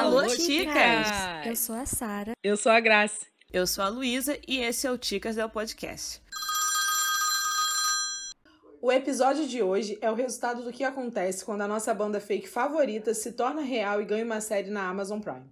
[0.00, 1.08] Alô, Ticas!
[1.44, 2.32] Eu sou a Sara.
[2.42, 3.26] Eu sou a Graça.
[3.52, 6.22] Eu sou a Luísa e esse é o Ticas del Podcast.
[8.80, 12.48] O episódio de hoje é o resultado do que acontece quando a nossa banda fake
[12.48, 15.44] favorita se torna real e ganha uma série na Amazon Prime.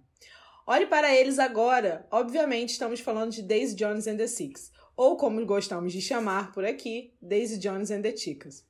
[0.65, 2.07] Olhe para eles agora!
[2.09, 6.65] Obviamente, estamos falando de Daisy Jones and the Six, ou como gostamos de chamar por
[6.65, 8.65] aqui, Daisy Jones and the Chicas.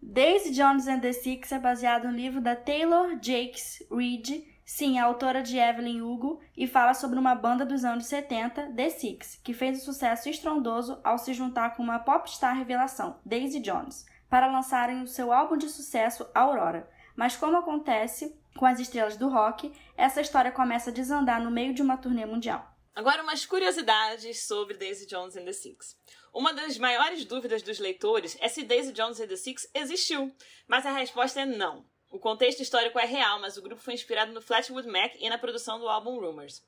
[0.00, 5.04] Daisy Jones and the Six é baseado no livro da Taylor Jakes Reid, sim, a
[5.06, 9.54] autora de Evelyn Hugo, e fala sobre uma banda dos anos 70, The Six, que
[9.54, 15.00] fez um sucesso estrondoso ao se juntar com uma popstar revelação, Daisy Jones, para lançarem
[15.00, 16.86] o seu álbum de sucesso Aurora.
[17.16, 21.72] Mas como acontece com as estrelas do rock, essa história começa a desandar no meio
[21.72, 22.70] de uma turnê mundial.
[22.94, 25.96] Agora, umas curiosidades sobre Daisy Jones and the Six.
[26.30, 30.30] Uma das maiores dúvidas dos leitores é se Daisy Jones and the Six existiu,
[30.66, 31.86] mas a resposta é não.
[32.10, 35.36] O contexto histórico é real, mas o grupo foi inspirado no Flatwood Mac e na
[35.36, 36.62] produção do álbum Rumors.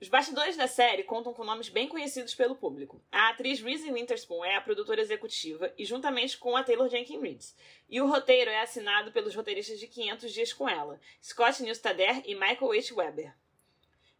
[0.00, 3.00] Os bastidores da série contam com nomes bem conhecidos pelo público.
[3.12, 7.46] A atriz Reese Witherspoon é a produtora executiva e juntamente com a Taylor Jenkins Reid.
[7.88, 12.34] E o roteiro é assinado pelos roteiristas de 500 Dias com Ela, Scott Neustadter e
[12.34, 12.94] Michael H.
[12.94, 13.34] Weber.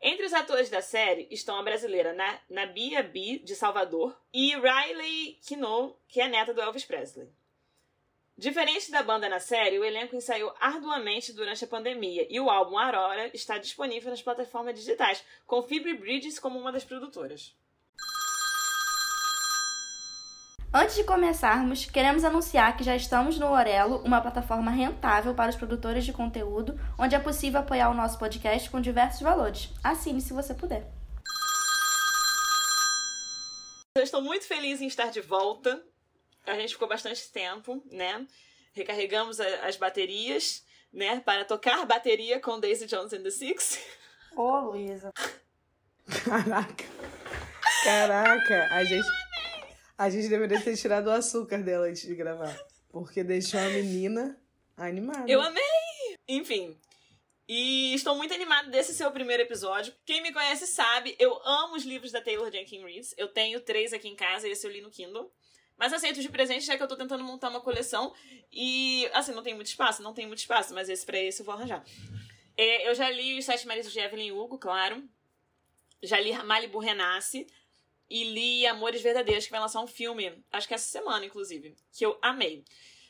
[0.03, 2.15] Entre os atores da série estão a brasileira
[2.49, 7.29] Nabia B, de Salvador, e Riley Keough, que é neta do Elvis Presley.
[8.41, 12.79] Diferente da banda na série, o elenco ensaiou arduamente durante a pandemia e o álbum
[12.79, 17.55] Aurora está disponível nas plataformas digitais, com Phoebe Bridges como uma das produtoras.
[20.73, 25.57] Antes de começarmos, queremos anunciar que já estamos no Orelo, uma plataforma rentável para os
[25.57, 29.69] produtores de conteúdo, onde é possível apoiar o nosso podcast com diversos valores.
[29.85, 30.91] Assine se você puder.
[33.95, 35.85] Eu estou muito feliz em estar de volta.
[36.51, 38.27] A gente ficou bastante tempo, né?
[38.73, 41.21] Recarregamos as baterias, né?
[41.21, 43.79] Para tocar bateria com Daisy Jones and the Six.
[44.37, 45.13] Ô, Luísa.
[46.25, 46.85] Caraca.
[47.85, 49.07] Caraca, a gente.
[49.97, 52.59] A gente deveria ter tirado o açúcar dela antes de gravar.
[52.91, 54.37] Porque deixou a menina
[54.77, 55.31] animada.
[55.31, 55.63] Eu amei!
[56.27, 56.77] Enfim.
[57.49, 59.93] E estou muito animada desse ser o primeiro episódio.
[60.07, 63.09] Quem me conhece sabe, eu amo os livros da Taylor Jenkins Reid.
[63.17, 65.33] Eu tenho três aqui em casa e esse eu li no Kindle.
[65.81, 68.13] Mas aceito de presente, já que eu tô tentando montar uma coleção.
[68.53, 70.03] E, assim, não tem muito espaço?
[70.03, 71.83] Não tem muito espaço, mas esse pra esse eu vou arranjar.
[72.55, 75.03] É, eu já li Os Sete Maridos de Evelyn Hugo, claro.
[76.03, 77.47] Já li Malibu Renasce
[78.11, 82.05] e li Amores Verdadeiros, que vai lançar um filme, acho que essa semana, inclusive, que
[82.05, 82.63] eu amei.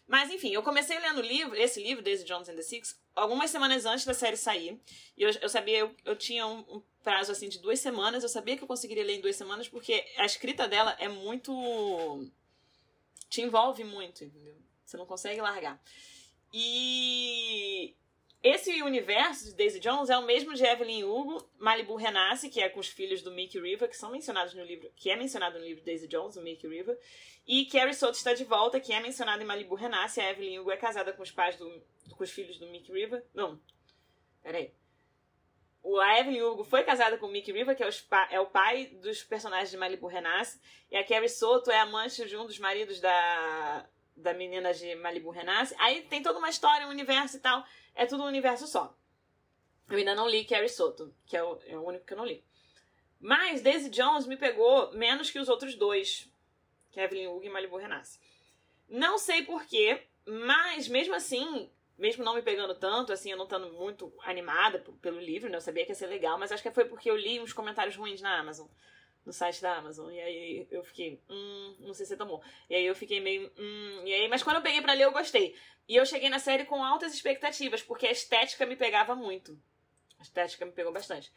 [0.06, 3.84] Mas, enfim, eu comecei lendo livro, esse livro, Daisy Jones and the Six, algumas semanas
[3.84, 4.80] antes da série sair.
[5.16, 8.22] E eu, eu sabia, eu, eu tinha um, um, prazo, assim, de duas semanas.
[8.22, 12.30] Eu sabia que eu conseguiria ler em duas semanas, porque a escrita dela é muito...
[13.30, 14.56] te envolve muito, entendeu?
[14.84, 15.80] Você não consegue largar.
[16.52, 17.94] E
[18.42, 22.68] esse universo de Daisy Jones é o mesmo de Evelyn Hugo, Malibu Renasce, que é
[22.68, 25.64] com os filhos do Mickey River, que são mencionados no livro, que é mencionado no
[25.64, 26.98] livro Daisy Jones, o Mickey River,
[27.46, 30.20] e Carrie Soto está de volta, que é mencionado em Malibu Renasce.
[30.20, 31.70] A Evelyn Hugo é casada com os pais do,
[32.16, 33.24] com os filhos do Mickey River.
[33.32, 33.60] Não,
[34.42, 34.72] peraí.
[35.82, 38.46] O, a Evelyn Hugo foi casada com o Mickey River, que é, os, é o
[38.46, 40.60] pai dos personagens de Malibu Renasce,
[40.90, 43.86] e a Carrie Soto é amante de um dos maridos da
[44.20, 45.74] da menina de Malibu Renasce.
[45.78, 47.64] Aí tem toda uma história, um universo e tal.
[47.94, 48.94] É tudo um universo só.
[49.88, 52.26] Eu ainda não li Carrie Soto, que é o, é o único que eu não
[52.26, 52.44] li.
[53.18, 56.28] Mas Daisy Jones me pegou menos que os outros dois,
[56.90, 58.18] que é Evelyn Hugo e Malibu Renasce.
[58.88, 63.72] Não sei porquê, mas mesmo assim, mesmo não me pegando tanto, assim, eu não estando
[63.72, 65.56] muito animada pelo livro, né?
[65.56, 67.96] Eu sabia que ia ser legal, mas acho que foi porque eu li uns comentários
[67.96, 68.66] ruins na Amazon
[69.24, 70.10] no site da Amazon.
[70.10, 72.42] E aí eu fiquei, hum, não sei se você tomou.
[72.68, 75.12] E aí eu fiquei meio, hum, e aí, mas quando eu peguei para ler eu
[75.12, 75.54] gostei.
[75.88, 79.58] E eu cheguei na série com altas expectativas, porque a estética me pegava muito.
[80.18, 81.32] A estética me pegou bastante.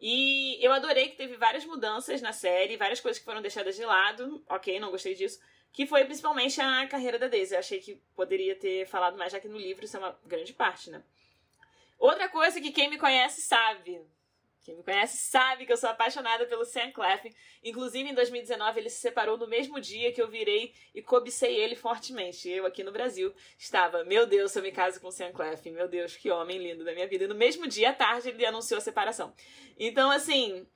[0.00, 3.84] E eu adorei que teve várias mudanças na série, várias coisas que foram deixadas de
[3.84, 4.44] lado.
[4.48, 5.40] Ok, não gostei disso.
[5.76, 7.52] Que foi principalmente a carreira da Daisy.
[7.52, 10.54] Eu achei que poderia ter falado mais, já que no livro isso é uma grande
[10.54, 11.02] parte, né?
[11.98, 14.00] Outra coisa que quem me conhece sabe,
[14.62, 17.30] quem me conhece sabe que eu sou apaixonada pelo Sam Claflin.
[17.62, 21.76] Inclusive, em 2019, ele se separou no mesmo dia que eu virei e cobicei ele
[21.76, 22.48] fortemente.
[22.48, 25.72] Eu, aqui no Brasil, estava, meu Deus, se eu me caso com o Sam Claflin.
[25.72, 27.24] Meu Deus, que homem lindo da minha vida.
[27.24, 29.34] E no mesmo dia, à tarde, ele anunciou a separação.
[29.78, 30.66] Então, assim...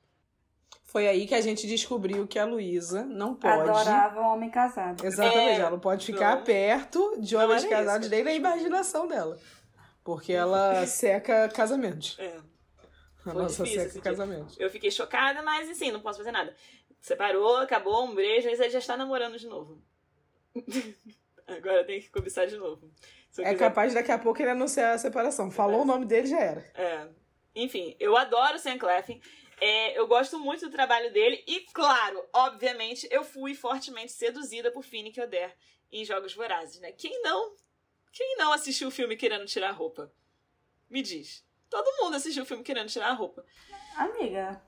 [0.90, 3.60] Foi aí que a gente descobriu que a Luísa não pode...
[3.60, 5.06] Adorava um homem casado.
[5.06, 9.38] Exatamente, é, ela não pode ficar não, perto de homens casados nem na imaginação dela.
[10.02, 12.16] Porque ela seca casamentos.
[12.18, 12.36] É.
[12.36, 12.42] A
[13.22, 14.56] Foi nossa difícil, casamento.
[14.58, 16.52] Eu fiquei chocada, mas assim, não posso fazer nada.
[17.00, 19.80] Separou, acabou, um beijo, mas ele já está namorando de novo.
[21.46, 22.90] Agora tem que cobiçar de novo.
[23.38, 23.54] É quiser...
[23.54, 25.52] capaz daqui a pouco ele anunciar a separação.
[25.52, 25.82] Falou é.
[25.82, 26.64] o nome dele, já era.
[26.74, 27.06] É.
[27.54, 29.20] Enfim, eu adoro o Sam Cleffin.
[29.60, 34.82] É, eu gosto muito do trabalho dele e, claro, obviamente, eu fui fortemente seduzida por
[34.82, 35.54] Finnick Oder
[35.92, 36.92] em Jogos Vorazes, né?
[36.92, 37.54] Quem não?
[38.12, 40.12] Quem não assistiu o filme querendo tirar a roupa?
[40.88, 41.44] Me diz.
[41.68, 43.44] Todo mundo assistiu o filme querendo tirar a roupa.
[43.96, 44.60] Amiga,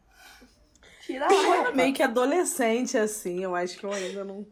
[1.00, 1.72] tira a roupa.
[1.72, 4.46] Meio que adolescente, assim, eu acho que eu ainda não.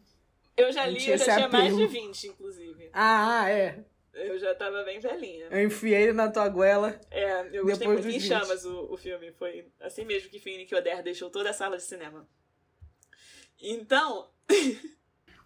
[0.56, 1.88] Eu já li, eu já tinha mais de apelo.
[1.88, 2.90] 20, inclusive.
[2.92, 3.84] Ah, é.
[4.12, 5.47] Eu já tava bem velhinha.
[5.51, 7.01] Eu enfiei ele na tua goela.
[7.11, 8.09] É, eu gostei Depois muito.
[8.09, 8.29] Em dos 20.
[8.29, 9.33] chamas o, o filme.
[9.33, 12.29] Foi assim mesmo que Finnick Oder deixou toda a sala de cinema.
[13.62, 14.31] Então,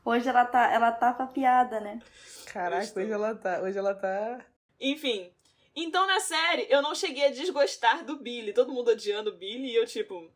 [0.04, 1.98] Hoje ela tá, ela tá papiada, né?
[2.46, 3.62] Caraca, hoje ela tá.
[3.62, 4.44] Hoje ela tá.
[4.78, 5.32] enfim.
[5.74, 8.52] Então na série eu não cheguei a desgostar do Billy.
[8.52, 10.30] Todo mundo odiando o Billy e eu, tipo.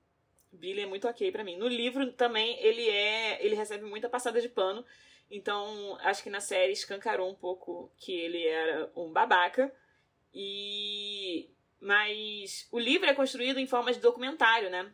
[0.51, 1.59] Billy é muito ok pra mim.
[1.59, 3.45] No livro também ele é.
[3.45, 4.85] Ele recebe muita passada de pano.
[5.31, 9.73] Então acho que na série escancarou um pouco que ele era um babaca.
[10.33, 11.51] E.
[11.81, 14.93] Mas o livro é construído em forma de documentário, né?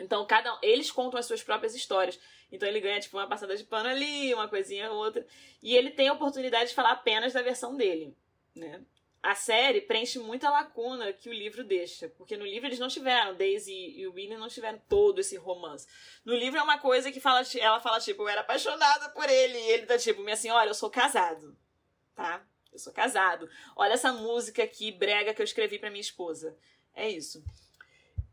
[0.00, 2.18] Então, cada eles contam as suas próprias histórias.
[2.50, 5.26] Então ele ganha tipo uma passada de pano ali, uma coisinha ou outra,
[5.62, 8.14] e ele tem a oportunidade de falar apenas da versão dele,
[8.54, 8.82] né?
[9.22, 13.36] A série preenche muita lacuna que o livro deixa, porque no livro eles não tiveram,
[13.36, 15.86] Daisy e o William não tiveram todo esse romance.
[16.24, 19.56] No livro é uma coisa que fala, ela fala tipo, eu era apaixonada por ele,
[19.56, 21.56] e ele tá tipo, minha senhora, eu sou casado,
[22.16, 22.44] tá?
[22.72, 23.48] Eu sou casado.
[23.76, 26.58] Olha essa música aqui brega que eu escrevi pra minha esposa.
[26.92, 27.44] É isso.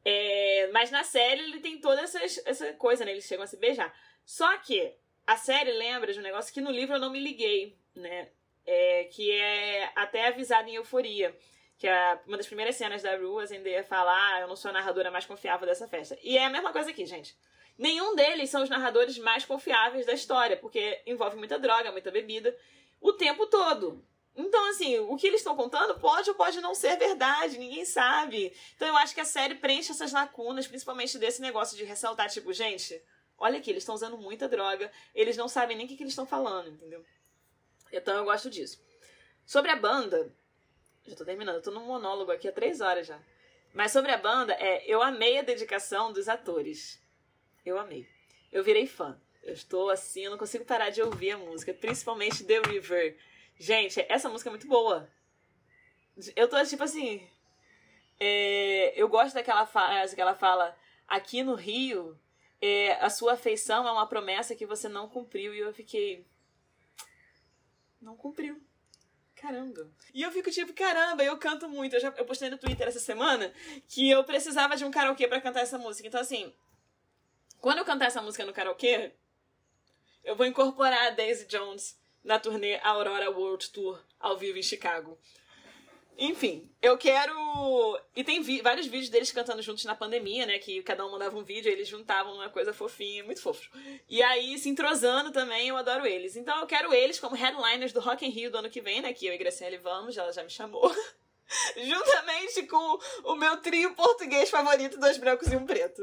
[0.04, 3.12] É, mas na série ele tem toda essa, essa coisa, né?
[3.12, 3.94] Eles chegam a se beijar.
[4.26, 4.96] Só que
[5.28, 8.30] a série lembra de um negócio que no livro eu não me liguei, né?
[8.72, 11.36] É, que é até avisado em Euforia.
[11.78, 14.74] Que é uma das primeiras cenas da Rue, Zendaya fala, ah, eu não sou a
[14.74, 16.16] narradora mais confiável dessa festa.
[16.22, 17.36] E é a mesma coisa aqui, gente.
[17.80, 22.56] Nenhum deles são os narradores mais confiáveis da história, porque envolve muita droga, muita bebida,
[23.02, 24.06] o tempo todo.
[24.36, 28.54] Então, assim, o que eles estão contando pode ou pode não ser verdade, ninguém sabe.
[28.76, 32.54] Então, eu acho que a série preenche essas lacunas, principalmente desse negócio de ressaltar, tipo,
[32.54, 33.02] gente,
[33.38, 36.12] olha aqui, eles estão usando muita droga, eles não sabem nem o que, que eles
[36.12, 37.04] estão falando, entendeu?
[37.92, 38.82] Então, eu gosto disso.
[39.46, 40.32] Sobre a banda,
[41.08, 43.20] já tô terminando, tô num monólogo aqui há três horas já.
[43.74, 47.02] Mas sobre a banda, é, eu amei a dedicação dos atores.
[47.66, 48.08] Eu amei.
[48.52, 49.20] Eu virei fã.
[49.44, 53.18] Eu estou assim, eu não consigo parar de ouvir a música, principalmente The River.
[53.58, 55.10] Gente, essa música é muito boa.
[56.36, 57.28] Eu tô tipo assim.
[58.20, 60.76] é, eu gosto daquela frase que ela fala:
[61.08, 62.20] aqui no Rio,
[62.62, 65.54] é, a sua afeição é uma promessa que você não cumpriu.
[65.54, 66.26] E eu fiquei.
[68.02, 68.62] Não cumpriu.
[69.36, 69.90] Caramba.
[70.14, 71.96] E eu fico tipo, caramba, eu canto muito.
[71.96, 73.54] Eu, já, eu postei no Twitter essa semana
[73.88, 76.08] que eu precisava de um karaokê pra cantar essa música.
[76.08, 76.54] Então, assim,
[77.62, 79.14] quando eu cantar essa música no karaokê,
[80.24, 85.18] eu vou incorporar a Daisy Jones na turnê Aurora World Tour ao vivo em Chicago.
[86.22, 87.34] Enfim, eu quero.
[88.14, 90.60] E tem vi- vários vídeos deles cantando juntos na pandemia, né?
[90.60, 93.70] Que cada um mandava um vídeo e eles juntavam uma coisa fofinha, muito fofo.
[94.10, 96.36] E aí, se entrosando também, eu adoro eles.
[96.36, 99.14] Então eu quero eles como headliners do Rock in Rio do ano que vem, né?
[99.14, 100.92] Que eu e Graciele vamos, ela já me chamou.
[101.76, 106.02] Juntamente com o meu trio português favorito, dois brancos e um preto.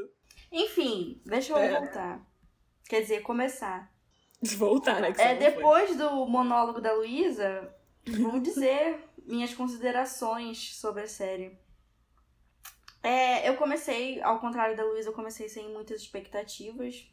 [0.50, 1.78] Enfim, deixa eu É.
[1.80, 2.20] voltar.
[2.88, 3.92] Quer dizer, começar.
[4.42, 5.08] Voltar, né?
[5.18, 5.50] É, não foi.
[5.50, 7.74] depois do monólogo da Luísa,
[8.06, 11.58] vou dizer minhas considerações sobre a série.
[13.02, 17.06] É, eu comecei, ao contrário da Luísa, eu comecei sem muitas expectativas.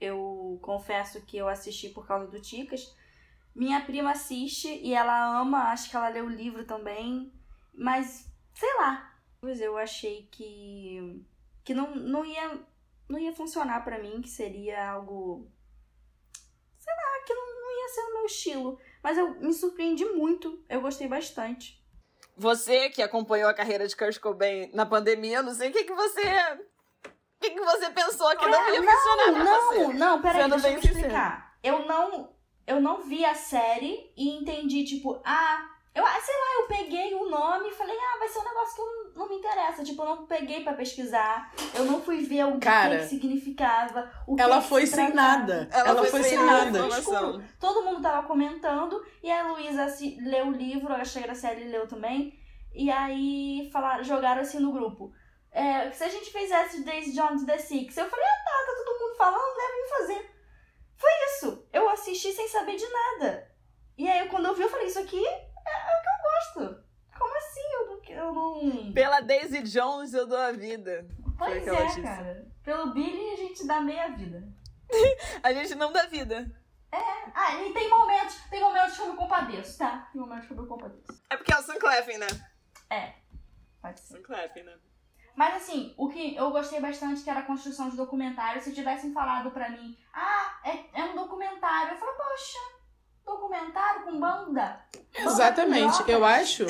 [0.00, 2.96] Eu confesso que eu assisti por causa do Ticas.
[3.54, 7.32] Minha prima assiste e ela ama, acho que ela leu o livro também.
[7.74, 9.08] Mas, sei lá.
[9.42, 11.24] Eu achei que,
[11.64, 12.60] que não, não, ia,
[13.08, 15.50] não ia funcionar pra mim, que seria algo
[17.30, 18.78] que não, não ia ser o meu estilo.
[19.02, 20.62] Mas eu me surpreendi muito.
[20.68, 21.80] Eu gostei bastante.
[22.36, 25.84] Você que acompanhou a carreira de Kurt Cobain na pandemia, eu não sei o que,
[25.84, 26.20] que você.
[26.20, 29.92] O que, que você pensou que não ia funcionar pra não, você.
[29.94, 31.54] não, peraí, deixa eu explicar.
[31.62, 32.34] Eu não,
[32.66, 37.14] eu não vi a série e entendi, tipo, ah, eu, ah, sei lá, eu peguei
[37.14, 39.82] o nome e falei, ah, vai ser um negócio que eu não, não me interessa.
[39.84, 44.10] Tipo, eu não peguei pra pesquisar, eu não fui ver o que, Cara, que significava,
[44.26, 45.68] o que Ela que foi se sem nada.
[45.72, 46.64] Ela Ela, foi foi sem nada.
[46.70, 46.78] nada.
[46.98, 47.42] Informação.
[47.58, 52.38] Todo mundo tava comentando e a Luísa se- leu o livro, a Sally leu também.
[52.74, 55.12] E aí falaram, jogaram assim no grupo.
[55.52, 59.00] É, se a gente fizesse Daisy Jones The Six, eu falei, ah tá, tá todo
[59.00, 60.30] mundo falando, devem fazer.
[60.96, 61.66] Foi isso.
[61.72, 63.50] Eu assisti sem saber de nada.
[63.98, 66.84] E aí quando eu vi, eu falei, isso aqui é, é o que eu gosto.
[67.20, 67.60] Como assim?
[67.74, 68.00] Eu não.
[68.08, 68.92] Eu não...
[68.92, 71.06] Pela Daisy Jones eu dou a vida.
[71.38, 72.48] Pois é, cara.
[72.64, 74.42] Pelo Billy a gente dá meia vida.
[75.44, 76.50] A gente não dá vida.
[77.32, 80.08] Ah, e tem momentos, tem momentos que eu me compadeço, tá?
[80.12, 81.22] Tem momentos que eu me compadeço.
[81.30, 82.26] É porque é o Sam Cleffin, né?
[83.80, 84.20] Pode ser.
[84.22, 84.78] Clap, né?
[85.34, 88.60] Mas assim, o que eu gostei bastante que era a construção de documentário.
[88.60, 92.58] Se tivessem falado pra mim, ah, é, é um documentário, eu falo, poxa,
[93.24, 94.44] documentário com banda?
[94.52, 96.02] Banda Exatamente.
[96.08, 96.64] Eu acho,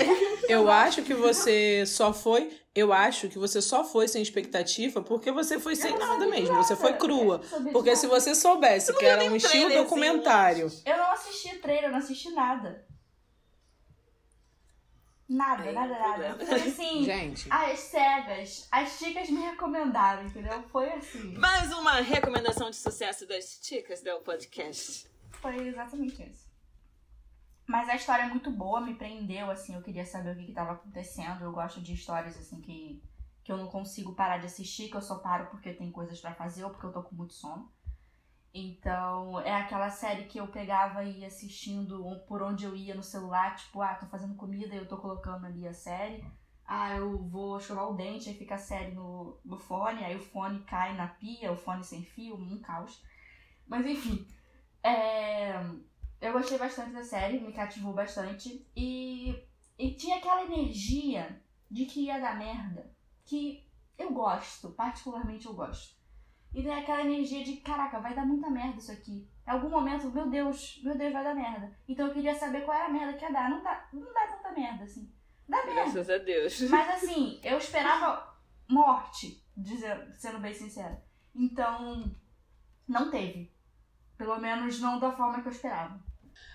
[0.49, 5.31] eu acho que você só foi, eu acho que você só foi sem expectativa porque
[5.31, 6.57] você foi sem nada mesmo.
[6.57, 7.41] Você foi crua.
[7.73, 9.85] Porque se você soubesse que era um estilo trailerzinho.
[9.85, 12.87] documentário, Eu não assisti trailer, eu não assisti nada.
[15.29, 16.45] Nada, nada, nada.
[16.45, 17.47] Foi assim, gente.
[17.49, 20.61] as cegas, as chicas me recomendaram, entendeu?
[20.73, 21.35] Foi assim.
[21.39, 25.09] Mais uma recomendação de sucesso das chicas do podcast.
[25.41, 26.51] Foi exatamente isso.
[27.67, 30.53] Mas a história é muito boa, me prendeu, assim, eu queria saber o que, que
[30.53, 31.43] tava acontecendo.
[31.43, 33.03] Eu gosto de histórias, assim, que,
[33.45, 36.35] que eu não consigo parar de assistir, que eu só paro porque tem coisas pra
[36.35, 37.71] fazer ou porque eu tô com muito sono.
[38.53, 43.03] Então, é aquela série que eu pegava e ia assistindo por onde eu ia no
[43.03, 46.25] celular, tipo, ah, tô fazendo comida e eu tô colocando ali a série.
[46.67, 50.21] Ah, eu vou escovar o dente, aí fica a série no, no fone, aí o
[50.21, 53.01] fone cai na pia, o fone sem fio, um caos.
[53.69, 54.27] Mas enfim,
[54.83, 55.55] é,
[56.21, 58.67] eu gostei bastante da série, me cativou bastante.
[58.77, 59.43] E,
[59.79, 62.91] e tinha aquela energia de que ia dar merda,
[63.25, 63.65] que
[63.99, 65.99] eu gosto, particularmente eu gosto.
[66.53, 69.29] E tem aquela energia de, caraca, vai dar muita merda isso aqui.
[69.47, 71.73] Em algum momento, meu Deus, meu Deus, vai dar merda.
[71.89, 73.49] Então eu queria saber qual era a merda que ia dar.
[73.49, 75.13] Não dá, não dá tanta merda, assim.
[75.49, 75.75] Dá merda.
[75.75, 76.61] Graças a Deus.
[76.63, 78.37] Mas assim, eu esperava
[78.69, 81.01] morte, dizer, sendo bem sincera.
[81.35, 82.11] Então,
[82.89, 83.53] não teve.
[84.21, 85.99] Pelo menos não da forma que eu esperava.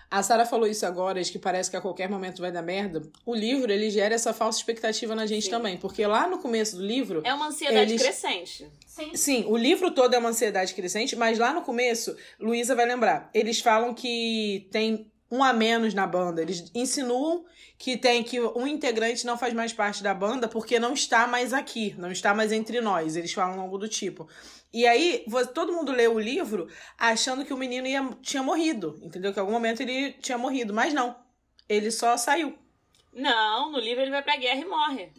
[0.08, 3.02] A Sara falou isso agora, de que parece que a qualquer momento vai dar merda.
[3.24, 5.50] O livro, ele gera essa falsa expectativa na gente Sim.
[5.50, 8.70] também, porque lá no começo do livro, É uma ansiedade Eles- crescente.
[8.86, 9.16] Sim.
[9.16, 13.28] Sim, o livro todo é uma ansiedade crescente, mas lá no começo, Luísa vai lembrar,
[13.34, 16.42] eles falam que tem um a menos na banda.
[16.42, 17.44] Eles insinuam
[17.78, 21.52] que tem que um integrante não faz mais parte da banda porque não está mais
[21.52, 23.16] aqui, não está mais entre nós.
[23.16, 24.28] Eles falam algo do tipo.
[24.72, 26.68] E aí, todo mundo lê o livro
[26.98, 29.32] achando que o menino ia, tinha morrido, entendeu?
[29.32, 31.16] Que em algum momento ele tinha morrido, mas não.
[31.68, 32.56] Ele só saiu.
[33.12, 35.12] Não, no livro ele vai pra guerra e morre.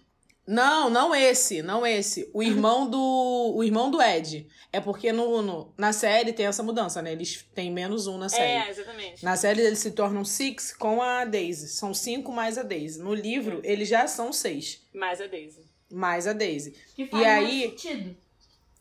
[0.48, 2.30] Não, não esse, não esse.
[2.34, 4.48] O irmão do, o irmão do Ed.
[4.72, 7.12] É porque no, no- na série tem essa mudança, né?
[7.12, 8.66] Eles têm menos um na série.
[8.66, 9.25] É, exatamente.
[9.25, 11.68] Na série eles se tornam six com a Daisy.
[11.68, 13.00] São cinco mais a Daisy.
[13.00, 15.66] No livro eles já são seis Mais a Daisy.
[15.92, 16.74] mais a Daisy.
[16.96, 18.18] Que faz E aí- mais sentido.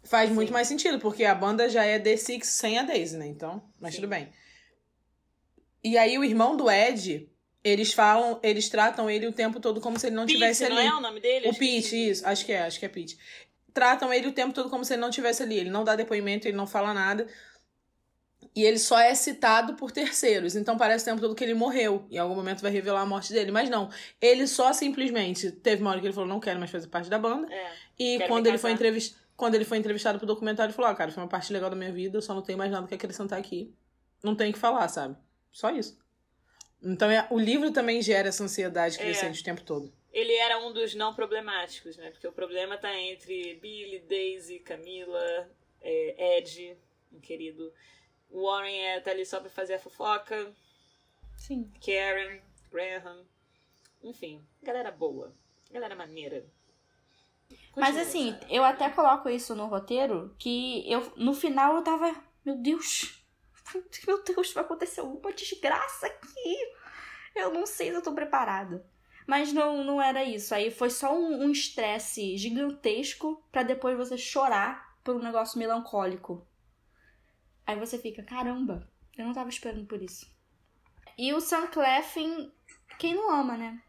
[0.04, 0.34] Faz Sim.
[0.36, 3.26] muito mais sentido porque a banda já é The Six sem a Daisy, né?
[3.26, 4.02] Então, mas Sim.
[4.02, 4.28] tudo bem.
[5.82, 7.28] E aí o irmão do Ed,
[7.66, 10.76] eles falam, eles tratam ele o tempo todo como se ele não Pete, tivesse não
[10.76, 10.86] ali.
[10.86, 11.48] é o nome dele?
[11.48, 11.54] O.
[11.54, 13.18] Pete, isso, acho que é, acho que é Pete.
[13.74, 15.58] Tratam ele o tempo todo como se ele não tivesse ali.
[15.58, 17.26] Ele não dá depoimento, ele não fala nada.
[18.54, 20.54] E ele só é citado por terceiros.
[20.54, 22.06] Então parece o tempo todo que ele morreu.
[22.08, 23.50] Em algum momento vai revelar a morte dele.
[23.50, 23.90] Mas não.
[24.20, 25.50] Ele só simplesmente.
[25.50, 27.52] Teve uma hora que ele falou: não quero mais fazer parte da banda.
[27.52, 27.72] É.
[27.98, 29.16] E quando ele, foi entrevist...
[29.36, 31.76] quando ele foi entrevistado pro documentário, ele falou: ah, cara, foi uma parte legal da
[31.76, 32.16] minha vida.
[32.16, 33.74] Eu só não tenho mais nada que acrescentar aqui.
[34.22, 35.16] Não tenho o que falar, sabe?
[35.52, 35.98] Só isso.
[36.82, 37.26] Então é...
[37.30, 39.02] o livro também gera essa ansiedade É.
[39.02, 39.92] crescente o tempo todo.
[40.12, 42.10] Ele era um dos não problemáticos, né?
[42.10, 45.50] Porque o problema tá entre Billy, Daisy, Camila,
[45.82, 46.76] é, Ed,
[47.12, 47.72] um querido.
[48.30, 50.52] Warren é, tá ali só pra fazer a fofoca.
[51.36, 51.70] Sim.
[51.84, 52.40] Karen,
[52.70, 53.24] Graham.
[54.02, 55.34] Enfim, galera boa.
[55.70, 56.44] Galera maneira.
[57.76, 58.46] Mas Continua, assim, Sarah.
[58.50, 62.14] eu até coloco isso no roteiro, que eu no final eu tava,
[62.44, 63.22] meu Deus,
[64.06, 66.56] meu Deus, vai acontecer alguma desgraça aqui.
[67.34, 68.84] Eu não sei se eu tô preparada.
[69.26, 70.54] Mas não, não era isso.
[70.54, 76.46] Aí foi só um um estresse gigantesco pra depois você chorar por um negócio melancólico.
[77.66, 80.30] Aí você fica, caramba, eu não tava esperando por isso.
[81.18, 82.52] E o Sam Cleffin,
[82.98, 83.82] quem não ama, né?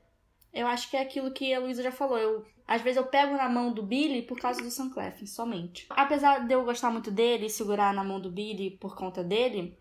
[0.53, 2.17] Eu acho que é aquilo que a Luísa já falou.
[2.17, 5.85] Eu, às vezes eu pego na mão do Billy por causa do Sam Cleffin, somente.
[5.89, 9.79] Apesar de eu gostar muito dele e segurar na mão do Billy por conta dele,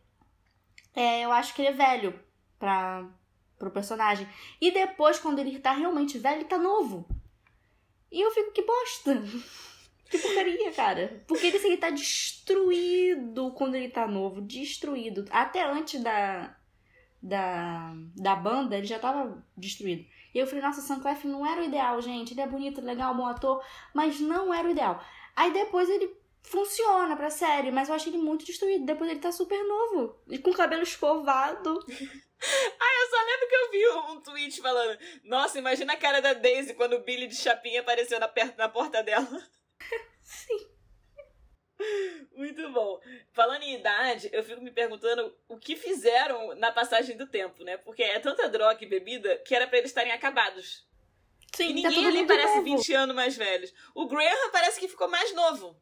[0.95, 2.19] é, eu acho que ele é velho
[2.61, 3.05] pra,
[3.59, 4.29] pro personagem.
[4.61, 7.09] E depois, quando ele tá realmente velho, ele tá novo.
[8.11, 9.23] E eu fico, que bosta!
[10.09, 11.25] Que porcaria, cara.
[11.27, 14.41] Porque ele, assim, ele tá destruído quando ele tá novo.
[14.41, 15.25] Destruído.
[15.31, 16.57] Até antes da,
[17.21, 20.07] da, da banda, ele já tava destruído.
[20.37, 22.35] E eu falei, nossa, Sam Clef não era o ideal, gente.
[22.35, 23.65] Ele é bonito, legal, bom ator,
[23.95, 25.03] mas não era o ideal.
[25.35, 28.85] Aí depois ele funciona pra série, mas eu achei ele muito destruído.
[28.85, 30.15] Depois ele tá super novo.
[30.29, 31.81] E com o cabelo escovado.
[32.39, 36.75] Eu só lembro que eu vi um tweet falando: Nossa, imagina a cara da Daisy
[36.75, 39.27] quando o Billy de Chapinha apareceu na, per- na porta dela.
[40.23, 40.67] Sim.
[42.35, 43.01] Muito bom.
[43.33, 47.77] Falando em idade, eu fico me perguntando o que fizeram na passagem do tempo, né?
[47.79, 50.87] Porque é tanta droga e bebida que era pra eles estarem acabados.
[51.55, 52.65] Sim, E tá ninguém tudo ali parece novo.
[52.65, 53.73] 20 anos mais velhos.
[53.95, 55.81] O Graham parece que ficou mais novo.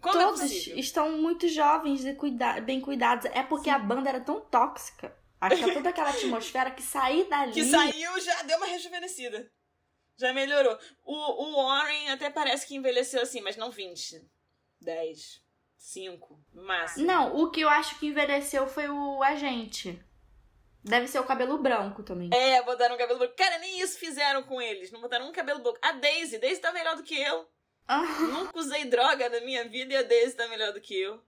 [0.00, 0.78] Como é Todos possível?
[0.78, 3.26] estão muito jovens e cuida- bem cuidados.
[3.34, 5.14] É porque a banda era tão tóxica.
[5.40, 7.52] Acho que é toda aquela atmosfera que sair dali.
[7.52, 9.50] Que saiu já deu uma rejuvenescida.
[10.18, 10.78] Já melhorou.
[11.02, 14.20] O, o Warren até parece que envelheceu assim, mas não 20.
[14.80, 15.40] 10.
[15.76, 17.06] 5, no máximo.
[17.06, 19.98] Não, o que eu acho que envelheceu foi o agente.
[20.84, 22.28] Deve ser o cabelo branco também.
[22.32, 23.34] É, botaram um cabelo branco.
[23.34, 24.92] Cara, nem isso fizeram com eles.
[24.92, 25.78] Não botaram um cabelo branco.
[25.82, 27.46] A Daisy, Daisy tá melhor do que eu.
[27.88, 31.18] Ah, Nunca usei droga na minha vida e a Daisy tá melhor do que eu.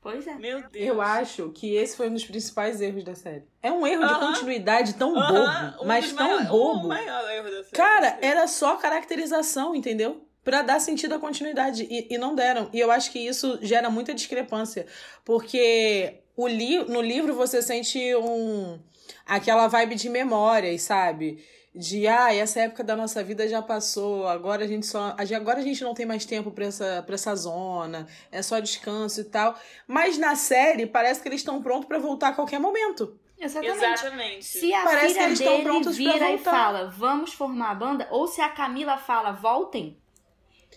[0.00, 0.34] pois é.
[0.34, 0.86] Meu Deus.
[0.86, 3.46] Eu acho que esse foi um dos principais erros da série.
[3.62, 4.32] É um erro de Aham.
[4.32, 6.84] continuidade tão Aham, bobo, um mas tão maior- bobo.
[6.84, 7.76] O maior erro da série.
[7.76, 10.26] Cara, era só caracterização, entendeu?
[10.44, 11.86] Pra dar sentido à continuidade.
[11.88, 12.68] E, e não deram.
[12.72, 14.86] E eu acho que isso gera muita discrepância.
[15.24, 18.78] Porque o li no livro você sente um
[19.26, 21.44] aquela vibe de memórias, sabe?
[21.74, 25.16] De ah, essa época da nossa vida já passou, agora a gente só.
[25.34, 29.22] Agora a gente não tem mais tempo pra essa, pra essa zona, é só descanso
[29.22, 29.58] e tal.
[29.86, 33.18] Mas na série parece que eles estão prontos pra voltar a qualquer momento.
[33.38, 33.84] Exatamente.
[33.84, 34.44] Exatamente.
[34.44, 37.70] Se a Parece que filha eles estão dele prontos pra vira e fala, vamos formar
[37.70, 39.98] a banda, ou se a Camila fala, voltem,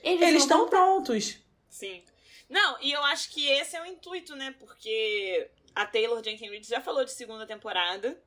[0.05, 1.37] eles, Eles estão prontos.
[1.69, 2.01] Sim.
[2.49, 4.53] Não, e eu acho que esse é o intuito, né?
[4.59, 8.17] Porque a Taylor Jenkins Reid já falou de segunda temporada.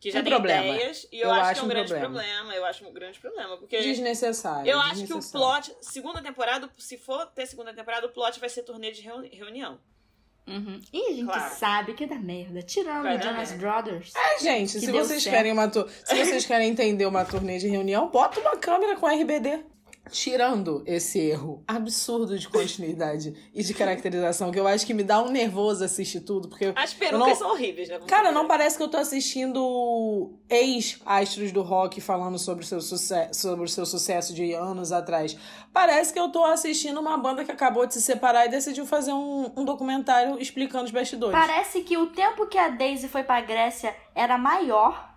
[0.00, 0.64] Que já Um tem problema.
[0.66, 1.08] ideias.
[1.10, 2.14] E eu, Eu acho, acho que é um, um grande problema.
[2.14, 2.54] problema.
[2.54, 3.56] Eu acho um grande problema.
[3.58, 4.70] Porque Desnecessário.
[4.70, 5.64] eu acho que o desnecessário.
[5.64, 5.76] plot.
[5.82, 9.80] Segunda temporada, se for ter segunda temporada, o plot vai ser turnê de reu- reunião.
[10.46, 10.80] Uhum.
[10.92, 11.54] E a gente Claro.
[11.56, 12.62] sabe que dá merda.
[12.62, 13.52] Tirando o Jonas.
[13.52, 14.14] Brothers.
[14.14, 15.34] É, gente, se vocês certo.
[15.36, 19.06] querem uma tu- se vocês querem entender uma turnê de reunião, bota uma câmera com
[19.06, 19.64] RBD.
[20.10, 25.22] Tirando esse erro absurdo de continuidade e de caracterização, que eu acho que me dá
[25.22, 27.98] um nervoso assistir tudo, porque As perucas não- são horríveis, né?
[28.06, 33.40] Cara, não parece que eu tô assistindo ex-astros do rock falando sobre o, seu sucesso,
[33.40, 35.36] sobre o seu sucesso de anos atrás.
[35.72, 39.12] Parece que eu tô assistindo uma banda que acabou de se separar e decidiu fazer
[39.12, 41.38] um, um documentário explicando os bastidores.
[41.38, 45.08] Parece que o tempo que a Daisy foi pra Grécia era maior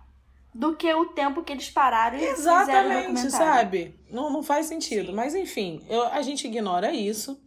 [0.54, 3.98] do que o tempo que eles pararam e fizeram o Exatamente, sabe?
[4.10, 5.12] Não, não faz sentido.
[5.12, 7.40] Mas enfim, eu- a gente ignora isso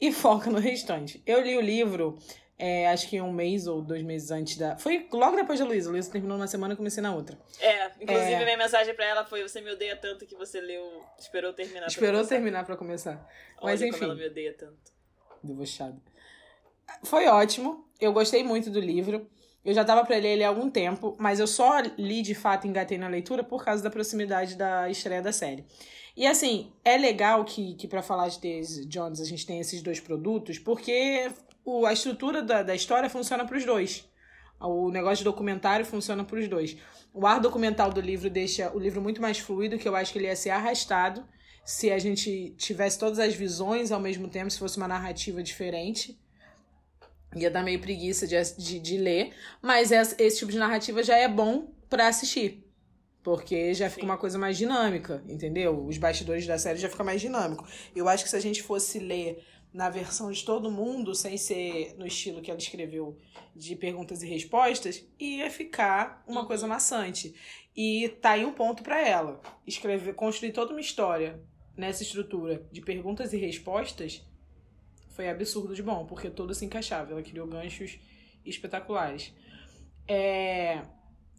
[0.00, 1.22] e foca no restante.
[1.24, 2.18] Eu li o livro,
[2.58, 4.76] é, acho que um mês ou dois meses antes da.
[4.76, 5.90] Foi logo depois da Luísa.
[5.90, 7.38] Luísa terminou numa semana e comecei na outra.
[7.60, 8.44] É, inclusive É.
[8.44, 10.82] minha mensagem pra ela foi: Você me odeia tanto que você leu.
[11.18, 11.80] Esperou terminar.
[11.80, 13.28] pra Esperou começar." terminar pra começar.
[13.62, 13.98] Mas Olha enfim.
[14.00, 14.92] como ela me odeia tanto.
[15.42, 16.00] Debochado.
[17.04, 17.86] Foi ótimo.
[18.00, 19.28] Eu gostei muito do livro.
[19.64, 22.66] Eu já tava pra ler ele há algum tempo, mas eu só li de fato
[22.66, 25.64] engatei na leitura por causa da proximidade da estreia da série.
[26.16, 29.80] E assim, é legal que, que para falar de Daisy Jones a gente tem esses
[29.80, 31.30] dois produtos, porque
[31.64, 34.04] o, a estrutura da, da história funciona pros dois.
[34.60, 36.76] O negócio de documentário funciona pros dois.
[37.14, 40.18] O ar documental do livro deixa o livro muito mais fluido, que eu acho que
[40.18, 41.24] ele ia ser arrastado
[41.64, 46.18] se a gente tivesse todas as visões ao mesmo tempo, se fosse uma narrativa diferente.
[47.34, 51.16] Ia dar meio preguiça de, de, de ler, mas esse, esse tipo de narrativa já
[51.16, 52.64] é bom pra assistir.
[53.22, 54.06] Porque já fica Sim.
[54.06, 55.86] uma coisa mais dinâmica, entendeu?
[55.86, 57.66] Os bastidores da série já fica mais dinâmico.
[57.94, 61.94] Eu acho que se a gente fosse ler na versão de todo mundo, sem ser
[61.96, 63.16] no estilo que ela escreveu
[63.54, 67.34] de perguntas e respostas, ia ficar uma coisa maçante.
[67.74, 69.40] E tá aí um ponto pra ela.
[69.66, 71.40] Escrever, construir toda uma história
[71.76, 74.22] nessa estrutura de perguntas e respostas
[75.12, 77.12] foi absurdo de bom, porque tudo se encaixava.
[77.12, 77.98] Ela criou ganchos
[78.44, 79.32] espetaculares.
[80.08, 80.82] É,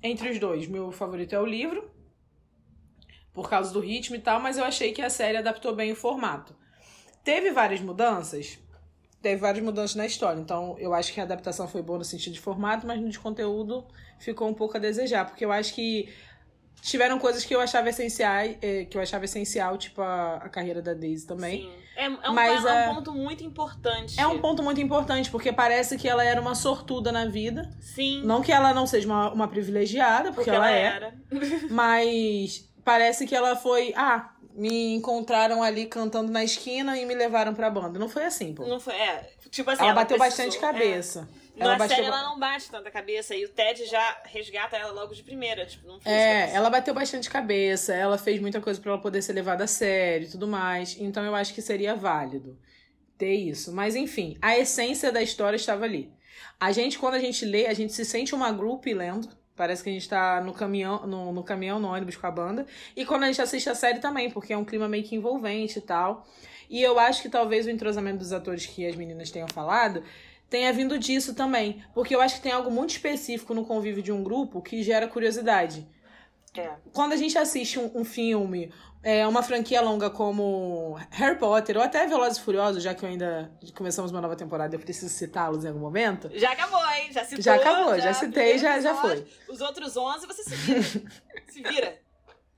[0.02, 1.92] Entre os dois, meu favorito é o livro,
[3.34, 5.96] por causa do ritmo e tal, mas eu achei que a série adaptou bem o
[5.96, 6.56] formato.
[7.24, 8.60] Teve várias mudanças?
[9.22, 12.34] Teve várias mudanças na história, então eu acho que a adaptação foi boa no sentido
[12.34, 13.88] de formato, mas no de conteúdo
[14.20, 16.14] ficou um pouco a desejar, porque eu acho que
[16.84, 20.82] tiveram coisas que eu achava essenciais, eh, que eu achava essencial, tipo a, a carreira
[20.82, 21.62] da Daisy também.
[21.62, 21.72] Sim.
[21.96, 24.20] É, é um, Mas, é um é- ponto muito importante.
[24.20, 27.70] É um ponto muito importante, porque parece que ela era uma sortuda na vida.
[27.80, 28.24] Sim.
[28.26, 31.14] Não que ela não seja uma, uma privilegiada, porque, ela, é, era.
[31.70, 33.94] mas parece que ela foi.
[33.96, 37.98] Ah, me encontraram ali cantando na esquina e me levaram pra banda.
[37.98, 38.66] Não foi assim, pô.
[38.66, 41.28] Não foi, é, tipo assim, ela, bateu precisou- bastante cabeça.
[41.40, 41.43] É.
[41.56, 45.14] Ela Na série ela não bate tanta cabeça e o Ted já resgata ela logo
[45.14, 46.58] de primeira, tipo, não É, cabeça.
[46.58, 50.28] ela bateu bastante cabeça, ela fez muita coisa pra ela poder ser levada a sério
[50.28, 50.98] e tudo mais.
[51.00, 52.58] Então eu acho que seria válido
[53.18, 53.72] ter isso.
[53.72, 56.12] Mas enfim, a essência da história estava ali.
[56.60, 59.30] A gente, quando a gente lê, a gente se sente uma group lendo.
[59.56, 62.66] Parece que a gente tá no caminhão, no, no caminhão, no ônibus com a banda.
[62.96, 65.78] E quando a gente assiste a série também, porque é um clima meio que envolvente
[65.78, 66.26] e tal.
[66.68, 70.04] E eu acho que talvez o entrosamento dos atores que as meninas tenham falado
[70.54, 71.84] tenha vindo disso também.
[71.96, 75.08] Porque eu acho que tem algo muito específico no convívio de um grupo que gera
[75.08, 75.88] curiosidade.
[76.56, 76.70] É.
[76.94, 81.82] Quando a gente assiste um, um filme, é, uma franquia longa como Harry Potter, ou
[81.82, 85.66] até Velozes e Furiosos, já que eu ainda começamos uma nova temporada, eu preciso citá-los
[85.66, 86.30] em algum momento.
[86.36, 87.12] Já acabou, hein?
[87.12, 87.44] Já citou.
[87.44, 89.26] Já acabou, já citei, já, já foi.
[89.50, 90.82] Os outros 11 você se vira.
[91.50, 92.00] se vira.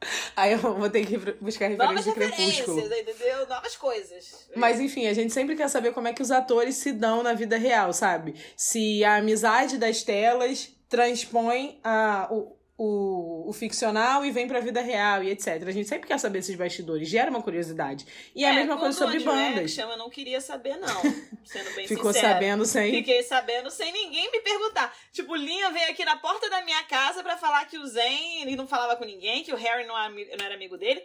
[0.36, 2.78] Aí eu vou ter que buscar referência Novas de Crepúsculo.
[2.78, 3.48] referências, entendeu?
[3.48, 4.50] Novas coisas.
[4.56, 7.34] Mas enfim, a gente sempre quer saber como é que os atores se dão na
[7.34, 8.36] vida real, sabe?
[8.56, 14.82] Se a amizade das telas transpõe a, o, o, o ficcional e vem pra vida
[14.82, 15.64] real e etc.
[15.66, 18.06] A gente sempre quer saber esses bastidores, gera uma curiosidade.
[18.36, 19.78] E é, a mesma coisa sobre bandas.
[19.78, 21.02] eu não queria saber, não.
[21.46, 22.34] Sendo bem Ficou sincera.
[22.34, 22.92] sabendo sem.
[22.92, 24.94] Fiquei sabendo sem ninguém me perguntar.
[25.14, 28.42] Tipo, o Linha veio aqui na porta da minha casa pra falar que o Zen
[28.42, 31.02] ele não falava com ninguém, que o Harry não, ami- não era amigo dele.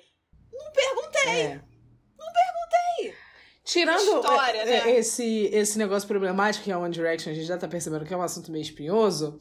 [0.52, 1.40] Não perguntei.
[1.42, 1.60] É.
[2.18, 3.14] Não perguntei.
[3.62, 4.90] Tirando História, é, né?
[4.90, 8.12] é, esse, esse negócio problemático que é One Direction, a gente já tá percebendo que
[8.12, 9.38] é um assunto meio espinhoso.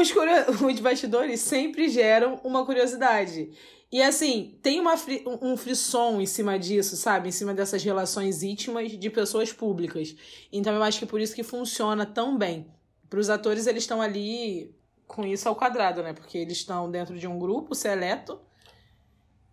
[0.00, 0.10] Os,
[0.62, 3.50] os bastidores sempre geram uma curiosidade.
[3.92, 7.28] E assim, tem uma fri- um frisson em cima disso, sabe?
[7.28, 10.14] Em cima dessas relações íntimas de pessoas públicas.
[10.52, 12.66] Então eu acho que por isso que funciona tão bem.
[13.08, 14.72] Para os atores, eles estão ali
[15.08, 16.12] com isso ao quadrado, né?
[16.12, 18.40] Porque eles estão dentro de um grupo seleto,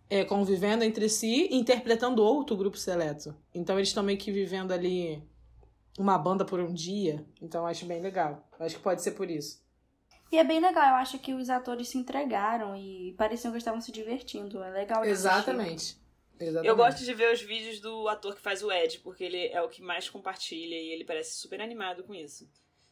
[0.08, 3.34] é, convivendo entre si, interpretando outro grupo seleto.
[3.52, 5.20] Então eles estão meio que vivendo ali
[5.98, 7.24] uma banda por um dia.
[7.42, 8.48] Então eu acho bem legal.
[8.58, 9.60] Eu acho que pode ser por isso.
[10.30, 13.80] E é bem legal, eu acho que os atores se entregaram e pareciam que estavam
[13.80, 14.62] se divertindo.
[14.62, 15.28] É legal de assistir.
[15.28, 15.96] Exatamente.
[16.40, 16.68] Exatamente.
[16.68, 19.60] Eu gosto de ver os vídeos do ator que faz o Ed, porque ele é
[19.62, 22.48] o que mais compartilha e ele parece super animado com isso.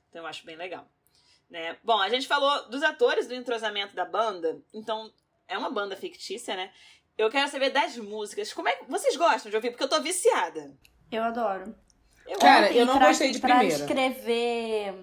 [0.09, 0.88] Então eu acho bem legal.
[1.49, 1.77] Né?
[1.85, 5.12] Bom, a gente falou dos atores do entrosamento da banda, então
[5.46, 6.72] é uma banda fictícia, né?
[7.16, 8.53] Eu quero saber das músicas.
[8.53, 9.70] Como é que vocês gostam de ouvir?
[9.70, 10.77] Porque eu tô viciada.
[11.12, 11.72] Eu adoro.
[12.27, 13.81] Eu Cara, eu não pra- gostei de pra primeira.
[13.85, 14.94] escrever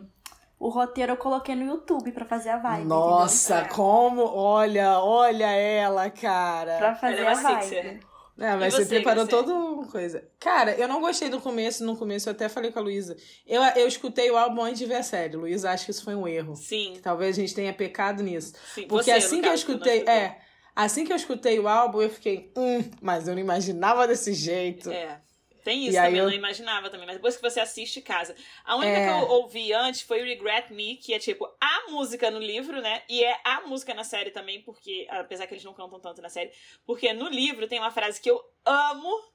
[0.66, 2.86] o roteiro, eu coloquei no YouTube pra fazer a vibe.
[2.86, 3.64] Nossa, É.
[3.66, 4.22] como.
[4.24, 6.72] Olha, olha ela, cara.
[6.72, 6.80] entendeu?
[6.80, 7.64] Pra fazer Ela é a uma vibe.
[7.64, 8.00] sixer.
[8.40, 9.30] É, mas você, você, preparou você?
[9.30, 10.28] toda uma coisa.
[10.40, 11.84] Cara, eu não gostei do começo.
[11.86, 13.16] No começo eu até falei com a Luísa.
[13.46, 15.38] Eu, eu escutei o álbum antes de ver a série.
[15.38, 16.56] Luísa acha que isso foi um erro.
[16.56, 18.54] Sim, Talvez a gente tenha pecado nisso.
[18.74, 18.88] sim.
[18.88, 19.98] Porque Você, assim que eu escutei.
[19.98, 20.14] escutou.
[20.16, 20.40] É.
[20.76, 22.52] Assim que eu escutei o álbum, eu fiquei.
[22.58, 24.90] Hum, mas eu não imaginava desse jeito.
[24.90, 25.20] É.
[25.64, 27.06] Tem E isso aí também, eu eu- não imaginava também.
[27.08, 28.36] Mas depois que você assiste, casa.
[28.66, 29.06] A única É.
[29.08, 33.04] que eu ouvi antes foi Regret Me, que é tipo a música no livro, né?
[33.08, 36.30] E é a música na série também, porque, apesar que eles não cantam tanto na
[36.30, 36.52] série,
[36.86, 39.32] porque no livro tem uma frase que eu amo.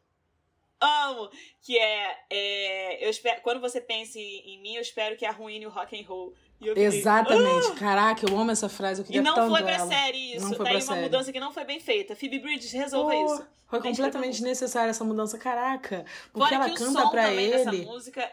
[0.81, 1.29] Amo!
[1.61, 5.67] Que é, é, eu espero, quando você pensa em, em mim, eu espero que arruine
[5.67, 6.33] o rock and roll.
[6.61, 7.73] E eu fiquei, Exatamente.
[7.73, 9.01] Caraca, eu amo essa frase.
[9.01, 9.87] Eu E queria não tanto foi pra ela.
[9.87, 10.45] série isso.
[10.49, 11.03] Não foi Daí pra uma série.
[11.03, 12.17] mudança que não foi bem feita.
[12.17, 13.47] Phoebe Bridges, resolva Pô, isso.
[13.69, 15.37] Foi que completamente desnecessária essa mudança.
[15.37, 16.05] Caraca.
[16.33, 17.53] Porque Fora ela canta pra ele.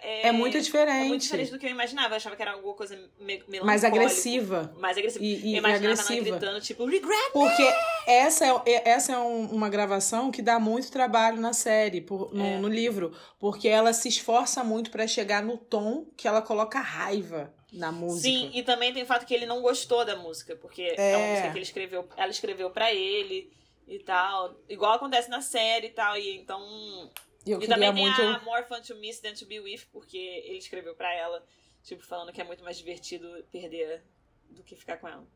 [0.01, 1.03] é, É muito diferente.
[1.03, 2.13] é muito diferente do que eu imaginava.
[2.13, 3.65] Eu achava que era alguma coisa me melancólica.
[3.65, 4.73] mais agressiva.
[4.79, 5.23] Mais agressiva.
[5.25, 6.37] E, eu e, e imaginava ela agressiva.
[6.37, 7.31] gritando, tipo, regret!
[7.33, 7.69] Porque
[8.07, 12.45] essa é, essa é um- uma gravação que dá muito trabalho na série, por- no,
[12.45, 12.57] É.
[12.57, 13.11] no livro.
[13.37, 18.21] Porque ela se esforça muito pra chegar no tom que ela coloca raiva na música.
[18.27, 21.25] Sim, e também tem o fato que ele não gostou da música, porque é, uma
[21.25, 21.29] É.
[21.31, 23.51] música que ele escreveu, ela escreveu pra ele
[23.87, 24.55] e tal.
[24.67, 26.17] Igual acontece na série e tal.
[26.17, 27.11] E então.
[27.45, 28.21] E eu e também tem muito.
[28.21, 31.45] a More Fun to Miss Than to Be With, porque ele escreveu pra ela,
[31.83, 34.03] tipo, falando que é muito mais divertido perder
[34.49, 35.27] do que ficar com ela.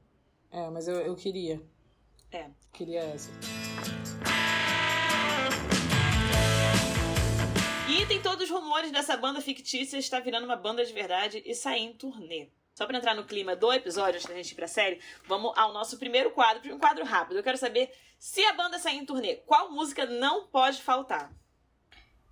[0.52, 1.62] É, mas eu, eu queria.
[2.32, 2.50] É.
[2.74, 3.30] Queria essa.
[8.00, 11.54] E tem todos os rumores dessa banda fictícia estar virando uma banda de verdade e
[11.54, 12.50] sair em turnê.
[12.74, 15.74] Só pra entrar no clima do episódio, antes da gente ir pra série, vamos ao
[15.74, 17.38] nosso primeiro quadro, um quadro rápido.
[17.38, 21.30] Eu quero saber se a banda sair em turnê, qual música não pode faltar?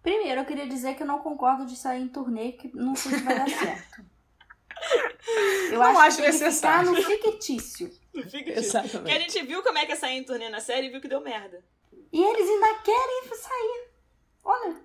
[0.01, 3.11] Primeiro, eu queria dizer que eu não concordo de sair em turnê, que não sei
[3.17, 4.05] se vai dar certo.
[5.71, 6.91] Eu Não acho, acho que tem que ficar necessário.
[6.91, 7.89] no fictício.
[7.89, 9.19] Fica Porque a Exatamente.
[9.31, 11.19] gente viu como é que é sair em turnê na série e viu que deu
[11.19, 11.61] merda.
[12.13, 13.89] E eles ainda querem sair.
[14.45, 14.75] Olha,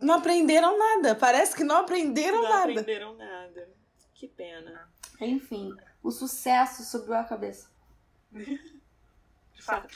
[0.00, 1.14] Não aprenderam nada.
[1.14, 2.70] Parece que não aprenderam não nada.
[2.72, 3.68] aprenderam nada.
[4.14, 4.88] Que pena.
[5.20, 7.70] enfim, o sucesso subiu a cabeça.
[8.32, 9.94] De fato.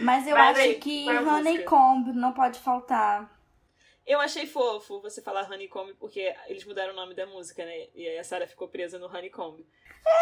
[0.00, 1.20] Mas eu Mas acho aí, que a?
[1.20, 3.36] Honeycomb não pode faltar.
[4.06, 7.88] Eu achei fofo você falar Honeycomb, porque eles mudaram o nome da música, né?
[7.94, 9.62] E aí a Sarah ficou presa no Honeycomb.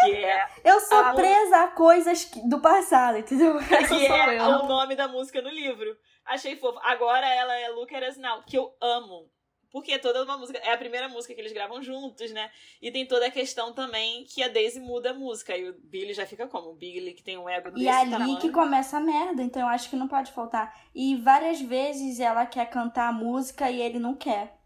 [0.00, 3.56] Que é, Eu sou Ah, presa a coisas que- do passado, entendeu?
[3.88, 5.96] Que é o nome da música no livro.
[6.26, 6.78] Achei fofo.
[6.82, 9.30] Agora ela é Look at Us Now, que eu amo.
[9.70, 10.58] Porque toda uma música.
[10.58, 12.50] É a primeira música que eles gravam juntos, né?
[12.80, 15.56] E tem toda a questão também que a Daisy muda a música.
[15.56, 16.70] E o Billy já fica como?
[16.70, 19.60] O Billy que tem um ego desse E é ali que começa a merda, então
[19.60, 20.74] eu acho que não pode faltar.
[20.94, 24.56] E várias vezes ela quer cantar a música e ele não quer.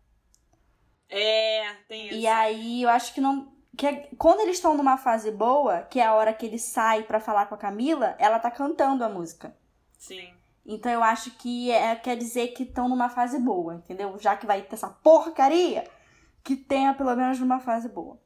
[1.08, 2.18] É, tem isso.
[2.18, 3.52] E aí eu acho que não.
[3.76, 7.02] que é- quando eles estão numa fase boa, que é a hora que ele sai
[7.02, 9.56] pra falar com a Camila, ela tá cantando a música.
[9.98, 10.34] Sim.
[10.64, 14.16] Então eu acho que é, quer dizer que estão numa fase boa, entendeu?
[14.18, 15.88] Já que vai ter essa porcaria,
[16.44, 18.20] que tenha pelo menos numa fase boa.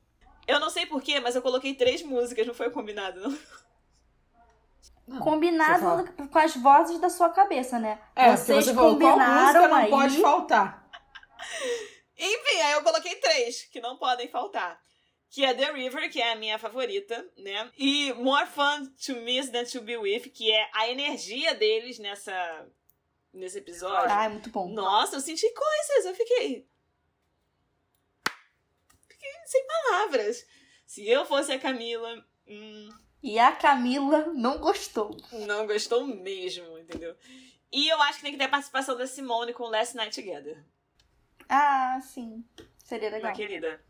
[0.47, 3.38] Eu não sei porquê, mas eu coloquei três músicas, não foi combinado, não?
[5.07, 8.01] Não, Combinado com as vozes da sua cabeça, né?
[8.16, 9.90] É, Vocês você falou qual combinaram música não aí.
[9.90, 10.88] pode faltar.
[12.16, 14.81] Enfim, aí eu coloquei três que não podem faltar.
[15.35, 17.68] Que é The River, que é a minha favorita, né?
[17.77, 22.68] E More Fun to Miss Than to Be With, que é a energia deles nessa
[23.33, 24.12] nesse episódio.
[24.12, 24.68] Ah, é muito bom.
[24.68, 26.68] Nossa, eu senti coisas, eu fiquei.
[29.09, 30.47] Fiquei sem palavras.
[30.87, 32.88] Se eu fosse a Camila, hum,
[33.20, 35.16] E a Camila não gostou.
[35.33, 37.16] não gostou mesmo, entendeu?
[37.73, 40.64] E eu acho que tem que ter a participação da Simone com Last Night Together.
[41.49, 42.44] Ah, sim.
[42.85, 43.33] Seria legal.
[43.33, 43.85] Minha querida.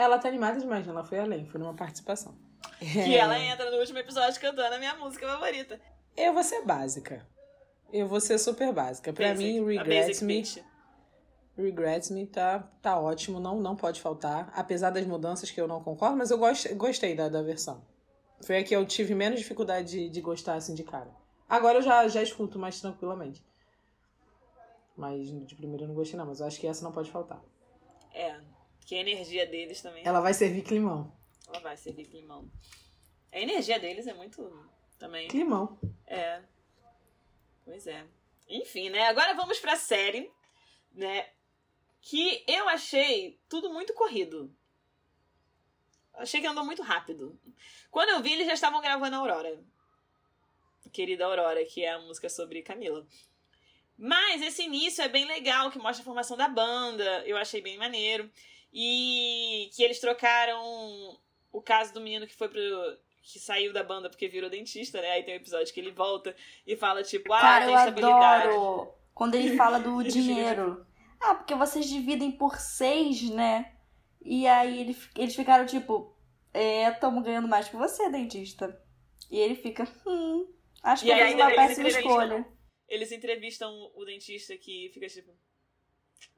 [0.00, 0.92] Ela tá animada demais, né?
[0.94, 2.34] ela foi além, foi numa participação.
[2.78, 5.78] Que ela entra no último episódio cantando a minha música favorita.
[6.16, 7.28] Eu vou ser básica.
[7.92, 9.12] Eu vou ser super básica.
[9.12, 10.64] Pra Basic, mim, Regrets Me, Bitch.
[11.54, 14.50] Regrets Me tá, tá ótimo, não, não pode faltar.
[14.56, 17.84] Apesar das mudanças que eu não concordo, mas eu gost, gostei da, da versão.
[18.40, 21.10] Foi a que eu tive menos dificuldade de, de gostar assim de cara.
[21.46, 23.44] Agora eu já, já escuto mais tranquilamente.
[24.96, 27.42] Mas de primeiro eu não gostei, não, mas eu acho que essa não pode faltar.
[28.14, 28.40] É,
[28.90, 30.02] que a energia deles também.
[30.04, 31.16] Ela vai servir climão.
[31.46, 32.50] Ela vai servir climão.
[33.30, 34.42] A energia deles é muito.
[34.98, 35.28] Também.
[35.28, 35.78] Climão.
[36.08, 36.42] É.
[37.64, 38.04] Pois é.
[38.48, 39.06] Enfim, né?
[39.06, 40.28] Agora vamos pra série,
[40.92, 41.30] né?
[42.00, 44.52] Que eu achei tudo muito corrido.
[46.14, 47.38] Achei que andou muito rápido.
[47.92, 49.62] Quando eu vi, eles já estavam gravando a Aurora.
[50.92, 53.06] Querida Aurora, que é a música sobre Camila.
[53.96, 57.24] Mas esse início é bem legal, que mostra a formação da banda.
[57.24, 58.28] Eu achei bem maneiro.
[58.72, 61.18] E que eles trocaram
[61.52, 62.60] o caso do menino que foi pro.
[63.22, 65.10] que saiu da banda porque virou dentista, né?
[65.10, 66.34] Aí tem um episódio que ele volta
[66.66, 68.48] e fala, tipo, ah, Cara, tem eu estabilidade.
[68.48, 70.86] adoro quando ele fala do dinheiro.
[71.20, 73.76] Ah, porque vocês dividem por seis, né?
[74.22, 76.16] E aí ele- eles ficaram tipo,
[76.54, 78.80] é, estamos ganhando mais que você, dentista.
[79.30, 80.48] E ele fica, hum,
[80.82, 82.46] acho que ainda uma péssima escolha.
[82.88, 85.30] Eles entrevistam o dentista que fica tipo.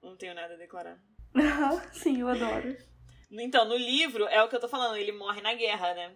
[0.02, 1.00] Não tenho nada a declarar.
[1.92, 2.76] Sim, eu adoro.
[3.30, 6.14] Então, no livro, é o que eu tô falando, ele morre na guerra, né?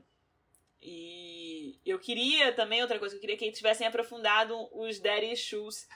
[0.83, 5.89] E eu queria também, outra coisa, eu queria que eles tivessem aprofundado os daddy issues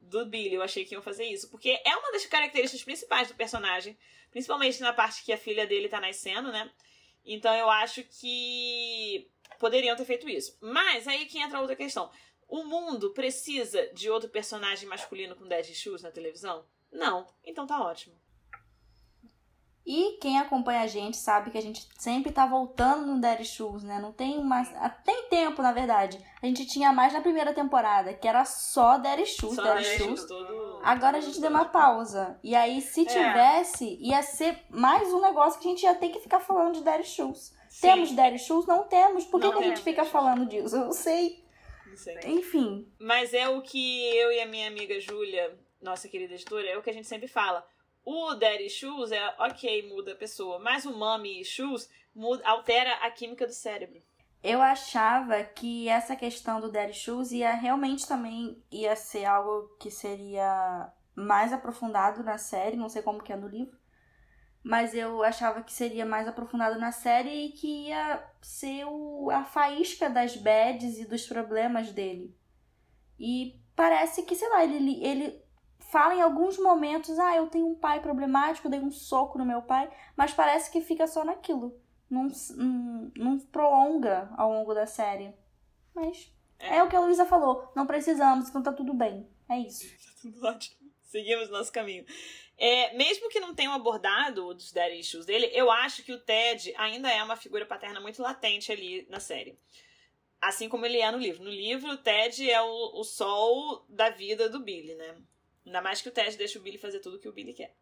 [0.00, 0.54] do Billy.
[0.54, 1.50] Eu achei que iam fazer isso.
[1.50, 3.98] Porque é uma das características principais do personagem,
[4.30, 6.70] principalmente na parte que a filha dele tá nascendo, né?
[7.24, 10.56] Então eu acho que poderiam ter feito isso.
[10.60, 12.10] Mas aí que entra outra questão.
[12.46, 16.64] O mundo precisa de outro personagem masculino com daddy issues na televisão?
[16.90, 17.28] Não.
[17.44, 18.18] Então tá ótimo.
[19.90, 23.82] E quem acompanha a gente sabe que a gente sempre tá voltando no Daddy Shoes,
[23.82, 23.98] né?
[23.98, 24.70] Não tem mais.
[24.76, 26.22] ah, Tem tempo, na verdade.
[26.42, 30.26] A gente tinha mais na primeira temporada, que era só Daddy Shoes, Só Daddy Shoes.
[30.26, 32.38] todo- Agora a gente deu uma pausa.
[32.42, 33.04] E aí, se É.
[33.06, 36.82] tivesse, ia ser mais um negócio que a gente ia ter que ficar falando de
[36.82, 37.54] Daddy Shoes.
[37.70, 37.80] Sim.
[37.80, 38.66] Temos Daddy Shoes?
[38.66, 39.24] Não temos.
[39.24, 40.76] Por que, Não que a gente fica falando disso?
[40.76, 41.42] Eu não sei.
[41.86, 42.18] Não sei.
[42.26, 42.86] Enfim.
[43.00, 46.82] Mas é o que eu e a minha amiga Júlia, nossa querida editora, é o
[46.82, 47.66] que a gente sempre fala.
[48.10, 53.10] O Daddy Shoes é ok, muda a pessoa, mas o Mommy Shoes muda, altera a
[53.10, 54.00] química do cérebro.
[54.42, 59.90] Eu achava que essa questão do Daddy Shoes ia realmente também ia ser algo que
[59.90, 63.76] seria mais aprofundado na série, não sei como que é no livro,
[64.62, 69.44] mas eu achava que seria mais aprofundado na série e que ia ser o, a
[69.44, 72.34] faísca das bads e dos problemas dele.
[73.20, 75.47] E parece que, sei lá, ele, ele
[75.90, 79.62] fala em alguns momentos, ah, eu tenho um pai problemático, dei um soco no meu
[79.62, 81.78] pai, mas parece que fica só naquilo
[82.10, 85.32] não, não, não prolonga ao longo da série.
[85.94, 86.76] Mas é.
[86.76, 86.82] É.
[86.82, 87.70] o que a Luísa falou.
[87.74, 89.28] Não precisamos, então tá tudo bem.
[89.48, 89.86] É isso.
[90.20, 90.76] Tudo ótimo.
[91.04, 92.04] Seguimos nosso caminho.
[92.58, 96.74] É, mesmo que não tenham abordado os daddy issues dele, eu acho que o Ted
[96.76, 99.56] ainda é uma figura paterna muito latente ali na série.
[100.40, 101.44] Assim como ele é no livro.
[101.44, 105.16] No livro, o Ted é o, o sol da vida do Billy, né?
[105.68, 107.74] Ainda mais que o Ted deixa o Billy fazer tudo que o Billy quer.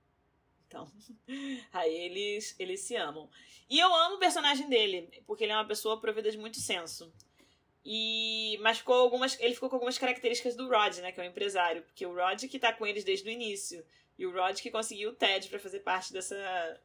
[0.66, 0.90] Então,
[1.72, 3.30] aí eles, eles se amam.
[3.70, 7.12] E eu amo o personagem dele, porque ele é uma pessoa provida de muito senso.
[7.84, 11.26] E mas ficou algumas, ele ficou com algumas características do Rod, né, que é o
[11.26, 13.86] empresário, porque o Rod que tá com eles desde o início
[14.18, 16.80] e o Rod que conseguiu o Ted para fazer parte dessa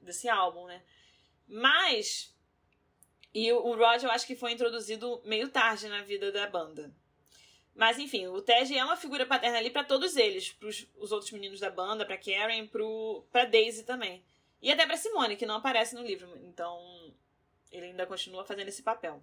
[0.00, 0.82] desse álbum, né?
[1.46, 2.34] Mas
[3.34, 6.90] e o Rod eu acho que foi introduzido meio tarde na vida da banda.
[7.80, 11.32] Mas enfim, o Ted é uma figura paterna ali para todos eles, pros os outros
[11.32, 14.22] meninos da banda, pra Karen, pro pra Daisy também.
[14.60, 16.28] E até pra Simone, que não aparece no livro.
[16.44, 16.78] Então,
[17.72, 19.22] ele ainda continua fazendo esse papel.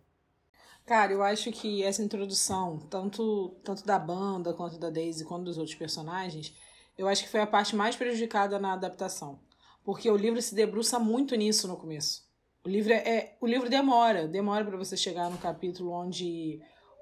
[0.88, 5.60] Cara, eu acho que essa introdução, tanto, tanto da banda, quanto da Daisy, quanto dos
[5.60, 6.52] outros personagens,
[6.98, 9.40] eu acho que foi a parte mais prejudicada na adaptação.
[9.84, 12.28] Porque o livro se debruça muito nisso no começo.
[12.66, 16.60] O livro é, é o livro demora, demora para você chegar no capítulo onde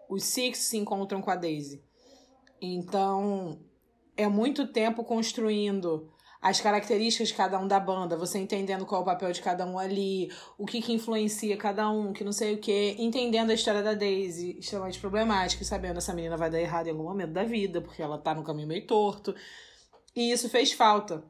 [0.10, 1.84] os Six se encontram com a Daisy.
[2.62, 3.60] Então,
[4.16, 9.04] é muito tempo construindo as características de cada um da banda, você entendendo qual é
[9.04, 12.54] o papel de cada um ali, o que, que influencia cada um, que não sei
[12.54, 16.62] o que, entendendo a história da Daisy, extremamente problemática, e sabendo essa menina vai dar
[16.62, 19.34] errado em algum momento da vida, porque ela tá no caminho meio torto.
[20.16, 21.24] E isso fez falta.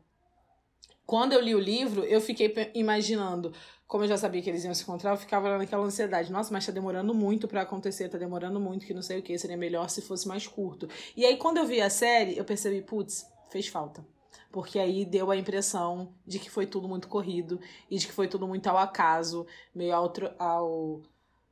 [1.06, 3.54] Quando eu li o livro, eu fiquei imaginando
[3.88, 6.32] como eu já sabia que eles iam se encontrar, eu ficava naquela ansiedade.
[6.32, 9.38] Nossa, mas tá demorando muito para acontecer, tá demorando muito, que não sei o que,
[9.38, 10.90] seria melhor se fosse mais curto.
[11.16, 14.06] E aí, quando eu vi a série, eu percebi, putz, fez falta.
[14.52, 18.28] Porque aí deu a impressão de que foi tudo muito corrido e de que foi
[18.28, 21.02] tudo muito ao acaso, meio ao, ao,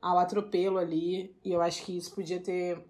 [0.00, 1.36] ao atropelo ali.
[1.44, 2.82] E eu acho que isso podia ter.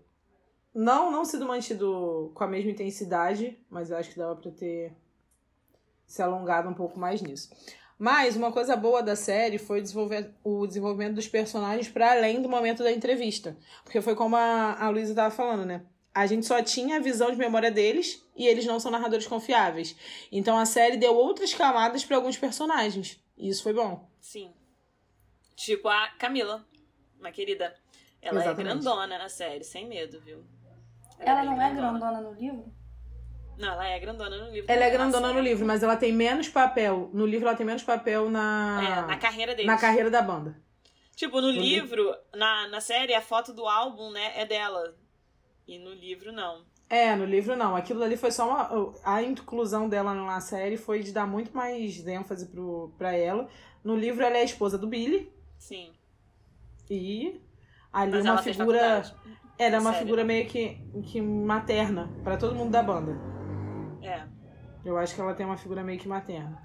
[0.72, 4.96] Não, não sido mantido com a mesma intensidade, mas eu acho que dava pra ter
[6.06, 7.50] se alongado um pouco mais nisso.
[7.98, 12.48] Mas uma coisa boa da série foi desenvolver, o desenvolvimento dos personagens para além do
[12.48, 13.56] momento da entrevista.
[13.84, 15.82] Porque foi como a, a Luísa estava falando, né?
[16.12, 19.96] A gente só tinha a visão de memória deles e eles não são narradores confiáveis.
[20.30, 23.20] Então a série deu outras camadas para alguns personagens.
[23.36, 24.08] E isso foi bom.
[24.20, 24.52] Sim.
[25.56, 26.64] Tipo a Camila,
[27.18, 27.74] uma querida.
[28.20, 28.60] Ela é Exatamente.
[28.60, 30.44] é grandona na série, sem medo, viu?
[31.18, 32.72] Ela, ela não é grandona no livro?
[33.58, 34.70] Não, ela é grandona no livro.
[34.70, 37.10] Ela é grandona no livro, mas ela tem menos papel.
[37.12, 38.80] No livro ela tem menos papel na.
[38.82, 39.66] É, na carreira deles.
[39.66, 40.60] Na carreira da banda.
[41.14, 44.96] Tipo, no, no livro, livro, na, na série, a foto do álbum, né, é dela.
[45.66, 46.64] E no livro, não.
[46.90, 47.74] É, no livro não.
[47.74, 48.94] Aquilo ali foi só uma.
[49.04, 53.48] A inclusão dela na série foi de dar muito mais ênfase pro, pra ela.
[53.82, 55.32] No livro, ela é a esposa do Billy.
[55.58, 55.92] Sim.
[56.90, 57.40] E
[57.92, 59.02] ali Mas uma figura.
[59.56, 63.33] Ela é uma série, figura meio que, que materna para todo mundo da banda.
[64.84, 66.60] Eu acho que ela tem uma figura meio que materna.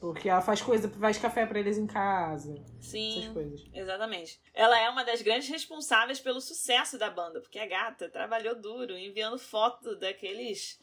[0.00, 2.62] Porque ela faz coisa, faz café para eles em casa.
[2.80, 3.20] Sim.
[3.20, 3.64] Essas coisas.
[3.72, 4.40] Exatamente.
[4.52, 8.98] Ela é uma das grandes responsáveis pelo sucesso da banda, porque a gata trabalhou duro,
[8.98, 10.78] enviando foto daqueles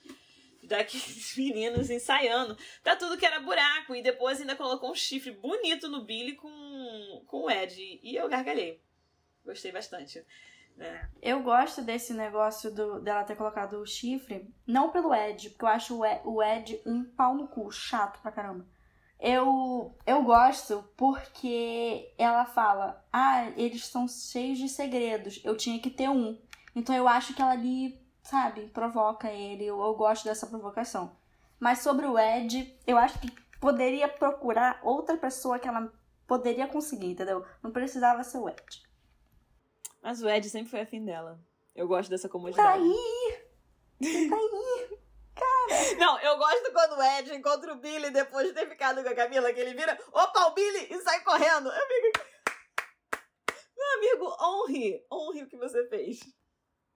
[0.64, 3.94] daqueles meninos ensaiando pra tudo que era buraco.
[3.94, 8.00] E depois ainda colocou um chifre bonito no Billy com, com o Ed.
[8.02, 8.82] E eu gargalhei.
[9.46, 10.26] Gostei bastante.
[10.82, 11.08] É.
[11.22, 15.70] Eu gosto desse negócio do, dela ter colocado o chifre, não pelo Ed, porque eu
[15.70, 18.66] acho o Ed, o Ed um pau no cu, chato pra caramba.
[19.20, 25.92] Eu, eu gosto porque ela fala: Ah, eles são cheios de segredos, eu tinha que
[25.92, 26.42] ter um.
[26.76, 31.16] Então eu acho que ela ali, sabe, provoca ele, eu, eu gosto dessa provocação.
[31.60, 35.94] Mas sobre o Ed, eu acho que poderia procurar outra pessoa que ela
[36.26, 37.46] poderia conseguir, entendeu?
[37.62, 38.91] Não precisava ser o Ed.
[40.02, 41.40] Mas o Ed sempre foi afim dela.
[41.76, 42.68] Eu gosto dessa comodidade.
[42.68, 44.30] Tá aí!
[44.30, 45.00] Tá aí!
[45.36, 45.96] Cara!
[45.98, 49.16] Não, eu gosto quando o Ed encontra o Billy depois de ter ficado com a
[49.16, 50.88] Camila, que ele vira, opa, o Billy!
[50.90, 51.70] E sai correndo.
[51.70, 52.32] Eu fico...
[53.78, 56.20] Meu amigo, honre, honre o que você fez.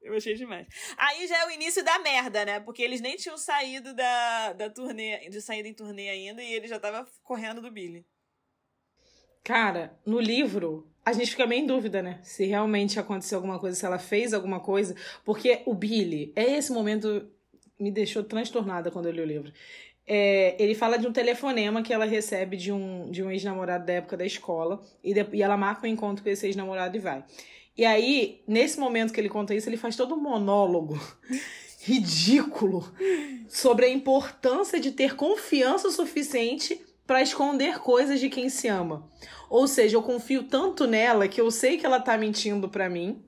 [0.01, 0.67] Eu achei demais.
[0.97, 2.59] Aí já é o início da merda, né?
[2.59, 6.67] Porque eles nem tinham saído da, da turnê, de saída em turnê ainda, e ele
[6.67, 8.05] já tava correndo do Billy.
[9.45, 12.17] Cara, no livro, a gente fica meio em dúvida, né?
[12.23, 14.95] Se realmente aconteceu alguma coisa, se ela fez alguma coisa.
[15.23, 17.29] Porque o Billy, é esse momento
[17.79, 19.53] me deixou transtornada quando eu li o livro.
[20.07, 23.93] É, ele fala de um telefonema que ela recebe de um, de um ex-namorado da
[23.93, 24.81] época da escola.
[25.03, 27.23] E, de, e ela marca um encontro com esse ex-namorado e vai.
[27.77, 30.99] E aí, nesse momento que ele conta isso, ele faz todo um monólogo
[31.85, 32.91] ridículo
[33.47, 39.09] sobre a importância de ter confiança suficiente para esconder coisas de quem se ama.
[39.49, 43.23] Ou seja, eu confio tanto nela que eu sei que ela tá mentindo para mim,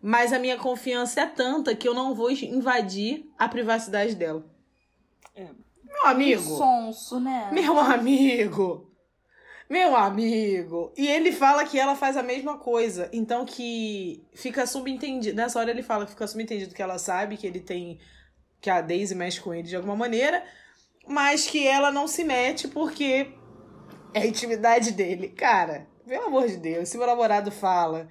[0.00, 4.44] mas a minha confiança é tanta que eu não vou invadir a privacidade dela.
[5.34, 5.48] É.
[5.84, 6.42] Meu amigo.
[6.42, 7.50] Que sonso, né?
[7.52, 8.90] Meu amigo.
[9.70, 10.92] Meu amigo.
[10.96, 13.08] E ele fala que ela faz a mesma coisa.
[13.12, 15.36] Então que fica subentendido.
[15.36, 17.98] Nessa hora ele fala que fica subentendido que ela sabe que ele tem.
[18.60, 20.44] Que a Daisy mexe com ele de alguma maneira
[21.06, 23.32] mas que ela não se mete porque
[24.14, 25.28] é a intimidade dele.
[25.28, 28.08] Cara, pelo amor de Deus, se meu namorado fala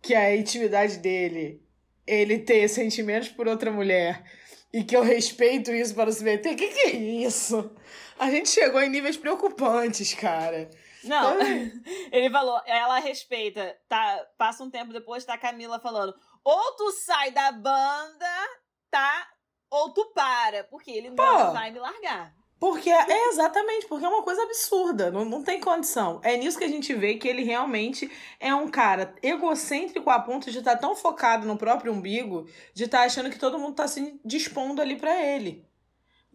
[0.00, 1.62] que a intimidade dele,
[2.06, 4.24] ele ter sentimentos por outra mulher
[4.72, 7.70] e que eu respeito isso para se meter, que que é isso?
[8.18, 10.70] A gente chegou em níveis preocupantes, cara.
[11.02, 11.38] Não,
[12.12, 16.14] ele falou, ela respeita, tá, passa um tempo depois, tá a Camila falando,
[16.44, 18.48] ou tu sai da banda,
[18.90, 19.26] tá,
[19.70, 22.34] ou tu para, porque ele não vai me largar.
[22.60, 26.20] Porque é exatamente, porque é uma coisa absurda, não, não tem condição.
[26.22, 30.50] É nisso que a gente vê que ele realmente é um cara egocêntrico a ponto
[30.50, 34.20] de estar tão focado no próprio umbigo, de estar achando que todo mundo está se
[34.22, 35.64] dispondo ali para ele.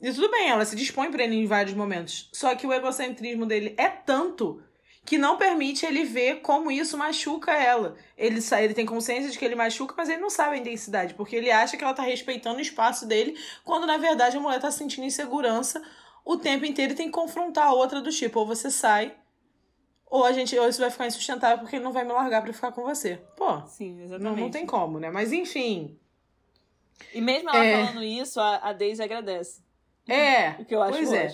[0.02, 2.28] E tudo bem, ela se dispõe para ele em vários momentos.
[2.34, 4.64] Só que o egocentrismo dele é tanto
[5.06, 7.96] que não permite ele ver como isso machuca ela.
[8.18, 11.36] Ele, ele tem consciência de que ele machuca, mas ele não sabe a intensidade, porque
[11.36, 14.72] ele acha que ela tá respeitando o espaço dele, quando na verdade a mulher tá
[14.72, 15.82] sentindo insegurança
[16.26, 19.16] o tempo inteiro e tem que confrontar a outra do tipo, ou você sai,
[20.08, 22.52] ou a gente, ou isso vai ficar insustentável porque ele não vai me largar para
[22.54, 23.18] ficar com você.
[23.36, 24.24] Pô, Sim, exatamente.
[24.24, 25.12] não, não tem como, né?
[25.12, 26.00] Mas enfim.
[27.14, 27.86] E mesmo ela É.
[27.86, 29.62] falando isso, a, a Daisy agradece.
[30.08, 31.28] É, O que eu acho pois é.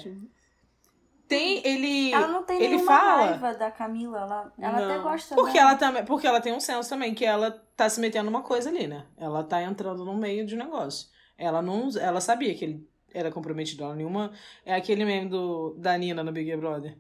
[1.31, 4.19] Tem ele Ela não tem ele nenhuma fala raiva da Camila.
[4.19, 5.03] Ela, ela até Não.
[5.03, 5.69] gosta Porque dela.
[5.71, 8.69] ela também, porque ela tem um senso também que ela tá se metendo numa coisa
[8.69, 9.05] ali, né?
[9.17, 11.07] Ela tá entrando no meio de um negócio.
[11.37, 14.31] Ela não, ela sabia que ele era comprometido, ela nenhuma
[14.65, 16.97] é aquele meme do da Nina no Big Brother.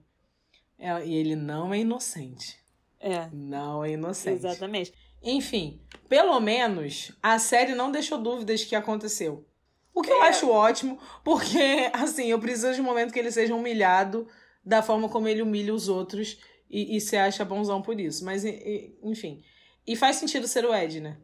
[0.79, 2.59] Ela- e ele não é inocente.
[2.99, 4.35] É, Não é inocente.
[4.45, 4.93] exatamente.
[5.23, 5.79] Enfim,
[6.09, 9.45] pelo menos a série não deixou dúvidas que aconteceu.
[9.93, 10.27] O que eu É.
[10.29, 11.57] acho ótimo, porque,
[11.93, 14.27] assim, eu preciso de um momento que ele seja humilhado
[14.63, 16.37] da forma como ele humilha os outros
[16.69, 18.23] e, e se acha bonzão por isso.
[18.23, 19.43] Mas, e- enfim.
[19.85, 21.17] E faz sentido ser o Ed, né?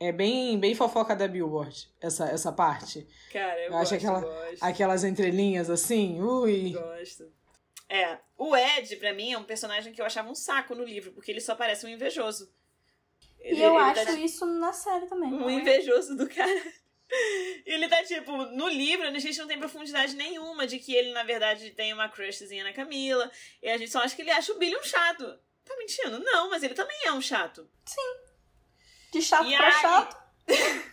[0.00, 3.06] É bem, bem fofoca da Billboard, essa, essa parte.
[3.32, 4.62] Cara, eu, Eu acho gosto, aquela- gosto.
[4.62, 6.70] Aquelas entrelinhas assim, ui.
[6.72, 7.32] Gosto.
[7.88, 11.12] É, o Ed, pra mim, é um personagem que eu achava um saco no livro,
[11.12, 12.50] porque ele só parece um invejoso.
[13.40, 15.32] E eu ele acho tá isso na série também.
[15.32, 16.62] um invejoso do cara.
[17.66, 21.22] Ele tá tipo, no livro a gente não tem profundidade nenhuma de que ele, na
[21.22, 23.30] verdade, tem uma crushzinha na Camila.
[23.62, 25.38] E a gente só acha que ele acha o Billy um chato.
[25.64, 26.18] Tá mentindo?
[26.20, 27.68] Não, mas ele também é um chato.
[29.12, 30.22] De chato E pra aí- chato.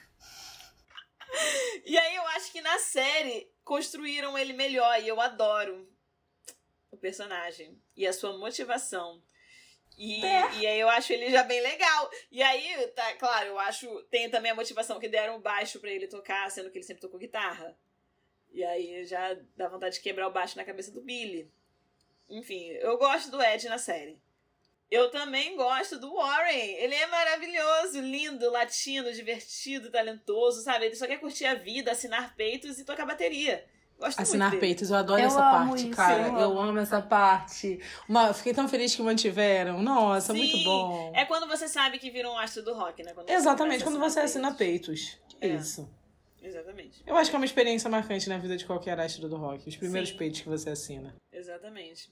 [1.86, 5.88] E aí eu acho que na série construíram ele melhor e eu adoro
[6.92, 9.22] o personagem e a sua motivação.
[10.00, 10.54] E, É.
[10.56, 12.10] e aí eu acho ele já bem legal.
[12.32, 14.02] E aí, tá, claro, eu acho.
[14.04, 17.02] Tem também a motivação que deram o baixo pra ele tocar, sendo que ele sempre
[17.02, 17.78] tocou guitarra.
[18.52, 21.52] E aí já dá vontade de quebrar o baixo na cabeça do Billy.
[22.30, 24.22] Enfim, eu gosto do Ed na série.
[24.90, 26.76] Eu também gosto do Warren.
[26.78, 30.86] Ele é maravilhoso, lindo, latino, divertido, talentoso, sabe?
[30.86, 33.68] Ele só quer curtir a vida, assinar peitos e tocar bateria.
[34.00, 36.22] Gosto Assinar peitos, eu adoro Eu essa amo parte, isso, cara.
[36.30, 36.60] eu Eu, amo.
[36.70, 37.80] amo essa parte.
[38.08, 39.82] Uma, fiquei tão feliz que mantiveram.
[39.82, 41.12] Nossa, Sim, muito bom.
[41.14, 43.12] É quando você sabe que vira um astro do rock, né?
[43.14, 45.18] Quando Exatamente, quando você assinar assina peitos.
[45.42, 45.56] É É.
[45.56, 45.90] isso.
[46.42, 47.04] Exatamente.
[47.06, 49.68] Eu acho que é uma experiência marcante na vida de qualquer astro do rock.
[49.68, 50.18] Os primeiros Sim.
[50.18, 51.14] peitos que você assina.
[51.34, 52.10] Exatamente.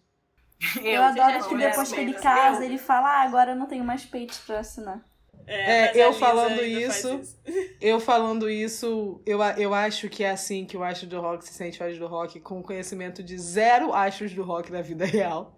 [0.83, 3.55] Eu, adoro já que depois que ele peitos, casa, eu- ele fala, ah, agora eu
[3.55, 5.01] não tenho mais peitos pra assinar.
[5.47, 7.37] É, mas eu falando faz isso-
[7.79, 11.53] Eu falando isso, eu, eu acho que é assim que o astro do rock se
[11.53, 15.57] sente o do rock, com conhecimento de zero astros do rock na vida real.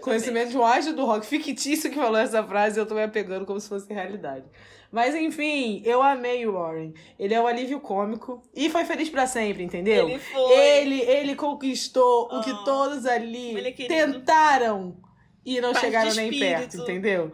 [0.00, 3.46] conhecimento de um astro do rock fictício que falou essa frase, eu tô me apegando
[3.46, 4.44] como se fosse realidade.
[4.92, 6.94] Mas enfim, eu amei o Warren.
[7.18, 10.08] Ele é o alívio cômico e foi feliz pra sempre, entendeu?
[10.08, 10.52] Ele foi.
[10.52, 14.96] Ele, ele conquistou o que Oh, todos ali é tentaram
[15.44, 17.32] e não chegaram nem perto, entendeu?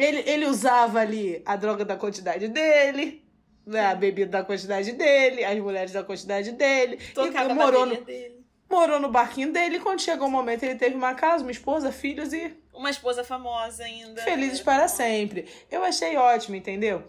[0.00, 3.22] Ele, ele usava ali a droga da quantidade dele,
[3.66, 6.98] né, a bebida da quantidade dele, as mulheres da quantidade dele.
[7.14, 8.42] Tocava e morou no, dele.
[8.68, 9.76] morou no barquinho dele.
[9.76, 13.22] E quando chegou o momento, ele teve uma casa, uma esposa, filhos e Uma esposa
[13.22, 14.22] famosa ainda.
[14.22, 15.46] felizes Era para sempre.
[15.70, 17.04] Eu achei ótimo, entendeu?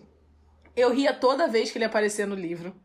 [0.76, 2.76] Eu ria toda vez que ele aparecia no livro.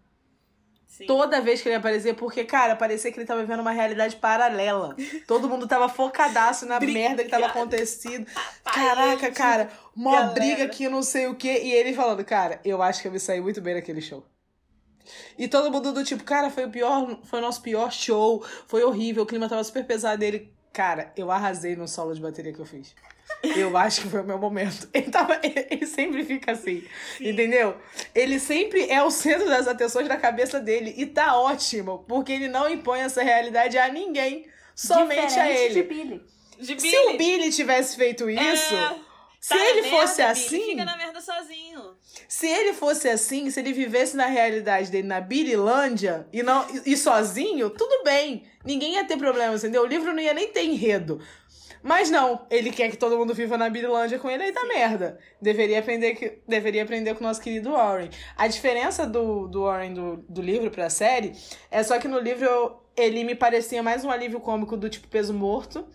[0.96, 1.04] Sim.
[1.04, 4.96] Toda vez que ele aparecia, porque, cara, parecia que ele tava vivendo uma realidade paralela.
[5.28, 8.26] Todo mundo tava focadaço na merda que tava acontecendo.
[8.77, 10.33] Caraca, cara, uma Galera.
[10.35, 11.61] briga que não sei o quê.
[11.64, 14.24] E ele falando, cara, eu acho que eu me saí muito bem naquele show.
[15.39, 18.83] E todo mundo do tipo, cara, foi o pior, foi o nosso pior show, foi
[18.85, 20.22] horrível, o clima tava super pesado.
[20.22, 22.95] E ele, cara, eu arrasei no solo de bateria que eu fiz.
[23.43, 24.89] Eu acho que foi o meu momento.
[24.95, 26.85] Ele, tava, ele, ele sempre fica assim,
[27.20, 27.77] entendeu?
[28.14, 30.95] Ele sempre é o centro das atenções da cabeça dele.
[30.97, 35.74] E tá ótimo, porque ele não impõe essa realidade a ninguém, somente a Diferente ele.
[35.74, 36.36] de Billy.
[36.59, 38.94] De Se o Billy tivesse feito isso, É,
[39.40, 41.80] se tá ele merda, fosse Billy, assim, Fica na merda sozinho.
[42.28, 46.92] se ele fosse assim, se ele vivesse na realidade dele, na Bililândia, e, não, e,
[46.92, 48.44] e sozinho, tudo bem.
[48.64, 49.82] Ninguém ia ter problema, entendeu?
[49.82, 51.20] O livro não ia nem ter enredo.
[51.82, 55.20] Mas não, ele quer que todo mundo viva na Bililândia com ele, aí tá merda.
[55.40, 58.11] Deveria aprender, que, deveria aprender com o nosso querido Warren.
[58.36, 61.32] A diferença do, do Warren do, do livro pra série
[61.70, 65.07] é só que no livro eu- ele me parecia mais um alívio cômico do tipo
[65.07, 65.86] peso morto.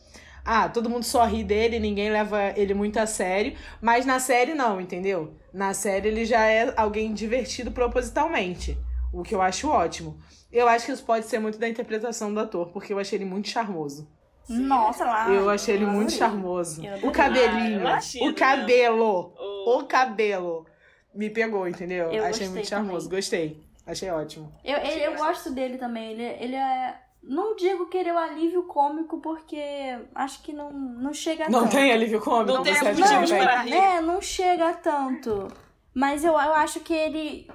[0.43, 3.55] Ah, todo mundo só ri dele, ninguém leva ele muito a sério.
[3.81, 5.35] Mas na série não, entendeu?
[5.53, 8.77] Na série ele já é alguém divertido propositalmente.
[9.13, 10.17] O que eu acho ótimo.
[10.51, 13.25] Eu acho que isso pode ser muito da interpretação do ator, porque eu achei ele
[13.25, 14.07] muito charmoso.
[14.49, 15.29] Nossa, lá.
[15.29, 16.81] eu achei ele eu muito charmoso.
[17.03, 20.65] O cabelinho, Ah, o cabelo, O- o cabelo
[21.13, 22.11] me pegou, entendeu?
[22.11, 23.61] Eu achei muito charmoso, gostei.
[23.85, 24.51] Achei ótimo.
[24.63, 26.11] Eu, ele- eu gosto dele também.
[26.11, 26.95] Ele, ele é.
[27.23, 29.59] Não digo que ele é o alívio cômico, porque
[30.15, 31.71] acho que não, não chega Não tanto.
[31.73, 32.53] tem alívio cômico?
[32.57, 33.73] Não tem motivos não para- rir.
[33.73, 35.47] É, não chega tanto.
[35.93, 37.47] Mas eu, eu acho que ele.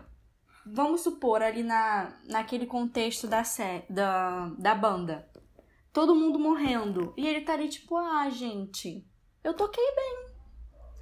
[0.64, 5.29] Vamos supor, ali na, naquele contexto da, sé, da, da banda.
[5.93, 7.14] Todo mundo morrendo.
[7.17, 9.05] E ele tá ali, tipo, ah, gente,
[9.43, 10.27] eu toquei bem.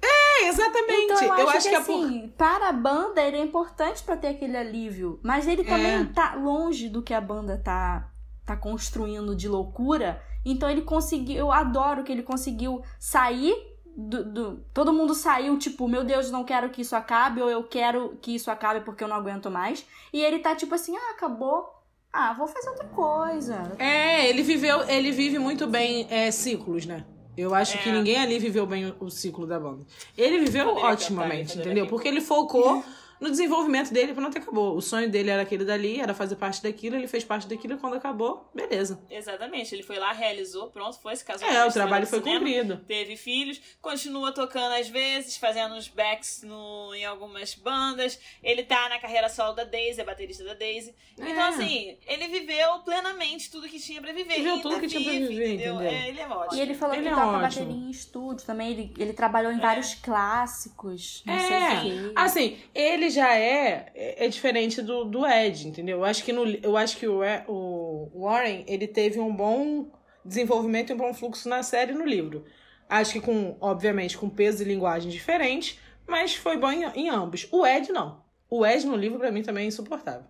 [0.03, 1.03] É, exatamente.
[1.11, 2.05] Então eu, eu acho, acho que, que, é por...
[2.05, 5.19] assim, para a banda ele é importante pra ter aquele alívio.
[5.23, 6.05] Mas ele também É.
[6.05, 8.09] tá longe do que a banda tá,
[8.45, 10.21] tá construindo de loucura.
[10.45, 11.37] Então ele conseguiu.
[11.37, 13.55] Eu adoro que ele conseguiu sair
[13.97, 17.63] do, do- Todo mundo saiu, tipo, meu Deus, não quero que isso acabe, ou eu
[17.63, 19.85] quero que isso acabe porque eu não aguento mais.
[20.13, 21.73] E ele tá tipo assim, ah, acabou.
[22.11, 23.71] Ah, vou fazer outra coisa.
[23.79, 27.03] É, ele viveu, ele vive muito bem é, ciclos, né?
[27.37, 27.81] Eu acho É.
[27.81, 29.83] que ninguém ali viveu bem o, o ciclo da banda.
[30.17, 31.87] Ele viveu otimamente, entendeu?
[31.87, 32.81] Porque ele focou
[33.19, 34.75] no desenvolvimento dele pronto, acabou.
[34.75, 37.77] O sonho dele era aquele dali, era fazer parte daquilo, ele fez parte daquilo e
[37.77, 39.01] quando acabou, beleza.
[39.09, 41.47] Exatamente, ele foi lá, realizou, pronto, foi, se casou.
[41.47, 42.77] É, o trabalho foi cinema, cumprido.
[42.87, 48.19] Teve filhos, continua tocando às vezes, fazendo uns backs no, em algumas bandas.
[48.43, 50.93] Ele tá na carreira solo da Daisy, é baterista da Daisy.
[51.17, 51.47] Então, É.
[51.49, 54.35] assim, ele viveu plenamente tudo que tinha pra viver.
[54.35, 55.75] Viveu tudo que tinha pra vive, viver, entendeu?
[55.75, 55.91] entendeu?
[55.91, 56.57] É, ele é ótimo.
[56.57, 57.41] E ele falou Ele que é toca ótimo.
[57.41, 58.71] bateria em estúdio também.
[58.71, 61.23] Ele, ele trabalhou em vários clássicos.
[61.25, 62.11] Não É, sei o quê.
[62.15, 65.97] Assim, ele já é, é diferente do, do Ed, entendeu?
[65.99, 69.91] Eu acho que, no, eu acho que o, E- o Warren, ele teve um bom
[70.23, 72.45] desenvolvimento e um bom fluxo na série e no livro.
[72.89, 77.47] Acho que com, obviamente, com peso e linguagem diferentes, mas foi bom em, em ambos.
[77.51, 78.23] O Ed, não.
[78.49, 80.25] O Ed no livro, pra mim, também é insuportável.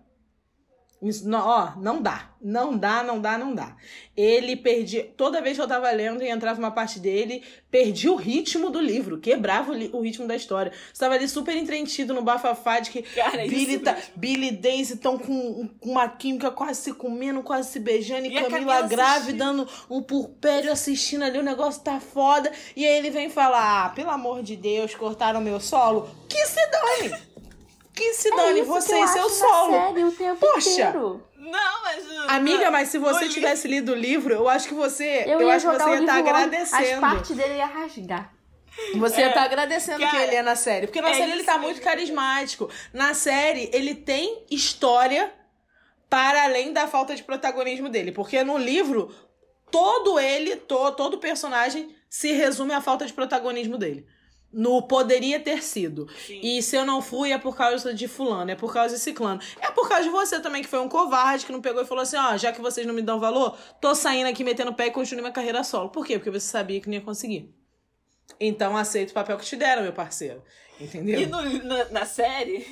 [1.24, 2.30] Não, ó, não dá.
[2.40, 3.76] Não dá, não dá, não dá.
[4.16, 5.12] Ele perdia.
[5.16, 8.80] Toda vez que eu tava lendo e entrava uma parte dele, perdia o ritmo do
[8.80, 10.72] livro, quebrava o, o ritmo da história.
[10.92, 13.96] Você tava ali super entretido no bafafá de que Cara, é Billy, tá.
[14.14, 18.36] Billy e Daisy estão com, com uma química quase se comendo, quase se beijando, e,
[18.36, 22.50] E Camila grávida dando um purpério assistindo ali, o negócio tá foda.
[22.74, 26.08] E aí ele vem falar: ah, pelo amor de Deus, cortaram meu solo.
[26.28, 27.25] Que se dane!
[27.96, 29.72] Que se É dane, isso você e seu solo.
[29.72, 30.68] série o tempo Poxa!
[30.70, 31.26] inteiro.
[31.38, 32.04] Não, mas.
[32.28, 35.24] Amiga, mas se você tivesse lido o livro, eu acho que você.
[35.26, 37.04] Eu, Eu, ia acho que você ia estar logo, agradecendo.
[37.06, 38.32] As partes dele ia rasgar.
[38.96, 39.28] Você ia É.
[39.30, 40.86] estar agradecendo Cara, que ele é na série.
[40.86, 42.68] Porque na é série ele tá mesmo muito carismático.
[42.92, 45.32] Na série, ele tem história
[46.10, 48.12] para além da falta de protagonismo dele.
[48.12, 49.10] Porque no livro,
[49.70, 54.06] todo ele, to, todo personagem se resume à falta de protagonismo dele.
[54.52, 56.08] No poderia ter sido.
[56.26, 56.40] Sim.
[56.42, 59.40] E se eu não fui, é por causa de fulano, é por causa de ciclano.
[59.60, 62.02] É por causa de você também, que foi um covarde, que não pegou e falou
[62.02, 64.90] assim, ó, já que vocês não me dão valor, tô saindo aqui metendo pé e
[64.90, 65.90] continuo minha carreira solo.
[65.90, 66.18] Por quê?
[66.18, 67.52] Porque você sabia que não ia conseguir.
[68.40, 70.42] Então aceita o papel que te deram, meu parceiro.
[70.80, 71.20] Entendeu?
[71.20, 72.66] E no- na, na série,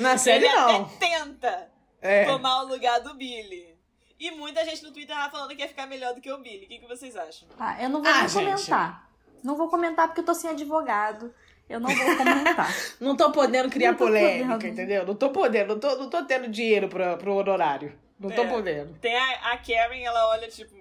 [0.00, 0.82] Na série ele não.
[0.84, 1.68] até tenta
[2.00, 2.24] É.
[2.24, 3.74] tomar o lugar do Billy.
[4.18, 6.64] E muita gente no Twitter tava falando que ia ficar melhor do que o Billy.
[6.64, 7.48] O que, que vocês acham?
[7.58, 8.44] Ah, eu não vou Ah, nem gente.
[8.44, 9.05] comentar.
[9.42, 11.32] Não vou comentar porque eu tô sem advogado.
[11.68, 12.68] Eu não vou comentar.
[13.00, 14.72] Não tô podendo criar Não tô polêmica, podendo.
[14.72, 15.04] entendeu?
[15.04, 17.98] Não tô podendo, não tô, não tô tendo dinheiro pro, pro honorário.
[18.20, 18.48] Não tô É.
[18.48, 18.96] podendo.
[19.00, 20.76] Tem a, a Karen, ela olha tipo.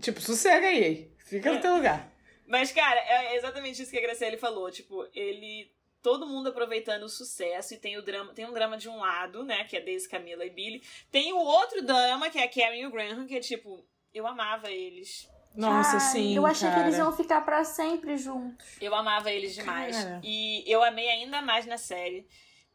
[0.00, 1.10] Tipo, sossega aí.
[1.18, 2.08] Fica no teu lugar.
[2.46, 4.70] Mas, cara, é exatamente isso que a Graciele falou.
[4.70, 5.70] Tipo, ele.
[6.02, 9.44] Todo mundo aproveitando o sucesso e tem o drama, tem um drama de um lado,
[9.44, 10.82] né, que é Daisy, Camila e Billy.
[11.12, 13.84] Tem o outro drama, que é a Karen e o Graham, que é tipo,
[14.14, 15.28] eu amava eles.
[15.54, 16.36] Nossa, Ai, sim.
[16.36, 16.80] Eu achei cara.
[16.80, 18.66] que eles iam ficar pra sempre juntos.
[18.80, 19.96] Eu amava eles demais.
[19.96, 20.20] Cara.
[20.22, 22.26] E eu amei ainda mais na série.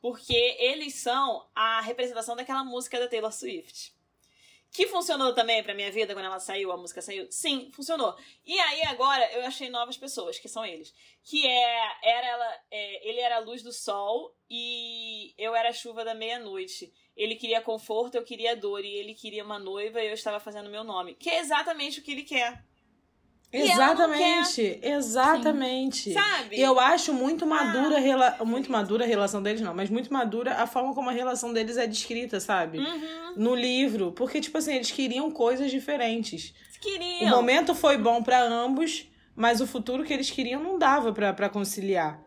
[0.02, 3.96] Porque eles são a representação daquela música da Taylor Swift.
[4.72, 7.26] Que funcionou também pra minha vida quando ela saiu, a música saiu?
[7.32, 8.14] Sim, funcionou.
[8.46, 10.94] E aí agora eu achei novas pessoas, que são eles.
[11.24, 11.92] Que é.
[12.04, 16.14] Era ela, é, ele era a luz do sol e eu era a chuva da
[16.14, 16.92] meia-noite.
[17.16, 18.84] Ele queria conforto, eu queria dor.
[18.84, 21.16] E ele queria uma noiva e eu estava fazendo meu nome.
[21.16, 22.64] Que é exatamente o que ele quer.
[23.52, 26.14] Exatamente, exatamente.
[26.14, 26.58] Sabe?
[26.58, 28.38] E eu acho muito Ah, madura, a rela...
[28.44, 31.78] muito madura a relação deles, não, mas muito madura a forma como a relação deles
[31.78, 32.80] é descrita, sabe?
[32.80, 33.34] Uhum.
[33.38, 34.12] No livro.
[34.12, 36.54] Porque, tipo assim, eles queriam coisas diferentes.
[36.76, 37.30] O Queriam.
[37.30, 42.25] momento foi bom pra ambos, mas o futuro que eles queriam não dava pra conciliar.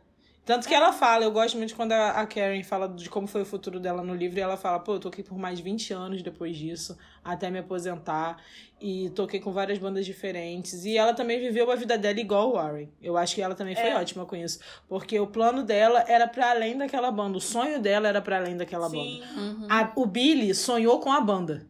[0.48, 3.44] Tanto que ela fala, eu gosto muito quando a Karen fala de como foi o
[3.44, 6.56] futuro dela no livro, e ela fala, pô, eu toquei por mais 20 anos depois
[6.56, 8.42] disso, até me aposentar,
[8.80, 10.86] e toquei com várias bandas diferentes.
[10.86, 12.88] E ela também viveu a vida dela igual o Warren.
[13.02, 13.96] Eu acho que ela também foi É.
[13.96, 14.58] ótima com isso.
[14.88, 18.56] Porque o plano dela era pra além daquela banda, o sonho dela era pra além
[18.56, 19.20] daquela Sim.
[19.20, 19.66] banda.
[19.68, 21.66] A- o Billy sonhou com a banda.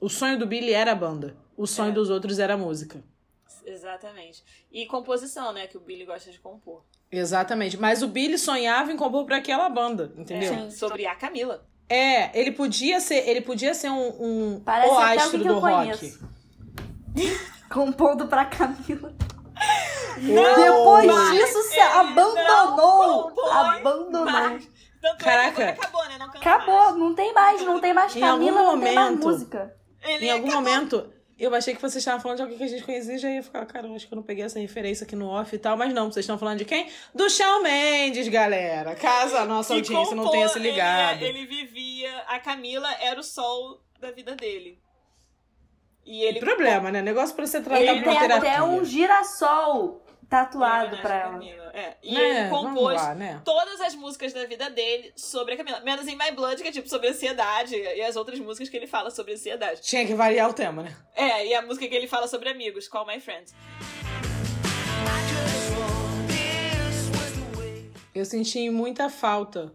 [0.00, 1.36] O sonho do Billy era a banda.
[1.54, 1.92] O sonho É.
[1.92, 3.04] dos outros era a música.
[3.66, 4.42] Exatamente.
[4.72, 5.66] E composição, né?
[5.66, 6.82] Que o Billy gosta de compor.
[7.12, 7.76] Exatamente.
[7.76, 10.52] Mas o Billy sonhava em compor pra aquela banda, entendeu?
[10.54, 11.62] É, sobre a Camila.
[11.88, 14.08] É, ele podia ser, ele podia ser um,
[14.54, 16.18] um Parece o até astro alguém que do eu rock.
[17.70, 19.14] Compondo pra Camila.
[20.18, 23.32] Não, Depois mas- disso, você abandonou.
[23.36, 24.58] não Abandonou.
[25.18, 25.62] Caraca.
[25.64, 26.16] é que acabou, né?
[26.18, 26.96] Não Acabou, mais.
[26.96, 29.74] não tem mais, não tem mais Em Camila, algum não tem mais momento- música.
[30.04, 30.62] Ele Em algum acabou.
[30.70, 31.12] momento,
[31.44, 33.42] eu achei que vocês estavam falando de alguém que a gente conhecia e já ia
[33.42, 35.92] ficar, cara, acho que eu não peguei essa referência aqui no off e tal, mas
[35.92, 36.88] não, vocês estão falando de quem?
[37.14, 38.94] Do Shawn Mendes, galera.
[38.94, 41.22] Caso a nossa que audiência não compor, tenha se ligado.
[41.22, 42.16] Ele, ele vivia.
[42.28, 44.78] A Camila era o sol da vida dele.
[46.04, 46.40] E ele.
[46.40, 47.02] Problema, né?
[47.02, 48.50] Negócio pra ser tratado Ele por tem terapia.
[48.52, 51.32] até um girassol tatuado pra ela.
[51.32, 51.96] Camila, É.
[52.02, 52.40] E Né?
[52.40, 53.42] ele compôs lá, né?
[53.44, 55.80] todas as músicas da vida dele sobre a Camila.
[55.80, 57.74] Menos em My Blood, que é tipo sobre ansiedade.
[57.74, 59.82] E as outras músicas que ele fala sobre ansiedade.
[59.82, 60.96] Tinha que variar o tema, né?
[61.14, 63.54] É, e a música que ele fala sobre amigos, Call My Friends.
[68.14, 69.72] Eu senti muita falta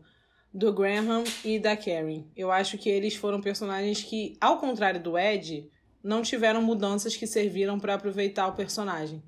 [0.53, 2.25] do Graham e da Karen.
[2.35, 5.69] Eu acho que eles foram personagens que, ao contrário do Ed,
[6.03, 9.21] não tiveram mudanças que serviram pra aproveitar o personagem.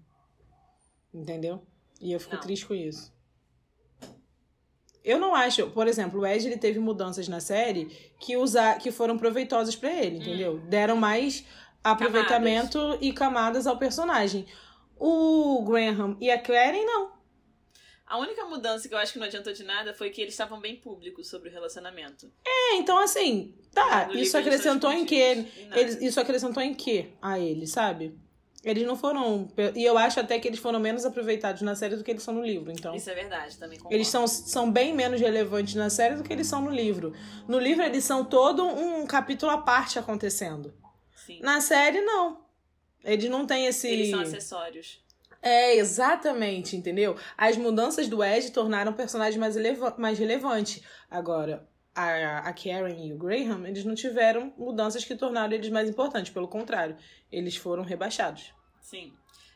[1.14, 1.62] Entendeu?
[2.02, 2.42] E eu fico Não.
[2.42, 3.14] triste com isso.
[5.04, 7.86] Eu não acho, por exemplo, o Ed ele teve mudanças na série
[8.20, 10.60] que usa, que foram proveitosas pra ele, entendeu?
[10.68, 11.46] Deram mais
[11.84, 14.46] aproveitamento e camadas ao personagem.
[14.98, 17.12] O Graham e a Karen não.
[18.06, 20.60] A única mudança que eu acho que não adiantou de nada foi que eles estavam
[20.60, 22.32] bem públicos sobre o relacionamento.
[22.46, 25.80] É, então assim, tá, isso acrescentou em nada.
[25.80, 28.18] Eles, isso acrescentou em quê a eles, sabe?
[28.64, 29.50] Eles não foram.
[29.74, 32.34] E eu acho até que eles foram menos aproveitados na série do que eles são
[32.34, 32.72] no livro.
[32.72, 32.94] Então.
[32.94, 33.96] Isso é verdade, também concordo.
[33.96, 37.14] Eles são, são bem menos relevantes na série do que eles são no livro.
[37.48, 40.74] No livro, eles são todo um capítulo à parte acontecendo.
[41.16, 41.40] Sim.
[41.42, 42.42] Na série, não.
[43.04, 43.88] Eles não têm esse.
[43.88, 45.02] Eles são acessórios.
[45.42, 47.16] É, exatamente, entendeu?
[47.38, 49.56] As mudanças do Ed tornaram o personagem mais,
[49.98, 50.84] mais relevante.
[51.10, 51.66] Agora,
[52.00, 56.32] a, a Karen e o Graham, eles não tiveram mudanças que tornaram eles mais importantes.
[56.32, 56.98] Pelo contrário,
[57.32, 58.54] eles foram rebaixados.
[58.82, 59.14] Sim.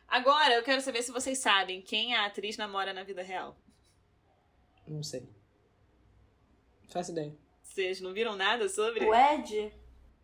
[0.07, 3.57] Agora, eu quero saber se vocês sabem quem a atriz namora na vida real.
[4.87, 5.27] Não sei.
[6.89, 7.35] Faço ideia.
[7.61, 9.05] Vocês não viram nada sobre?
[9.05, 9.73] O Ed?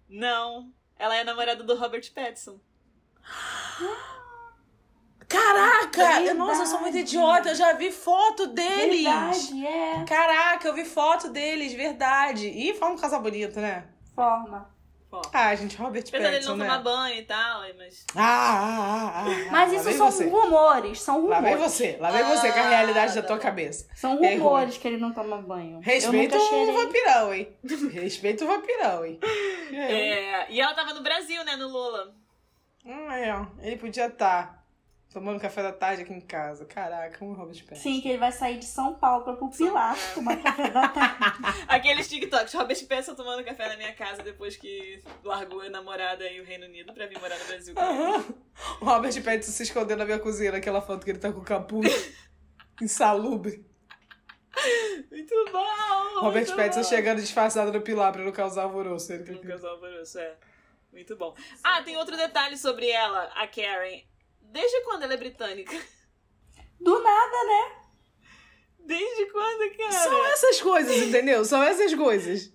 [0.08, 0.72] Não.
[0.98, 2.60] Ela é namorada do Robert Pattinson.
[5.30, 5.98] Caraca!
[6.04, 6.26] Verdade.
[6.28, 7.50] eu- Nossa, eu sou muito idiota.
[7.50, 9.04] Eu já vi foto deles.
[9.04, 10.04] Verdade, é.
[10.06, 12.48] Caraca, eu vi foto deles, verdade.
[12.48, 13.86] Ih, foi um casal bonito, né?
[14.16, 14.78] Forma.
[15.34, 16.66] Ah, gente, Robert Apesar dele Pattinson, não né?
[16.66, 18.06] tomar banho e tal, mas.
[18.16, 19.52] Ah, ah, ah, ah, ah.
[19.52, 20.26] Mas isso são você.
[20.28, 21.74] rumores, são Lá vem rumores.
[21.74, 23.42] você, lá vem você com a Ah, realidade da tá tua bom.
[23.42, 23.88] cabeça.
[23.96, 25.80] São É, rumores que ele não toma banho.
[25.80, 26.76] Respeita o cheirei.
[26.76, 27.58] vampirão, hein?
[27.92, 29.20] Respeita o vampirão, hein?
[29.74, 30.10] É.
[30.44, 32.14] É, e ela tava no Brasil, né, no Lula.
[32.86, 33.48] Hum, é, ó.
[33.64, 34.59] Ele podia estar
[35.12, 36.66] tomando café da tarde aqui em casa.
[36.66, 37.82] Caraca, um Robert Pattinson.
[37.82, 41.18] Sim, que ele vai sair de São Paulo pra pupilar tomar café da tarde.
[41.68, 46.40] Aqueles TikToks, Robert Pattinson tomando café na minha casa depois que largou a namorada e
[46.40, 47.74] o Reino Unido pra vir morar no Brasil.
[47.78, 48.26] Aham.
[48.82, 51.44] O Robert Pattinson se escondendo na minha cozinha, naquela foto que ele tá com o
[51.44, 52.12] capuz
[52.82, 53.66] insalubre.
[55.10, 56.20] Muito bom!
[56.22, 56.88] Robert muito Pattinson bom.
[56.90, 59.14] chegando disfarçado no pilar pra não causar alvoroço.
[59.14, 60.36] Ele Um casal alvoroço, é.
[60.92, 61.36] Muito bom.
[61.64, 64.02] Ah, tem outro detalhe sobre ela, a Karen.
[64.50, 65.80] Desde quando ela é britânica?
[66.80, 67.76] Do nada, né?
[68.80, 69.92] Desde quando, cara?
[69.92, 71.46] São essas coisas, entendeu?
[71.46, 72.52] São essas coisas.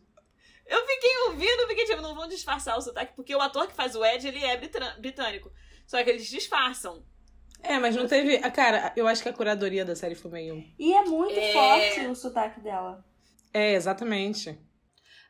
[0.66, 3.95] Eu fiquei ouvindo, fiquei tipo, não vão disfarçar o sotaque, porque o ator que faz
[3.95, 4.57] o Ed, ele é
[4.99, 5.53] britânico.
[5.86, 7.05] Só que eles disfarçam.
[7.62, 8.38] É, mas não teve.
[8.51, 10.64] Cara, eu acho que a curadoria da série foi meio.
[10.78, 11.53] E é muito É.
[11.53, 13.05] forte o sotaque dela.
[13.53, 14.59] É, exatamente.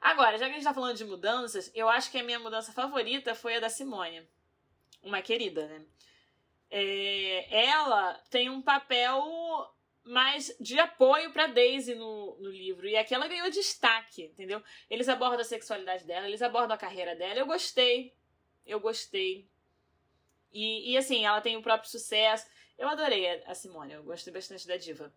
[0.01, 2.73] Agora, já que a gente tá falando de mudanças, eu acho que a minha mudança
[2.73, 4.27] favorita foi a da Simone.
[5.03, 5.83] Uma querida, né?
[6.77, 9.23] É, ela tem um papel
[10.03, 12.89] mais de apoio pra Daisy no, no livro.
[12.89, 14.61] E aqui ela ganhou destaque, entendeu?
[14.91, 17.39] Eles abordam a sexualidade dela, eles abordam a carreira dela.
[17.39, 18.13] Eu gostei.
[18.67, 19.49] Eu gostei.
[20.53, 22.45] E, e assim, ela tem o próprio sucesso.
[22.77, 25.15] Eu adorei a Simone, eu gostei bastante da diva.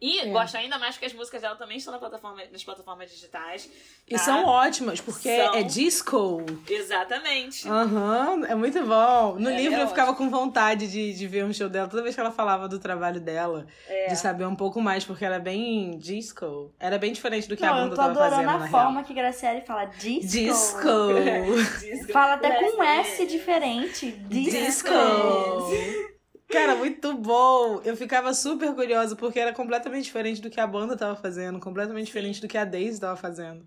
[0.00, 0.26] E É.
[0.26, 3.70] gosto ainda mais porque as músicas dela também estão na plataforma, nas plataformas digitais.
[4.08, 4.18] E tá?
[4.18, 5.54] são ótimas, porque São.
[5.54, 6.44] é disco.
[6.68, 7.68] Exatamente.
[7.68, 9.36] Aham, é muito bom.
[9.38, 11.86] No É, livro é eu ficava com vontade de, de ver um show dela.
[11.88, 14.08] Toda vez que ela falava do trabalho dela, É.
[14.08, 16.72] de saber um pouco mais, porque era bem disco.
[16.80, 18.68] Era bem diferente do que a Não, eu banda tô tava adorando fazendo, a na
[18.68, 19.04] forma real.
[19.04, 20.26] que Graciele fala disco.
[20.26, 20.82] Disco!
[21.80, 22.12] Disco.
[22.12, 24.10] Fala até com um S diferente.
[24.10, 24.50] Disco.
[24.90, 26.11] Disco!
[26.52, 27.80] Cara, muito bom!
[27.84, 32.06] Eu ficava super curiosa, porque era completamente diferente do que a banda tava fazendo, completamente
[32.06, 33.66] diferente do que a Daisy tava fazendo.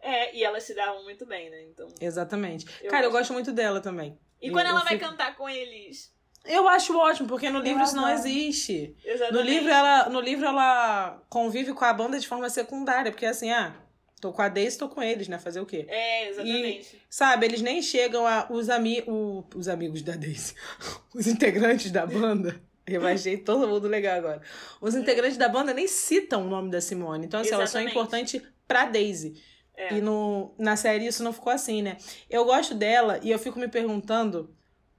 [0.00, 1.62] É, e elas se davam muito bem, né?
[1.62, 1.88] Então.
[2.00, 2.66] Exatamente.
[2.82, 3.20] Eu Cara, eu gosto.
[3.22, 4.18] gosto muito dela também.
[4.40, 6.12] E Eu- quando ela vai fico- cantar com eles?
[6.44, 8.96] Eu acho ótimo, porque no livro isso não existe.
[9.04, 9.32] Exatamente.
[9.34, 13.52] No livro, ela, no livro, ela convive com a banda de forma secundária, porque assim,
[13.52, 13.76] ah,
[14.22, 15.36] tô com a Daisy, tô com eles, né?
[15.38, 15.84] Fazer o quê?
[15.88, 17.02] É, exatamente.
[17.10, 18.46] Sabe, eles nem chegam a.
[18.48, 20.54] Os, ami o- os amigos da Daisy.
[21.12, 22.58] Os integrantes da banda.
[22.86, 24.40] Eu achei todo mundo legal agora.
[24.80, 27.26] Os integrantes da banda nem citam o nome da Simone.
[27.26, 27.90] Então, assim, elas são Exatamente.
[27.92, 29.34] importantes pra Daisy.
[29.76, 29.94] É.
[29.94, 31.96] E no, na série isso não ficou assim, né?
[32.30, 34.54] Eu gosto dela e eu fico me perguntando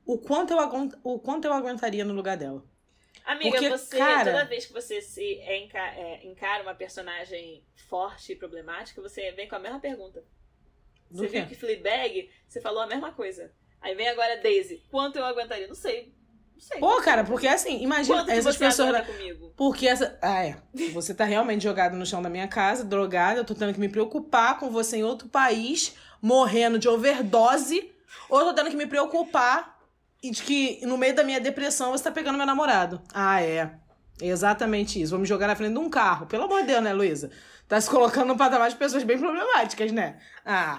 [0.06, 0.60] o quanto eu,
[1.04, 2.64] o quanto eu aguentaria no lugar dela.
[3.26, 8.34] Amiga, Porque, você, cara- toda vez que você se enca- é, encara uma personagem forte
[8.34, 10.24] e problemática, você vem com a mesma pergunta.
[11.10, 11.40] Do Você quê?
[11.40, 13.52] viu que Fleabag, você falou a mesma coisa.
[13.82, 14.84] Aí vem agora Daisy.
[14.90, 15.68] Quanto eu aguentaria?
[15.68, 16.14] Não sei.
[16.54, 16.80] Não sei.
[16.80, 19.06] Pô, cara, porque assim, imagina Quanto essas você pessoas.
[19.08, 19.54] comigo?
[19.56, 20.18] Porque essa.
[20.22, 20.58] Ah, é.
[20.94, 23.90] Você tá realmente jogado no chão da minha casa, drogada, eu tô tendo que me
[23.90, 27.92] preocupar com você em outro país, morrendo de overdose,
[28.30, 29.73] ou eu tô tendo que me preocupar
[30.24, 33.02] e de que no meio da minha depressão você tá pegando meu namorado.
[33.14, 33.70] Ah, é.
[34.22, 35.12] Exatamente isso.
[35.12, 36.26] Vamos jogar na frente de um carro.
[36.26, 37.30] Pelo amor de Deus, né, Luísa?
[37.68, 40.18] Tá se colocando no patamar de pessoas bem problemáticas, né?
[40.46, 40.78] Ah.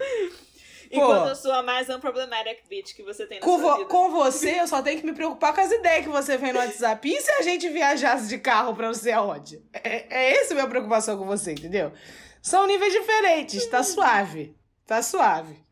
[0.91, 3.89] Enquanto eu sou a mais unproblematic bitch que você tem na Com, sua vida.
[3.89, 6.59] com você, eu só tenho que me preocupar com as ideias que você vem no
[6.61, 7.09] WhatsApp.
[7.09, 9.61] E se a gente viajasse de carro pra não sei aonde?
[9.73, 11.93] É, é essa a minha preocupação com você, entendeu?
[12.41, 14.57] São níveis diferentes, tá suave.
[14.87, 15.64] Tá suave.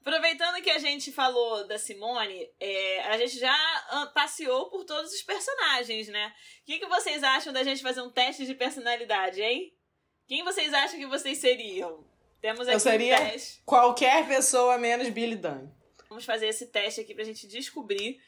[0.00, 3.52] Aproveitando que a gente falou da Simone, é, a gente já
[3.90, 6.32] ah, passeou por todos os personagens, né?
[6.62, 9.74] O que, que vocês acham da gente fazer um teste de personalidade, hein?
[10.26, 12.04] Quem vocês acham que vocês seriam?
[12.40, 13.60] Temos aqui Eu seria- um teste.
[13.66, 15.68] Qualquer pessoa menos Billy Dunn.
[16.08, 18.20] Vamos fazer esse teste aqui pra gente descobrir.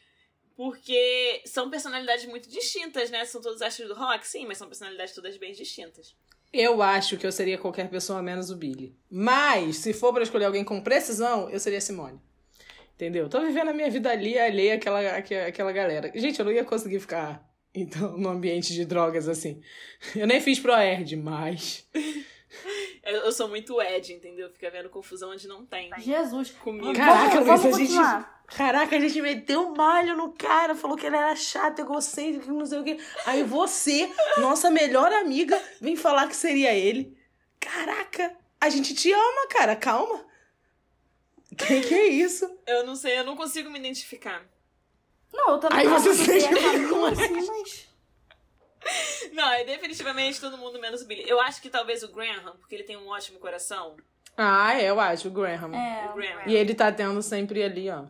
[0.54, 3.24] Porque são personalidades muito distintas, né?
[3.24, 6.14] São todos astros do rock, sim, mas são personalidades todas bem distintas.
[6.52, 8.94] Eu acho que eu seria qualquer pessoa menos o Billy.
[9.10, 12.20] Mas, se for pra escolher alguém com precisão, eu seria a Simone.
[12.94, 13.28] Entendeu?
[13.28, 16.12] Tô vivendo a minha vida ali, alheia àquela, àquela, àquela galera.
[16.14, 17.42] Gente, eu não ia conseguir ficar
[17.74, 19.62] então, no ambiente de drogas assim.
[20.14, 21.88] Eu nem fiz pro Erd, mas.
[23.02, 24.48] Eu, eu sou muito Ed, entendeu?
[24.50, 25.90] Fica vendo confusão onde não tem.
[25.98, 26.50] Jesus.
[26.50, 26.92] Comigo.
[26.92, 28.41] Caraca, vamos, vamos a gente- continuar.
[28.56, 32.66] Caraca, a gente meteu um malho no cara, falou que ele era chato, egocêntrico, não
[32.66, 32.98] sei o quê.
[33.24, 37.16] Aí você, nossa melhor amiga, vem falar que seria ele.
[37.58, 40.24] Caraca, a gente te ama, cara, calma.
[41.56, 42.50] Que que é isso?
[42.66, 44.42] Eu não sei, eu não consigo me identificar.
[45.32, 47.12] Não, eu também Aí não, você sente é Camila, vergonha.
[47.12, 47.92] assim, mas...
[49.32, 51.24] Não, é definitivamente todo mundo menos o Billy.
[51.28, 53.96] Eu acho que talvez o Graham, porque ele tem um ótimo coração.
[54.36, 55.72] Ah, é, eu acho, o Graham.
[55.72, 56.42] É, O Graham.
[56.46, 58.04] E ele tá tendo sempre ali, ó,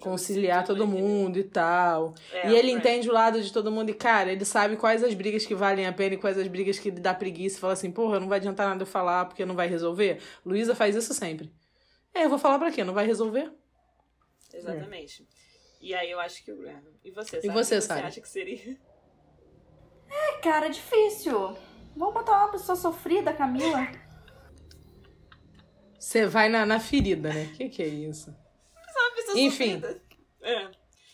[0.00, 2.14] conciliar todo mundo e tal.
[2.32, 2.78] É, e o ele Graham.
[2.78, 5.86] entende o lado de todo mundo e, cara, ele sabe quais as brigas que valem
[5.86, 7.60] a pena e quais as brigas que dá preguiça.
[7.60, 10.20] Fala assim, porra, não vai adiantar nada eu falar porque não vai resolver.
[10.44, 11.52] Luísa faz isso sempre.
[12.12, 12.82] É, eu vou falar pra quê?
[12.82, 13.52] Não vai resolver?
[14.52, 15.28] Exatamente.
[15.80, 16.82] E aí eu acho que o Graham.
[17.04, 17.54] E você, E sabe?
[17.54, 18.00] você, Quem Sara?
[18.00, 18.76] Você acha que seria?
[20.42, 21.56] Cara, é difícil.
[21.96, 23.86] Vamos botar uma pessoa sofrida, Camila.
[25.98, 27.50] Você vai na, na ferida, né?
[27.56, 28.34] Que que é isso?
[29.34, 29.82] Enfim.
[30.42, 30.68] É.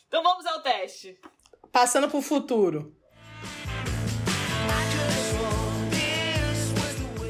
[0.09, 1.19] Então vamos ao teste.
[1.73, 2.95] Passando pro futuro.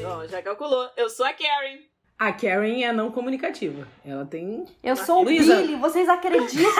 [0.05, 0.89] Ó, já calculou.
[0.95, 1.79] Eu sou a Karen.
[2.17, 3.87] A Karen é não comunicativa.
[4.05, 4.65] Ela tem.
[4.81, 5.57] Eu sou o Luísa.
[5.57, 6.71] Billy, vocês acreditam?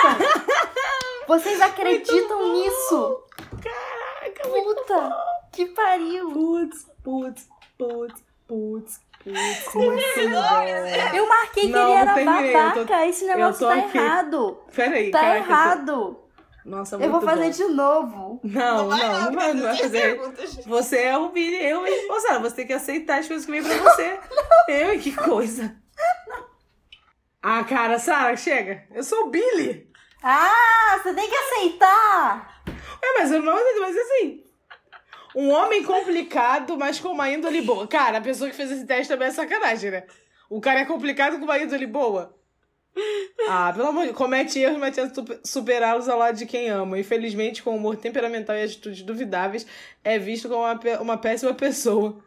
[1.27, 3.23] vocês acreditam nisso?
[3.61, 5.17] Caraca, Puta,
[5.51, 6.31] que pariu.
[6.31, 9.01] Putz, putz, putz, putz,
[9.71, 9.73] putz.
[9.75, 13.05] Muito Eu marquei que Não, ele era não terminei, eu tô- babaca.
[13.07, 13.97] Esse negócio tá aqui.
[13.97, 14.63] errado.
[14.75, 16.23] Peraí, Tá caraca, eu tô- errado.
[16.65, 17.49] Nossa, Eu muito vou fazer bom.
[17.49, 18.39] de novo.
[18.43, 20.01] Não, não, não vai, não vai fazer.
[20.01, 20.55] perguntas.
[20.65, 23.51] Você é o Billy, eu e Ô, Sara, você tem que aceitar as coisas que
[23.53, 24.19] vêm pra você.
[24.67, 25.73] Eu, e que coisa.
[27.41, 28.83] Ah, cara, Sara, chega.
[28.93, 29.89] Eu sou o Billy.
[30.21, 32.61] Ah, você tem que aceitar.
[33.01, 34.43] É, mas eu não mas assim.
[35.39, 37.87] Um homem complicado, mas com uma índole boa.
[37.87, 40.03] Cara, a pessoa que fez esse teste também é sacanagem, né?
[40.49, 42.35] O cara é complicado com uma índole boa.
[43.47, 46.69] Ah, pelo amor de Deus, comete erros, mas tenta super- superá-los ao lado de quem
[46.69, 46.97] ama.
[46.97, 49.67] Infelizmente, com humor temperamental e atitudes duvidáveis,
[50.03, 52.17] é visto como uma, uma péssima pessoa.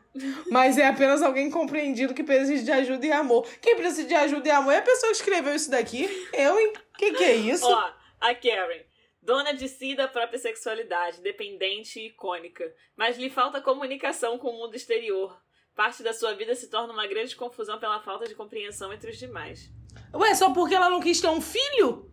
[0.49, 3.45] Mas é apenas alguém compreendido que precisa de ajuda e amor.
[3.61, 6.09] Quem precisa de ajuda e amor é a pessoa que escreveu isso daqui.
[6.33, 6.73] Eu, hein?
[6.97, 7.67] Que que é isso?
[7.67, 7.91] Ó,
[8.21, 8.90] a Karen.
[9.23, 12.65] Dona de si da própria sexualidade, dependente e icônica.
[12.97, 15.39] Mas lhe falta comunicação com o mundo exterior.
[15.75, 19.19] Parte da sua vida se torna uma grande confusão pela falta de compreensão entre os
[19.19, 19.71] demais.
[20.15, 22.11] Ué, só porque ela não quis ter um filho?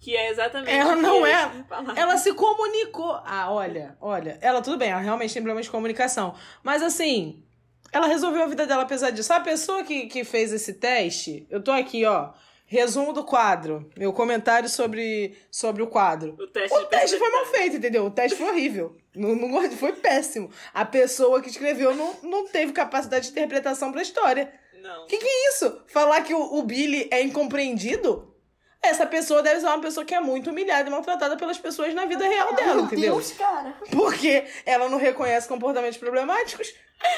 [0.00, 1.66] Que é exatamente Ela não é.
[1.96, 3.20] Ela se comunicou.
[3.24, 4.38] Ah, olha, olha.
[4.42, 6.34] Ela, tudo bem, ela realmente tem problemas de comunicação.
[6.62, 7.44] Mas assim,
[7.92, 9.32] ela resolveu a vida dela apesar disso.
[9.32, 12.32] A pessoa que, que fez esse teste, eu tô aqui, ó.
[12.66, 13.88] Resumo do quadro.
[13.96, 16.36] Meu comentário sobre, sobre o quadro.
[16.38, 18.04] O teste, O teste foi mal feito, entendeu?
[18.06, 18.96] O teste foi horrível.
[19.14, 20.50] Não, não foi péssimo.
[20.74, 24.52] A pessoa que escreveu não, não teve capacidade de interpretação pra história.
[24.82, 25.06] Não.
[25.06, 25.80] Que que é isso?
[25.86, 28.34] Falar que o, o Billy é incompreendido?
[28.82, 32.04] Essa pessoa deve ser uma pessoa que é muito humilhada e maltratada pelas pessoas na
[32.04, 33.14] vida real dela, Meu entendeu?
[33.14, 33.74] Deus, cara.
[33.90, 36.72] Porque ela não reconhece comportamentos problemáticos.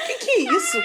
[0.07, 0.77] Que que é isso?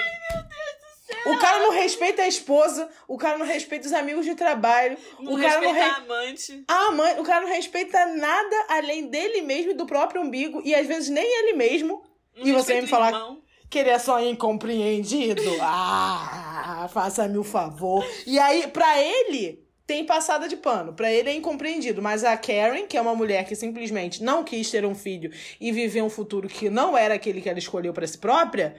[1.27, 5.35] O cara não respeita a esposa, o cara não respeita os amigos de trabalho, Não
[5.35, 5.91] o cara não respeitar re...
[5.91, 6.65] a amante.
[6.69, 10.75] a mãe, o cara não respeita nada além dele mesmo e do próprio umbigo e
[10.75, 12.03] às vezes nem ele mesmo.
[12.37, 13.43] Não E você respeita me falar- irmão.
[13.71, 15.43] Que ele é só incompreendido.
[15.61, 18.05] Ah, faça-me o favor.
[18.27, 20.93] E aí, pra ele, tem passada de pano.
[20.95, 22.01] Pra ele é incompreendido.
[22.03, 25.73] Mas a Karen, que é uma mulher que simplesmente não quis ter um filho e
[25.73, 28.77] viver um futuro que não era aquele que ela escolheu pra si própria,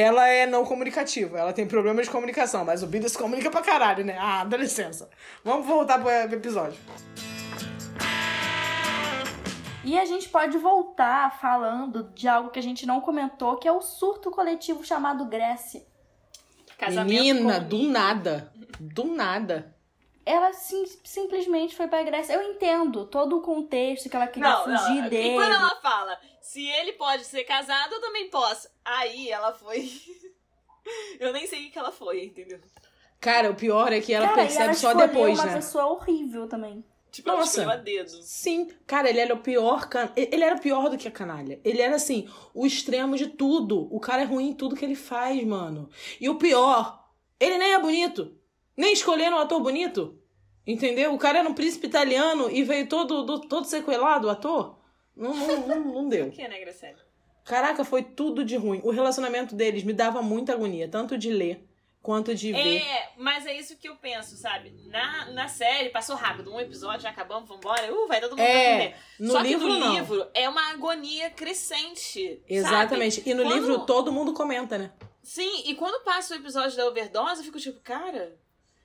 [0.00, 1.38] ela é não comunicativa.
[1.38, 2.64] Ela tem problemas de comunicação.
[2.64, 4.16] Mas o Billy se comunica pra caralho, né?
[4.18, 5.10] Ah, dá licença.
[5.44, 6.78] Vamos voltar pro episódio.
[9.84, 13.72] E a gente pode voltar falando de algo que a gente não comentou, que é
[13.72, 15.84] o surto coletivo chamado Grécia.
[16.78, 18.52] Casamento Menina, do nada.
[18.78, 19.74] Do nada.
[20.24, 22.32] Ela sim- simplesmente foi pra Grécia.
[22.34, 25.08] Eu entendo todo o contexto que ela queria Não, fugir não.
[25.08, 25.30] dele.
[25.30, 28.68] E quando ela fala, se ele pode ser casado, eu também posso.
[28.84, 29.90] Aí ela foi.
[31.18, 32.60] eu nem sei o que ela foi, entendeu?
[33.20, 35.54] Cara, o pior é que ela Cara, percebe ela só depois, uma né?
[35.54, 36.84] pessoa horrível também.
[37.12, 37.70] Tipo, ela Nossa.
[37.70, 38.10] a dedo.
[38.22, 40.10] Sim, cara, ele era o pior can...
[40.16, 41.60] Ele era pior do que a canalha.
[41.62, 43.86] Ele era assim, o extremo de tudo.
[43.94, 45.90] O cara é ruim em tudo que ele faz, mano.
[46.18, 47.06] E o pior,
[47.38, 48.34] ele nem é bonito.
[48.74, 50.18] Nem escolheram um ator bonito.
[50.66, 51.12] Entendeu?
[51.12, 54.78] O cara era um príncipe italiano e veio todo, do- todo sequelado, o ator.
[55.16, 56.26] Não, não, não, não deu.
[56.30, 56.98] Por que, né, Graciela?
[57.44, 58.80] Caraca, foi tudo de ruim.
[58.84, 61.66] O relacionamento deles me dava muita agonia, tanto de ler
[62.00, 62.78] quanto de ver.
[62.82, 64.72] É, mas é isso que eu penso, sabe?
[64.86, 66.52] Na, na série, passou rápido.
[66.52, 67.92] Um episódio, já acabamos, vambora.
[67.92, 68.96] Uh, vai todo mundo É, comer.
[69.20, 69.94] no Só livro que no não.
[69.94, 72.42] livro é uma agonia crescente.
[72.48, 73.16] Exatamente.
[73.16, 73.30] sabe?
[73.30, 74.92] E no Quando- livro todo mundo comenta, né?
[75.22, 78.36] Sim, e quando passa o episódio da overdose, eu fico tipo, cara,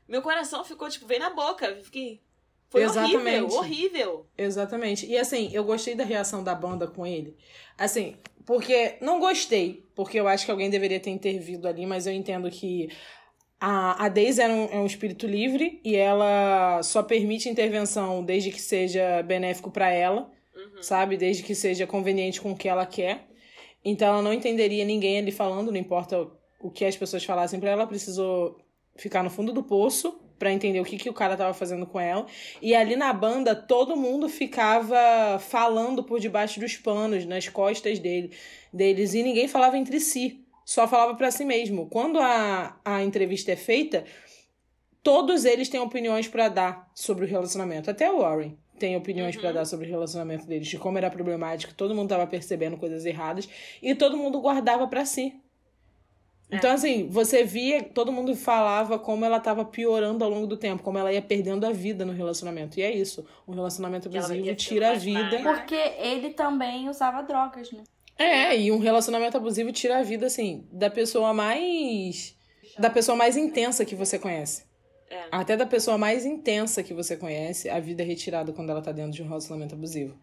[0.07, 1.65] meu coração ficou, tipo, veio na boca.
[1.67, 2.21] Eu fiquei.
[2.69, 3.21] Foi Exatamente.
[3.53, 4.25] horrível, horrível.
[4.37, 5.05] Exatamente.
[5.05, 7.35] E assim, eu gostei da reação da banda com ele.
[7.77, 8.15] Assim,
[8.45, 12.49] porque não gostei, porque eu acho que alguém deveria ter intervido ali, mas eu entendo
[12.51, 12.89] que
[13.59, 18.51] a, a Daisy é um, é um espírito livre e ela só permite intervenção desde
[18.51, 20.81] que seja benéfico pra ela, Uhum.
[20.81, 21.17] sabe?
[21.17, 23.27] Desde que seja conveniente com o que ela quer.
[23.85, 27.59] Então ela não entenderia ninguém ali falando, não importa o- o que as pessoas falassem
[27.59, 28.57] pra ela, ela precisou
[28.95, 31.99] ficar no fundo do poço pra entender o que, que o cara tava fazendo com
[31.99, 32.25] ela.
[32.61, 38.31] E ali na banda, todo mundo ficava falando por debaixo dos panos, nas costas dele,
[38.71, 40.43] deles, e ninguém falava entre si.
[40.65, 41.87] Só falava pra si mesmo.
[41.87, 44.03] Quando a, a entrevista é feita,
[45.01, 47.89] todos eles têm opiniões pra dar sobre o relacionamento.
[47.89, 49.41] Até o Warren tem opiniões Uhum.
[49.41, 53.05] pra dar sobre o relacionamento deles, de como era problemático, todo mundo tava percebendo coisas
[53.05, 53.49] erradas,
[53.81, 55.33] e todo mundo guardava pra si.
[56.49, 60.81] Então, assim, você via, todo mundo falava como ela tava piorando ao longo do tempo,
[60.81, 62.79] como ela ia perdendo a vida no relacionamento.
[62.79, 63.25] E é isso.
[63.45, 65.41] Um relacionamento abusivo tira a vida.
[65.43, 67.83] Porque ele também usava drogas, né?
[68.17, 72.35] É, e um relacionamento abusivo tira a vida, assim, da pessoa mais.
[72.79, 74.65] Da pessoa mais intensa que você conhece.
[75.09, 75.25] É.
[75.31, 78.91] Até da pessoa mais intensa que você conhece, a vida é retirada quando ela tá
[78.91, 80.17] dentro de um relacionamento abusivo.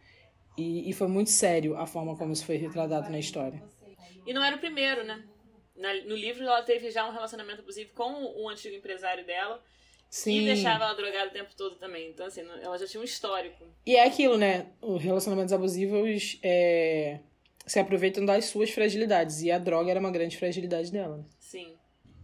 [0.57, 3.63] E, e foi muito sério a forma como isso foi retratado na história.
[4.27, 5.23] E não era o primeiro, né?
[5.77, 9.63] Na- no livro ela teve já um relacionamento abusivo com o, o antigo empresário dela.
[10.09, 10.43] Sim.
[10.43, 12.09] E deixava ela drogada o tempo todo também.
[12.11, 13.65] Então, assim, ela já tinha um histórico.
[13.85, 14.67] E é aquilo, né?
[14.81, 17.19] Os relacionamentos abusivos é,
[17.67, 19.43] se aproveitam das suas fragilidades.
[19.43, 21.17] E a droga era uma grande fragilidade dela.
[21.17, 21.25] né?
[21.41, 21.75] Sim.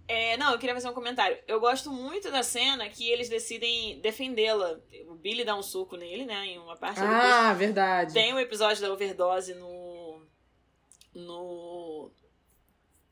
[0.06, 1.36] É, não, eu queria fazer um comentário.
[1.48, 4.78] Eu gosto muito da cena que eles decidem defendê-la.
[5.08, 6.46] O Billy dá um soco nele, né?
[6.46, 7.00] Em uma parte.
[7.00, 8.12] Ah, verdade.
[8.12, 10.22] Tem o episódio da overdose no.
[11.14, 11.79] No.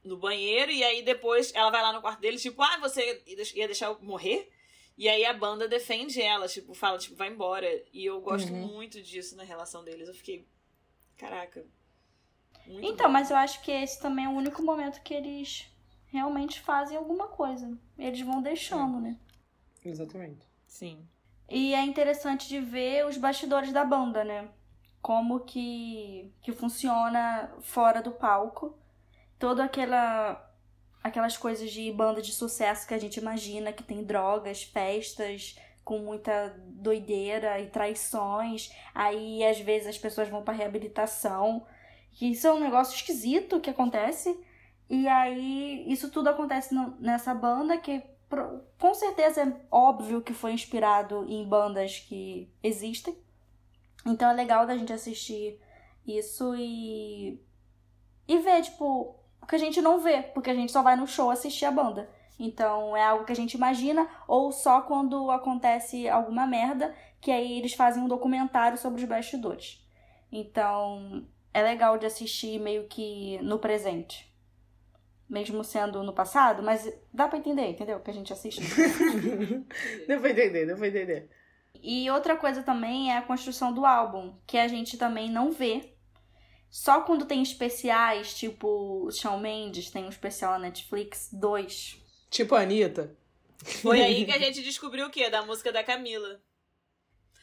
[0.05, 3.23] No banheiro, e aí depois ela vai lá no quarto dele, tipo, ah, você
[3.55, 4.51] ia deixar eu morrer?
[4.97, 7.67] E aí a banda defende ela, tipo, fala, tipo, vai embora.
[7.93, 8.67] E eu gosto Uhum.
[8.67, 10.09] muito disso na relação deles.
[10.09, 10.47] Eu fiquei,
[11.17, 11.65] caraca.
[12.67, 13.13] muito Então, bom.
[13.13, 15.67] mas eu acho que esse também é o único momento que eles
[16.07, 17.79] realmente fazem alguma coisa.
[17.99, 19.17] Eles vão deixando, né?
[19.85, 20.47] Exatamente.
[20.67, 21.07] Sim.
[21.49, 24.49] E é interessante de ver os bastidores da banda, né?
[25.01, 28.77] Como que, que funciona fora do palco.
[29.39, 30.45] Toda aquela
[31.03, 36.01] aquelas coisas de banda de sucesso que a gente imagina, que tem drogas, festas com
[36.01, 38.71] muita doideira e traições.
[38.95, 41.65] Aí às vezes as pessoas vão pra reabilitação.
[42.11, 44.39] Que isso é um negócio esquisito que acontece.
[44.91, 48.03] E aí isso tudo acontece no- nessa banda que
[48.79, 53.17] com certeza é óbvio que foi inspirado em bandas que existem.
[54.05, 55.59] Então é legal da gente assistir
[56.07, 57.41] isso e
[58.27, 59.18] e ver, tipo,
[59.49, 62.09] que a gente não vê, porque a gente só vai no show assistir a banda.
[62.39, 67.59] Então é algo que a gente imagina ou só quando acontece alguma merda, que aí
[67.59, 69.85] eles fazem um documentário sobre os bastidores.
[70.31, 74.29] Então é legal de assistir meio que no presente.
[75.29, 78.01] Mesmo sendo no passado, mas dá pra entender, entendeu?
[78.01, 78.63] Que a gente assiste.
[80.07, 81.29] Deu pra entender, deu pra entender.
[81.83, 85.95] E outra coisa também é a construção do álbum, que a gente também não vê.
[86.71, 91.97] Só quando tem especiais, tipo o Shawn Mendes tem um especial na Netflix, dois.
[92.31, 93.17] Tipo a Anitta.
[93.83, 95.31] Foi aí que a gente descobriu o quê?
[95.31, 96.41] Da música da Camila.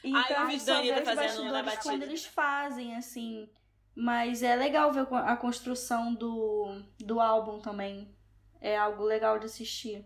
[0.03, 1.81] Então Ah, eu vi só Anitta fazendo na bastidores batida.
[1.83, 3.49] quando eles fazem, assim.
[3.95, 8.13] Mas é legal ver a construção do, do álbum também.
[8.61, 10.05] É algo legal de assistir.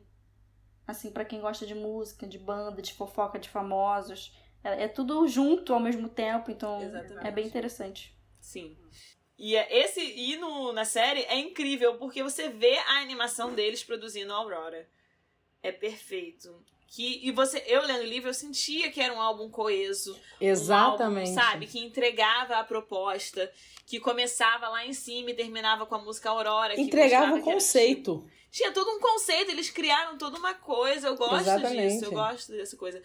[0.88, 4.34] Assim, pra quem gosta de música, de banda, de fofoca de famosos.
[4.64, 7.28] É, é tudo junto ao mesmo tempo, então Exatamente.
[7.28, 8.19] é bem interessante.
[8.50, 8.76] Sim.
[9.38, 13.84] E é- esse e no, na série é incrível porque você vê a animação deles
[13.84, 14.90] produzindo a Aurora.
[15.62, 16.50] É perfeito.
[16.88, 20.20] Que, e você, eu lendo o livro, eu sentia que era um álbum coeso.
[20.42, 21.30] Exatamente.
[21.30, 21.68] Um álbum, sabe?
[21.68, 23.52] Que entregava a proposta,
[23.86, 26.80] que começava lá em cima e terminava com a música Aurora.
[26.80, 28.28] Entregava o que era conceito.
[28.50, 31.10] tinha todo um conceito, eles criaram toda uma coisa.
[31.10, 31.94] Eu gosto Exatamente.
[31.94, 33.00] disso, eu gosto dessa coisa.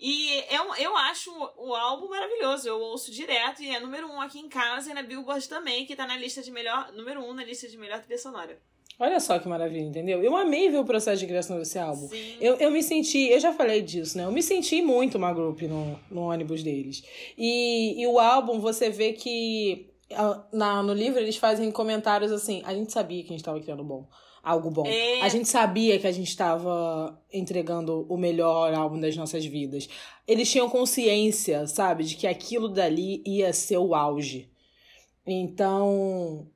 [0.00, 4.38] E eu, eu acho o álbum maravilhoso, eu ouço direto e é número um aqui
[4.38, 6.90] em casa e na Billboard também, que tá na lista de melhor.
[6.94, 8.58] Número um na lista de melhor trilha sonora.
[8.98, 10.22] Olha só que maravilha, entendeu?
[10.22, 12.08] Eu amei ver o processo de criação desse álbum.
[12.08, 12.36] Sim.
[12.40, 14.24] Eu, eu me senti, eu já falei disso, né?
[14.24, 17.02] Eu me senti muito uma group no, no ônibus deles.
[17.36, 22.62] E, e o álbum, você vê que ah, na, no livro eles fazem comentários assim:
[22.64, 24.06] a gente sabia que a gente estava criando bom,
[24.42, 24.86] algo bom.
[24.86, 25.20] É.
[25.22, 29.88] A gente sabia que a gente estava entregando o melhor álbum das nossas vidas.
[30.26, 34.48] Eles tinham consciência, sabe, de que aquilo dali ia ser o auge.
[35.26, 36.46] Então,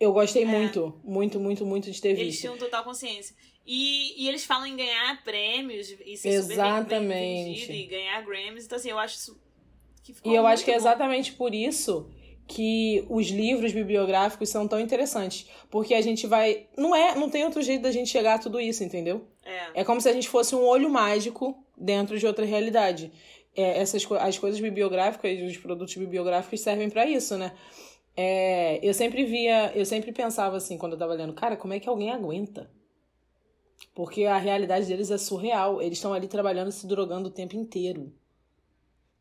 [0.00, 0.46] eu gostei É.
[0.46, 2.40] muito, muito, muito, muito de ter Eles visto.
[2.40, 3.34] tinham total consciência.
[3.66, 7.72] E, e eles falam em ganhar prêmios e ser super bem- bem Exatamente.
[7.72, 8.66] e ganhar Grammys.
[8.66, 9.40] Então, assim, eu acho isso
[10.02, 12.10] que ficou E eu acho que é exatamente por isso
[12.46, 17.44] que os livros bibliográficos são tão interessantes, porque a gente vai, não é, não tem
[17.44, 19.26] outro jeito da gente chegar a tudo isso, entendeu?
[19.44, 19.80] É.
[19.80, 23.10] É como se a gente fosse um olho mágico dentro de outra realidade.
[23.56, 27.52] É, essas as coisas bibliográficas, os produtos bibliográficos servem pra isso, né?
[28.16, 31.80] É, eu sempre via, eu sempre pensava assim quando eu tava lendo, cara, como é
[31.80, 32.70] que alguém aguenta?
[33.94, 35.80] Porque a realidade deles é surreal.
[35.80, 38.12] Eles estão ali trabalhando, se drogando o tempo inteiro.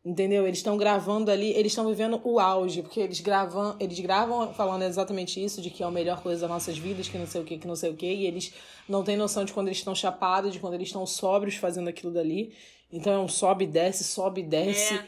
[0.05, 0.45] Entendeu?
[0.45, 4.81] Eles estão gravando ali, eles estão vivendo o auge, porque eles gravam, eles gravam falando
[4.81, 7.45] exatamente isso, de que é a melhor coisa das nossas vidas, que não sei o
[7.45, 8.53] que, que não sei o que, e eles
[8.87, 12.11] não têm noção de quando eles estão chapados, de quando eles estão sóbrios fazendo aquilo
[12.11, 12.53] dali.
[12.91, 14.93] Então é um sobe e desce, sobe e desce.
[14.93, 15.07] É.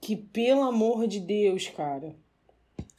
[0.00, 2.16] Que pelo amor de Deus, cara.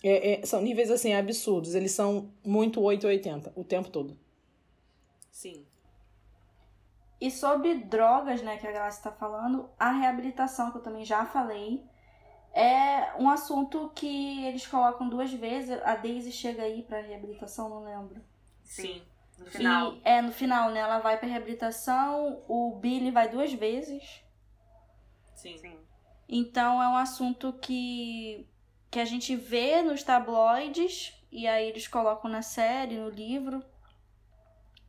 [0.01, 1.75] É- é- são níveis assim absurdos.
[1.75, 4.17] Eles são muito 880 o tempo todo.
[5.29, 5.65] Sim.
[7.23, 11.25] E sobre drogas, né, que a Graça está falando, a reabilitação, que eu também já
[11.25, 11.81] falei,
[12.53, 15.81] é um assunto que eles colocam duas vezes.
[15.85, 18.21] A Daisy chega aí pra reabilitação, não lembro.
[18.65, 19.01] Sim.
[19.39, 19.93] No final.
[19.93, 20.81] E, é, no final, né?
[20.81, 24.21] Ela vai pra reabilitação, o Billy vai duas vezes.
[25.33, 25.57] Sim.
[25.57, 25.77] Sim.
[26.27, 28.45] Então é um assunto que,
[28.91, 33.63] que a gente vê nos tabloides, e aí eles colocam na série, no livro.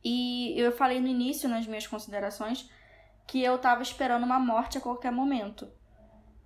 [0.07, 2.69] E eu falei no início, nas minhas considerações,
[3.27, 5.67] que eu tava esperando uma morte a qualquer momento.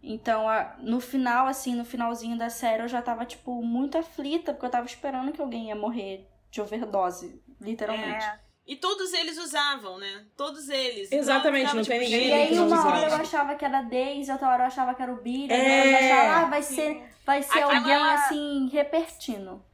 [0.01, 4.53] Então, a- no final, assim, no finalzinho da série, eu já tava, tipo, muito aflita,
[4.53, 8.23] porque eu tava esperando que alguém ia morrer de overdose, literalmente.
[8.25, 8.39] É.
[8.65, 10.25] E todos eles usavam, né?
[10.37, 11.07] Todos eles.
[11.07, 13.15] Então, Exatamente, ficava, não tem tipo, ninguém E aí, que não uma hora usava.
[13.15, 15.57] eu achava que era a Daisy, outra hora eu achava que era o Billy, É.
[15.57, 19.65] outra hora eu achava, ah, vai ser, vai ser Aquela- alguém, assim, repertino.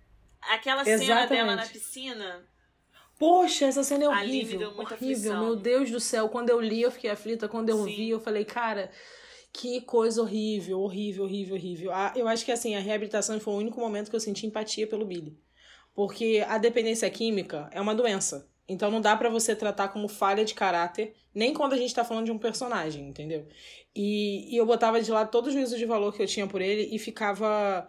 [0.42, 1.30] Aquela cena Exatamente.
[1.30, 2.46] dela na piscina.
[3.18, 4.70] Poxa, essa cena é horrível.
[4.70, 5.43] horrível, aflição.
[5.43, 6.28] meu Deus do céu.
[6.30, 7.47] Quando eu li, eu fiquei aflita.
[7.47, 7.95] Quando eu Sim.
[7.95, 8.91] vi, eu falei, cara,
[9.53, 11.91] que coisa horrível, horrível, horrível, horrível.
[11.93, 14.86] Ah, eu acho que assim, a reabilitação foi o único momento que eu senti empatia
[14.86, 15.38] pelo Billy.
[15.93, 18.49] Porque a dependência química é uma doença.
[18.68, 22.03] Então não dá pra você tratar como falha de caráter, nem quando a gente tá
[22.03, 23.47] falando de um personagem, entendeu?
[23.95, 26.61] E, e eu botava de lado todo o juízo de valor que eu tinha por
[26.61, 27.88] ele e ficava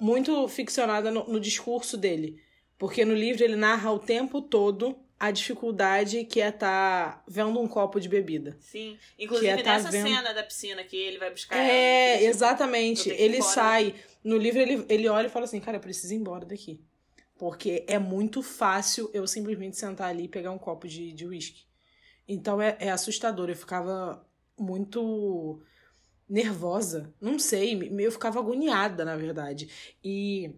[0.00, 2.40] muito ficcionada no, no discurso dele.
[2.78, 7.66] Porque no livro ele narra o tempo todo a dificuldade que é estar vendo um
[7.66, 8.56] copo de bebida.
[8.60, 8.96] Sim.
[9.18, 11.68] Inclusive é tá nessa vendo- cena da piscina que ele vai buscar ela.
[11.68, 13.10] É, exatamente.
[13.10, 13.94] Ele sai.
[14.22, 16.80] No livro ele, ele olha e fala assim: Cara, eu preciso ir embora daqui.
[17.36, 21.62] Porque é muito fácil eu simplesmente sentar ali e pegar um copo de de uísque.
[22.28, 23.48] então é, é assustador.
[23.48, 24.24] Eu ficava
[24.56, 25.60] muito
[26.28, 27.12] nervosa.
[27.20, 29.68] Não sei, eu ficava agoniada, na verdade.
[30.04, 30.50] E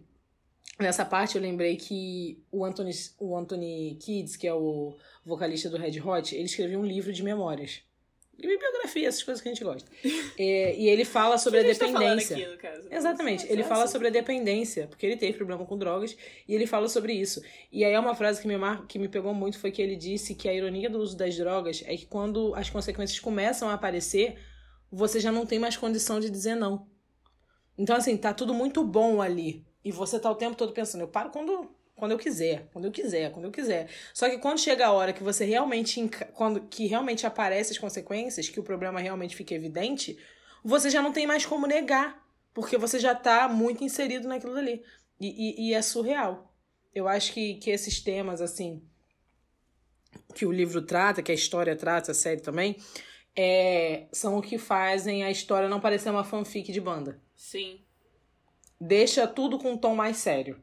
[0.81, 5.77] nessa parte eu lembrei que o Anthony, o Anthony Kids, que é o vocalista do
[5.77, 7.81] Red Hot, ele escreveu um livro de memórias.
[8.37, 9.89] De biografia, essas coisas que a gente gosta.
[10.37, 12.35] É, e ele fala sobre a a tá dependência.
[12.35, 12.87] aqui, no caso?
[12.89, 13.45] Exatamente.
[13.47, 13.91] Ele é fala assim.
[13.91, 16.17] sobre a dependência, porque ele teve problema com drogas,
[16.47, 17.41] e ele fala sobre isso.
[17.71, 18.87] E aí é uma frase que me, mar...
[18.87, 21.83] que me pegou muito, foi que ele disse que a ironia do uso das drogas
[21.85, 24.37] é que quando as consequências começam a aparecer,
[24.91, 26.87] você já não tem mais condição de dizer não.
[27.77, 29.63] Então, assim, tá tudo muito bom ali.
[29.83, 32.91] E você tá o tempo todo pensando, eu paro quando, quando eu quiser, quando eu
[32.91, 33.89] quiser, quando eu quiser.
[34.13, 38.49] Só que quando chega a hora que você realmente, quando que realmente aparecem as consequências,
[38.49, 40.17] que o problema realmente fica evidente,
[40.63, 42.21] você já não tem mais como negar.
[42.53, 44.83] Porque você já tá muito inserido naquilo ali.
[45.19, 46.53] E, e, e é surreal.
[46.93, 48.83] Eu acho que, que esses temas, assim,
[50.35, 52.75] que o livro trata, que a história trata, a série também,
[53.35, 57.21] é, são o que fazem a história não parecer uma fanfic de banda.
[57.35, 57.79] Sim.
[58.83, 60.59] Deixa tudo com um tom mais sério.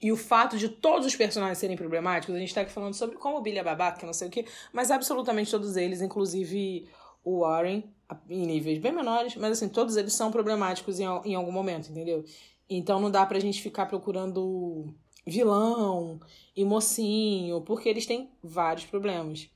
[0.00, 3.16] E o fato de todos os personagens serem problemáticos, a gente tá aqui falando sobre
[3.16, 6.88] como o Billy é babaca, não sei o quê, mas absolutamente todos eles, inclusive
[7.22, 7.84] o Warren,
[8.30, 12.24] em níveis bem menores, mas assim, todos eles são problemáticos em, em algum momento, entendeu?
[12.66, 14.94] Então não dá pra gente ficar procurando
[15.26, 16.18] vilão
[16.56, 19.50] e mocinho, porque eles têm vários problemas.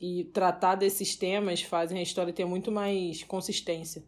[0.00, 4.04] E tratar desses temas fazem a história ter muito mais consistência.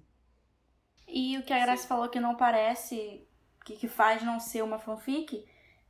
[1.08, 3.26] E o que a Graça falou que não parece,
[3.64, 5.44] que, que faz não ser uma fanfic,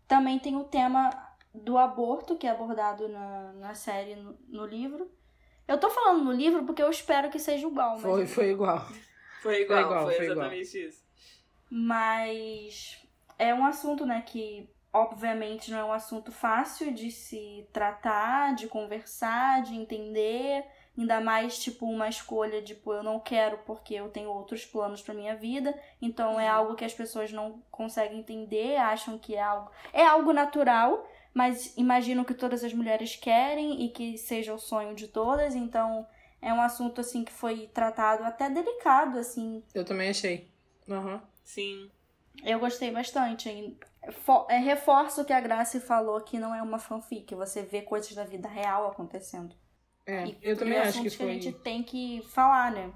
[0.06, 1.10] também tem o tema
[1.54, 5.10] do aborto, que é abordado na, na série, no, no livro.
[5.66, 8.86] Eu tô falando no livro porque eu espero que seja igual, mas, Foi, foi igual.
[9.40, 10.24] Foi igual, foi, igual, foi igual.
[10.24, 11.04] exatamente isso.
[11.70, 12.98] mas
[13.38, 18.68] é um assunto, né, que obviamente não é um assunto fácil de se tratar, de
[18.68, 20.64] conversar, de entender.
[20.96, 25.14] Ainda mais, tipo, uma escolha, tipo, eu não quero porque eu tenho outros planos pra
[25.14, 25.74] minha vida.
[26.02, 26.56] Então é Uhum.
[26.58, 29.70] algo que as pessoas não conseguem entender, acham que é algo.
[29.92, 34.94] É algo natural, mas imaginam que todas as mulheres querem e que seja o sonho
[34.94, 35.54] de todas.
[35.54, 36.06] Então
[36.42, 39.62] é um assunto, assim, que foi tratado até delicado, assim.
[39.74, 40.50] Eu também achei.
[40.90, 41.22] Aham.
[41.42, 41.90] Sim.
[42.44, 43.78] Eu gostei bastante.
[44.48, 47.34] é, reforço o que a Grace falou que não é uma fanfic.
[47.34, 49.54] Você vê coisas da vida real acontecendo.
[50.06, 51.30] É, E- eu também e acho que foi.
[51.30, 52.92] a gente tem que falar, né?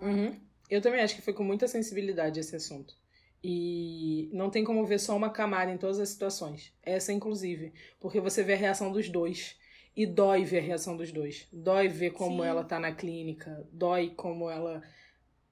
[0.00, 0.34] Uhum.
[0.68, 2.94] Eu também acho que foi com muita sensibilidade esse assunto.
[3.42, 6.72] E não tem como ver só uma camada em todas as situações.
[6.82, 7.72] Essa, inclusive.
[7.98, 9.56] Porque você vê a reação dos dois.
[9.96, 11.48] E dói ver a reação dos dois.
[11.52, 12.48] Dói ver como Sim.
[12.48, 13.66] ela tá na clínica.
[13.72, 14.82] Dói como ela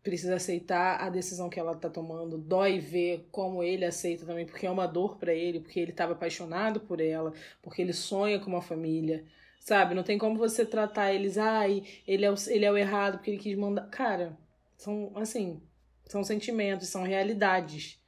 [0.02, 2.38] precisa aceitar a decisão que ela tá tomando.
[2.38, 6.12] Dói ver como ele aceita também, porque é uma dor pra ele, porque ele tava
[6.12, 7.32] apaixonado por ela,
[7.62, 9.24] porque ele sonha com uma família.
[9.68, 9.94] Sabe?
[9.94, 13.32] Não tem como você tratar eles, ai, ele é o, ele é o errado porque
[13.32, 13.86] ele quis mandar.
[13.90, 14.34] Cara,
[14.78, 15.60] são, assim,
[16.06, 18.02] são sentimentos, são realidades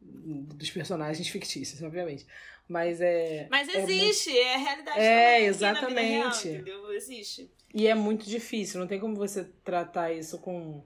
[0.00, 2.26] dos personagens fictícios, obviamente.
[2.66, 3.46] Mas é.
[3.50, 6.48] Mas é existe, é, a realidade É, real, exatamente.
[6.48, 6.90] entendeu?
[6.94, 7.52] Existe.
[7.74, 10.82] E é muito difícil, não tem como você tratar isso com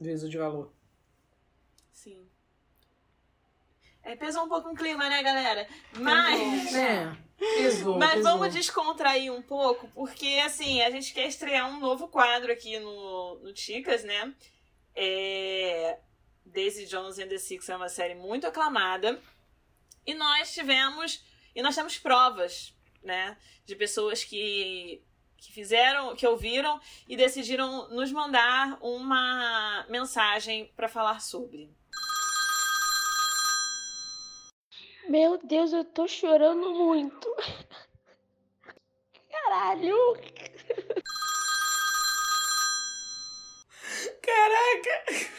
[0.00, 0.72] juízo de valor.
[1.92, 2.26] Sim.
[4.02, 5.68] É, pesou um pouco o clima, né, galera?
[5.92, 6.74] Mas.
[6.74, 7.14] É.
[7.98, 12.78] Mas vamos descontrair um pouco, porque assim, a gente quer estrear um novo quadro aqui
[12.78, 14.34] no, no Ticas, né?
[14.94, 15.98] É...
[16.44, 19.20] Daisy Jones and the Six é uma série muito aclamada.
[20.06, 21.24] E nós tivemos.
[21.54, 23.36] E nós temos provas, né?
[23.64, 25.02] De pessoas que,
[25.36, 31.70] que fizeram, que ouviram e decidiram nos mandar uma mensagem para falar sobre.
[35.12, 37.28] Meu Deus, eu tô chorando muito.
[39.30, 39.94] Caralho!
[44.22, 45.30] Caraca!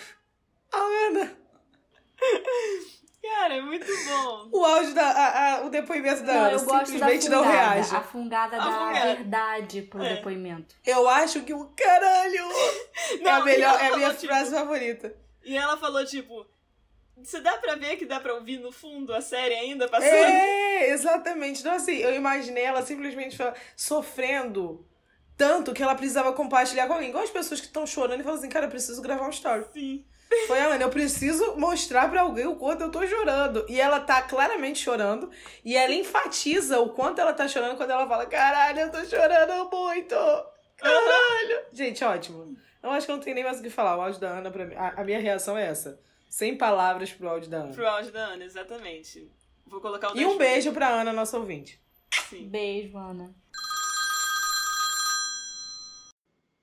[0.72, 1.38] Amanda!
[3.22, 4.50] Cara, é muito bom.
[4.52, 5.08] O áudio da.
[5.10, 6.52] a- a- o depoimento da Não, Ana.
[6.52, 7.58] eu gosto da Simplesmente não fungada.
[7.72, 7.96] reage.
[7.96, 9.16] A fungada A da fungada.
[9.16, 10.16] verdade pro É.
[10.18, 10.76] depoimento.
[10.86, 12.46] Eu acho que o caralho
[13.26, 15.16] é a Não, melhor, é a minha falou, tipo, frase favorita.
[15.44, 16.46] E ela falou, tipo,
[17.28, 20.14] você dá pra ver que dá pra ouvir no fundo a série ainda passando?
[20.14, 21.62] É, exatamente.
[21.62, 23.38] Então, assim, eu imaginei ela simplesmente
[23.76, 24.86] sofrendo
[25.38, 27.10] tanto que ela precisava compartilhar com alguém.
[27.10, 29.66] Igual as pessoas que estão chorando e falam assim, cara, eu preciso gravar um story.
[29.74, 30.06] Sim.
[30.48, 33.66] Foi a Ana, eu preciso mostrar pra alguém o quanto eu tô chorando.
[33.70, 35.30] E ela tá claramente chorando.
[35.64, 39.70] E ela enfatiza o quanto ela tá chorando quando ela fala, caralho, eu tô chorando
[39.72, 40.16] muito.
[40.78, 41.66] Caralho.
[41.72, 42.58] Gente, ótimo.
[42.82, 43.98] Eu acho que eu não tenho nem mais o que falar.
[43.98, 46.00] O áudio da Ana, pra mim, a, a minha reação é essa.
[46.34, 47.74] Sem palavras pro áudio da Ana.
[47.76, 49.32] Pro áudio da Ana, exatamente.
[49.68, 51.80] Vou colocar o E um beijo pra Ana, nossa ouvinte.
[52.28, 52.50] Sim.
[52.50, 53.36] Beijo, Ana.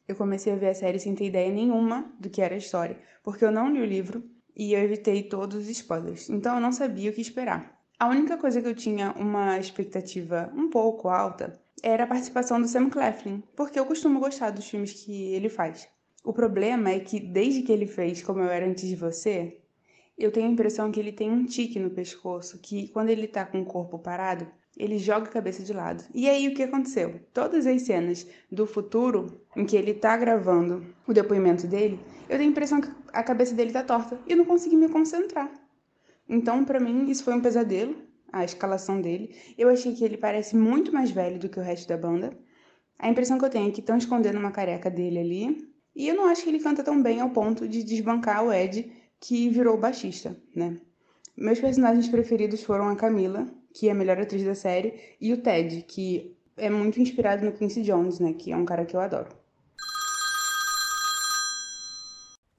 [0.09, 2.99] Eu comecei a ver a série sem ter ideia nenhuma do que era a história,
[3.23, 6.73] porque eu não li o livro e eu evitei todos os spoilers, então eu não
[6.73, 7.81] sabia o que esperar.
[7.97, 12.67] A única coisa que eu tinha uma expectativa um pouco alta era a participação do
[12.67, 15.89] Sam Claflin, porque eu costumo gostar dos filmes que ele faz.
[16.23, 19.59] O problema é que desde que ele fez Como Eu Era Antes de Você,
[20.19, 23.47] eu tenho a impressão que ele tem um tique no pescoço, que quando ele tá
[23.47, 26.05] com o corpo parado, ele joga a cabeça de lado.
[26.15, 27.21] E aí o que aconteceu?
[27.33, 31.99] Todas as cenas do futuro em que ele tá gravando o depoimento dele,
[32.29, 34.89] eu tenho a impressão que a cabeça dele tá torta e eu não consegui me
[34.89, 35.51] concentrar.
[36.29, 37.97] Então, pra mim, isso foi um pesadelo,
[38.33, 39.35] a escalação dele.
[39.59, 42.39] Eu achei que ele parece muito mais velho do que o resto da banda.
[42.99, 45.70] A impressão que eu tenho é que estão escondendo uma careca dele ali.
[45.95, 48.93] E eu não acho que ele canta tão bem ao ponto de desbancar o Ed,
[49.19, 50.79] que virou o baixista, né?
[51.37, 55.43] Meus personagens preferidos foram a Camila, que é a melhor atriz da série, e o
[55.43, 58.33] Ted, que é muito inspirado no Quincy Jones, né?
[58.33, 59.29] Que é um cara que eu adoro.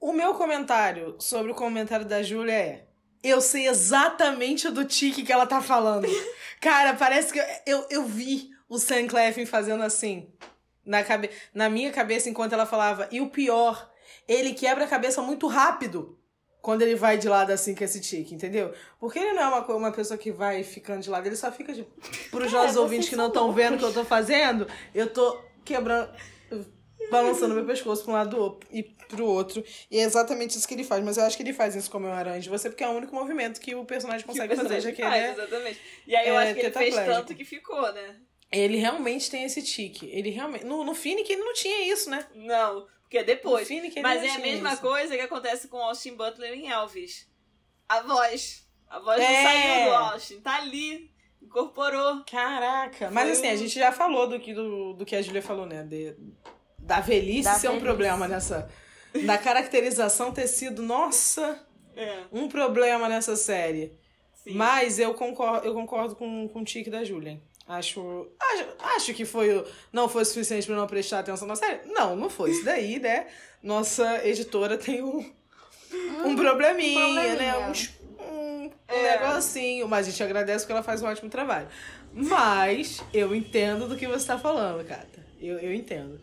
[0.00, 2.86] O meu comentário sobre o comentário da Júlia é:
[3.22, 6.06] eu sei exatamente do tique que ela tá falando.
[6.60, 10.28] Cara, parece que eu, eu, eu vi o Sam Cleffin fazendo assim
[10.84, 13.08] na, cabe, na minha cabeça enquanto ela falava.
[13.10, 13.90] E o pior,
[14.26, 16.18] ele quebra a cabeça muito rápido
[16.62, 18.72] quando ele vai de lado assim com esse tique, entendeu?
[19.00, 21.72] Porque ele não é uma, uma pessoa que vai ficando de lado, ele só fica
[21.72, 21.84] de.
[22.30, 26.10] Pros nossos ouvintes que não estão vendo o que eu tô fazendo, eu tô quebrando.
[27.10, 29.62] Balançando meu pescoço pra um lado e pro outro.
[29.90, 31.04] E é exatamente isso que ele faz.
[31.04, 33.14] Mas eu acho que ele faz isso como eu aranjo você, porque é o único
[33.14, 35.80] movimento que o personagem Que o consegue fazer, já personagem que faz, ele é Exatamente.
[36.06, 38.16] E aí eu é acho que ele fez tanto que ficou, né?
[38.52, 40.06] Ele realmente tem esse tique.
[40.12, 40.64] Ele realmente.
[40.64, 42.26] No, no Finnick ele não tinha isso, né?
[42.34, 43.66] Não, porque é depois.
[43.66, 44.82] Finnick ele Mas não é a mesma isso.
[44.82, 47.26] coisa que acontece com Austin Butler em Elvis.
[47.88, 48.66] A voz.
[48.88, 49.26] A voz É.
[49.26, 50.40] não saiu do Austin.
[50.40, 51.10] Tá ali.
[51.40, 52.22] Incorporou.
[52.30, 53.10] Caraca.
[53.10, 55.42] Mas Foi assim, a um- gente já falou do que, do, do que a Júlia
[55.42, 55.82] falou, né?
[55.82, 56.14] De,
[56.78, 57.86] da velhice Da ser um velhice.
[57.86, 58.70] problema nessa.
[59.26, 61.66] Da caracterização ter sido, nossa,
[61.96, 63.92] É, um problema nessa série.
[64.34, 64.54] sim.
[64.54, 67.40] Mas eu concordo, eu concordo com, com o tique da Julia.
[67.76, 68.66] Acho, acho,
[68.96, 71.80] acho que foi, o- não foi suficiente pra eu não prestar atenção na série.
[71.86, 72.50] Não, não foi.
[72.50, 73.26] Isso daí, né?
[73.62, 75.18] Nossa editora tem um,
[76.24, 77.34] um probleminha, probleminha.
[77.36, 77.58] né?
[78.18, 79.18] Um, um, um É.
[79.18, 79.88] negocinho.
[79.88, 81.68] Mas a gente agradece porque ela faz um ótimo trabalho.
[82.12, 85.24] Mas eu entendo do que você tá falando, Cata.
[85.40, 86.20] Eu, eu entendo.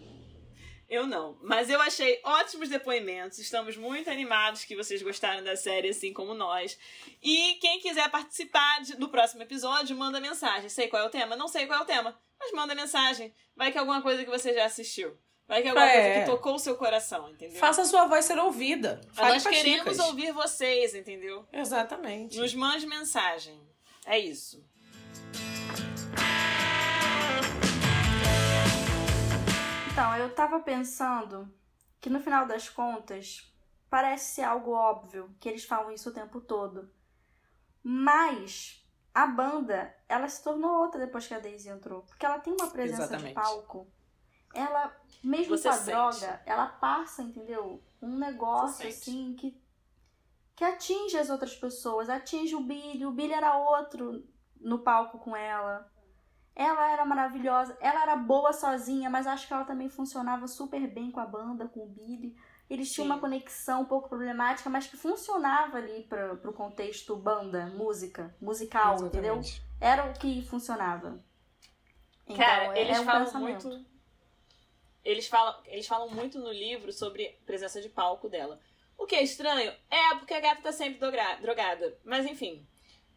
[0.89, 1.37] Eu não.
[1.43, 3.37] Mas eu achei ótimos depoimentos.
[3.37, 6.77] Estamos muito animados que vocês gostaram da série, assim como nós.
[7.21, 10.67] E quem quiser participar de- do próximo episódio, manda mensagem.
[10.67, 11.35] Sei qual é o tema?
[11.35, 12.19] Não sei qual é o tema.
[12.39, 13.33] Mas manda mensagem.
[13.55, 15.15] Vai que é alguma coisa que você já assistiu.
[15.47, 16.01] Vai que é alguma É.
[16.03, 17.59] coisa que tocou o seu coração, entendeu?
[17.59, 18.99] Faça a sua voz ser ouvida.
[19.13, 19.99] Fale Nós queremos chicas.
[19.99, 21.45] ouvir vocês, entendeu?
[21.53, 22.37] Exatamente.
[22.37, 23.59] Nos mande mensagem.
[24.05, 24.63] É isso.
[29.99, 31.53] Então, eu tava pensando
[31.99, 33.53] que no final das contas
[33.89, 36.89] parece ser algo óbvio que eles falam isso o tempo todo.
[37.83, 38.81] Mas
[39.13, 42.03] a banda, ela se tornou outra depois que a Daisy entrou.
[42.03, 43.27] Porque ela tem uma presença Exatamente.
[43.27, 43.91] de palco.
[44.53, 45.91] Ela, mesmo Você com a sente.
[45.91, 47.83] droga, ela passa, entendeu?
[48.01, 49.61] Um negócio assim que,
[50.55, 52.09] que atinge as outras pessoas.
[52.09, 53.05] Atinge o Billy.
[53.05, 54.25] O Billy era outro
[54.61, 55.91] no palco com ela.
[56.61, 61.09] Ela era maravilhosa, ela era boa sozinha, mas acho que ela também funcionava super bem
[61.09, 62.35] com a banda, com o Billy.
[62.69, 63.13] Eles tinham Sim.
[63.13, 68.95] uma conexão um pouco problemática, mas que funcionava ali para pro contexto banda, música, musical,
[69.05, 69.37] entendeu?
[69.37, 69.63] Exatamente.
[69.79, 71.23] Era o que funcionava.
[72.25, 73.67] Então, Cara, é, eles é um falam pensamento.
[73.69, 73.89] muito.
[75.05, 78.59] Eles falam, eles falam muito no livro sobre presença de palco dela.
[78.97, 81.97] O que é estranho é porque a gata tá sempre droga- drogada.
[82.03, 82.67] Mas enfim.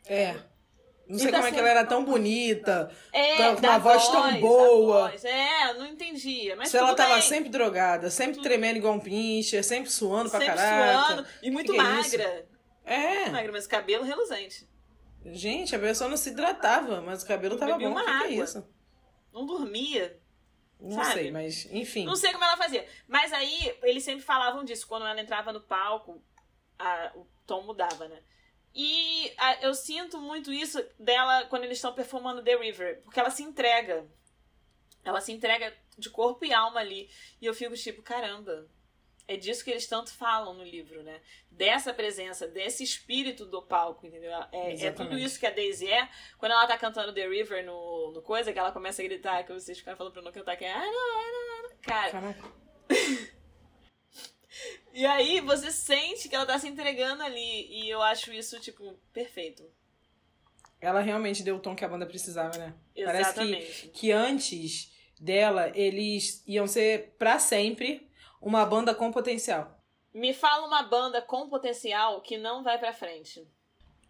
[0.07, 0.41] É.
[1.09, 2.91] Não sei tá como é que ela era tão bonita.
[3.13, 5.09] É, Com uma voz tão da boa.
[5.11, 5.25] voz.
[5.25, 6.57] É, não entendia.
[6.57, 7.23] Mas Se ela tava bem.
[7.23, 11.07] sempre drogada, sempre Tudo- tremendo igual um pincher, sempre suando pra sempre caraca.
[11.07, 12.49] suando e muito Que que é magra.
[12.85, 13.31] É.
[13.31, 14.67] Magra, mas cabelo reluzente.
[15.27, 17.95] Gente, a pessoa não se hidratava, mas o cabelo tava Bebia bom.
[17.95, 18.45] uma que que é água.
[18.45, 18.67] isso?
[19.33, 20.19] Não dormia.
[20.81, 21.13] Não Sabe?
[21.13, 22.05] sei, mas enfim.
[22.05, 22.85] Não sei como ela fazia.
[23.07, 24.87] Mas aí, eles sempre falavam disso.
[24.89, 26.21] Quando ela entrava no palco,
[26.77, 28.19] a- o tom mudava, né?
[28.75, 33.03] E a- eu sinto muito isso dela quando eles estão performando The River.
[33.03, 34.07] Porque ela se entrega.
[35.05, 37.11] Ela se entrega de corpo e alma ali.
[37.41, 38.67] E eu fico tipo, caramba.
[39.29, 41.21] É disso que eles tanto falam no livro, né?
[41.51, 44.33] Dessa presença, desse espírito do palco, entendeu?
[44.51, 46.09] É, é tudo isso que a Daisy é.
[46.39, 49.53] Quando ela tá cantando The River no, no coisa, que ela começa a gritar, que
[49.53, 50.73] vocês ficaram falando pra eu não cantar, que é.
[50.73, 52.53] "Ah, ah, ah, não." Cara, Caraca.
[54.93, 57.67] e aí você sente que ela tá se entregando ali.
[57.71, 59.65] E eu acho isso, tipo, perfeito.
[60.81, 62.75] Ela realmente deu o tom que a banda precisava, né?
[63.05, 63.89] Parece que, Exatamente.
[63.89, 68.11] que antes dela, eles iam ser pra sempre
[68.41, 69.79] uma banda com potencial.
[70.13, 73.47] Me fala uma banda com potencial que não vai pra frente.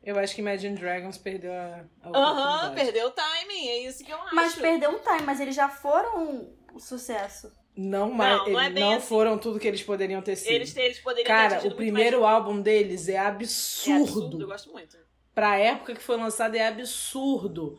[0.03, 2.75] Eu acho que Imagine Dragons perdeu a, Aham, oportunidade.
[2.75, 3.69] perdeu o timing.
[3.69, 4.35] É isso que eu acho.
[4.35, 7.53] Mas perdeu um time, mas eles já foram um sucesso.
[7.74, 9.07] Não, mais, Não, não é não assim.
[9.07, 10.51] foram tudo que eles poderiam ter sido.
[10.53, 12.35] Eles, eles poderiam ter Cara, o primeiro mais...
[12.35, 14.03] álbum deles é É absurdo.
[14.03, 14.99] absurdo, eu gosto muito.
[15.35, 17.78] Pra época que foi lançado é absurdo.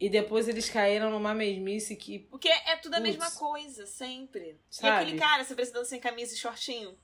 [0.00, 2.18] E depois eles caíram numa mesmice que.
[2.20, 3.10] Porque é tudo a Putz.
[3.16, 4.58] mesma coisa, sempre.
[4.70, 5.02] E Sabe?
[5.04, 6.96] aquele cara, você precisando sem camisa e shortinho?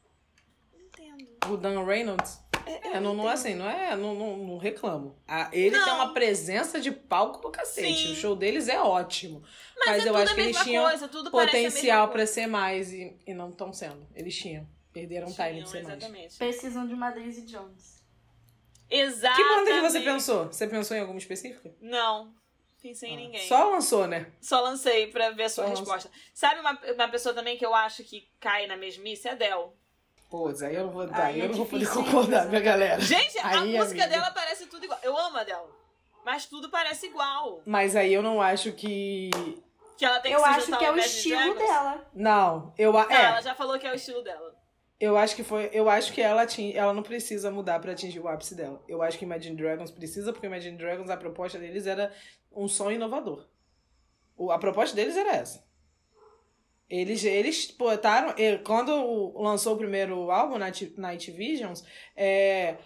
[0.73, 1.29] Não entendo.
[1.51, 2.41] O Dan Reynolds.
[2.83, 3.97] É, É, não, não assim, não é.
[3.97, 5.17] Não, não, não reclamo.
[5.27, 5.85] Ah, ele Não.
[5.85, 8.07] tem uma presença de palco do cacete.
[8.09, 8.13] Sim.
[8.13, 9.43] O show deles é ótimo.
[9.79, 12.33] Mas, Mas é eu tudo acho a que eles tinham coisa, Potencial pra coisa.
[12.33, 14.07] ser mais e, e não estão sendo.
[14.15, 14.67] Eles tinham.
[14.93, 15.97] Perderam o time Tinham, de ser mais.
[15.99, 16.37] exatamente.
[16.37, 18.03] Precisam de uma Daisy Jones.
[18.91, 19.37] Exatamente.
[19.49, 20.47] Que banda que você pensou?
[20.47, 21.73] Você pensou em alguma específica?
[21.81, 22.35] Não,
[22.83, 23.47] pensei em Ah, ninguém.
[23.49, 24.27] Só lançou, né?
[24.41, 26.11] Só lancei pra ver a sua Só resposta.
[26.35, 29.29] Sabe uma, uma pessoa também que eu acho que cai na mesmice?
[29.29, 29.71] É a Adele.
[30.31, 33.01] Pô, aí eu não vou, tá, Aí eu é não vou poder concordar, minha galera.
[33.01, 34.07] Gente, a Aí, música amiga.
[34.07, 35.01] dela parece tudo igual.
[35.03, 35.59] Eu amo a Adele.
[36.25, 37.61] Mas tudo parece igual.
[37.67, 39.31] Mas aí eu não acho que.
[39.97, 41.59] Que ela tem que Eu acho que é o estilo Dragons.
[41.59, 42.07] dela.
[42.15, 44.55] Não, eu a- Não, é, ela já falou que é o estilo dela.
[45.01, 48.21] eu acho que foi, eu acho que ela tinha, ela não precisa mudar pra atingir
[48.21, 48.83] o ápice dela.
[48.87, 52.13] Eu acho que Imagine Dragons precisa porque Imagine Dragons a proposta deles era
[52.53, 53.47] um som inovador.
[54.37, 55.65] O- a proposta deles era essa.
[56.91, 58.35] Eles eles botaram,
[58.65, 61.85] quando lançou o primeiro álbum Night, Night Visions,
[62.17, 62.77] é,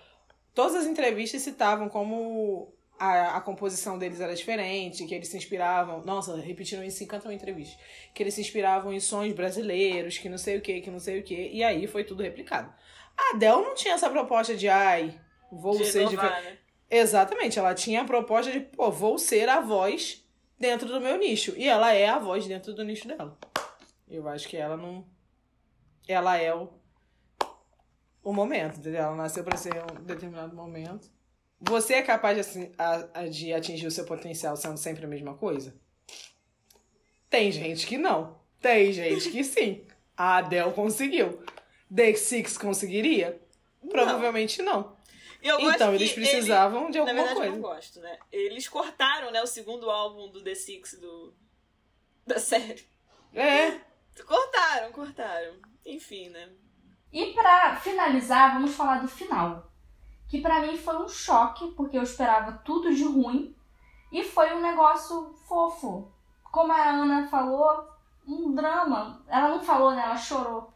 [0.55, 6.05] todas as entrevistas citavam como a, a composição deles era diferente, que eles se inspiravam.
[6.05, 7.79] Nossa, repetiram isso em 50 mil entrevistas.
[8.15, 11.21] Que eles se inspiravam em sons brasileiros, que não sei o que, que não sei
[11.21, 11.51] o que.
[11.53, 12.73] E aí foi tudo replicado.
[13.17, 15.19] A Adele não tinha essa proposta de, ai,
[15.51, 16.45] vou De ser diferente.
[16.45, 16.59] né?
[16.91, 20.25] Exatamente, ela tinha a proposta de, pô, vou ser a voz
[20.59, 21.55] dentro do meu nicho.
[21.57, 23.37] E ela é a voz dentro do nicho dela.
[24.15, 25.07] Eu acho que ela não.
[26.07, 26.69] Ela é o.
[28.23, 29.03] O momento, entendeu?
[29.03, 31.11] Ela nasceu pra ser um determinado momento.
[31.61, 35.75] Você é capaz de, de atingir o seu potencial sendo sempre a mesma coisa?
[37.29, 38.39] Tem gente que não.
[38.61, 39.87] Tem gente que sim.
[40.17, 41.43] A Adele conseguiu.
[41.91, 43.41] Day Six conseguiria?
[43.89, 44.97] Provavelmente não.
[45.43, 47.55] Eu gosto Então, eles ele- precisavam de Na alguma verdade, eu coisa.
[47.57, 48.19] não gosto, né?
[48.33, 51.35] Eles cortaram, né, o segundo álbum do The Six do...
[52.27, 52.87] da série.
[53.35, 53.79] É,
[54.23, 55.55] Cortaram, cortaram.
[55.85, 56.49] Enfim, né?
[57.13, 59.71] E pra finalizar, vamos falar do final.
[60.29, 63.55] Que pra mim foi um choque, porque eu esperava tudo de ruim.
[64.11, 66.11] E foi um negócio fofo.
[66.53, 67.89] Como a Ana falou,
[68.27, 69.23] um drama.
[69.29, 70.03] Ela não falou, né?
[70.03, 70.73] Ela chorou.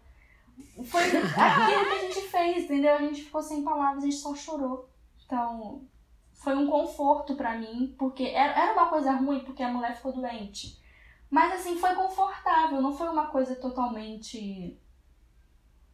[0.84, 2.94] Foi aquilo que a gente fez, entendeu?
[2.94, 4.88] A gente ficou sem palavras, a gente só chorou.
[5.24, 5.86] Então,
[6.34, 10.12] foi um conforto pra mim, porque era era uma coisa ruim, porque a mulher ficou
[10.12, 10.80] doente.
[11.30, 14.78] Mas assim, foi confortável, não foi uma coisa totalmente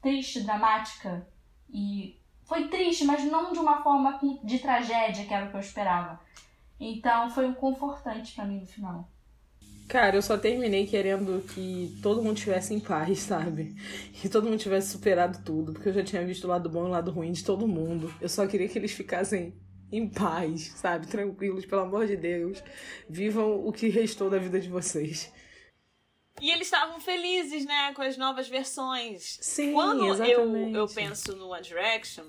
[0.01, 1.27] triste, dramática.
[1.69, 5.61] E foi triste, mas não de uma forma de tragédia, que era o que eu
[5.61, 6.21] esperava.
[6.79, 9.09] Então foi um confortante pra mim no final.
[9.89, 13.75] Cara, eu só terminei querendo que todo mundo tivesse em paz, sabe?
[14.15, 16.87] Que todo mundo tivesse superado tudo, porque eu já tinha visto o lado bom e
[16.87, 18.13] o lado ruim de todo mundo.
[18.21, 19.55] Eu só queria que eles ficassem
[19.93, 21.07] em paz, sabe?
[21.07, 22.63] Tranquilos, pelo amor de Deus.
[23.09, 25.33] Vivam o que restou da vida de vocês.
[26.41, 29.39] E eles estavam felizes, né, com as novas versões.
[29.41, 30.77] Sim, Quando eu, exatamente.
[30.77, 32.25] eu penso no One Direction,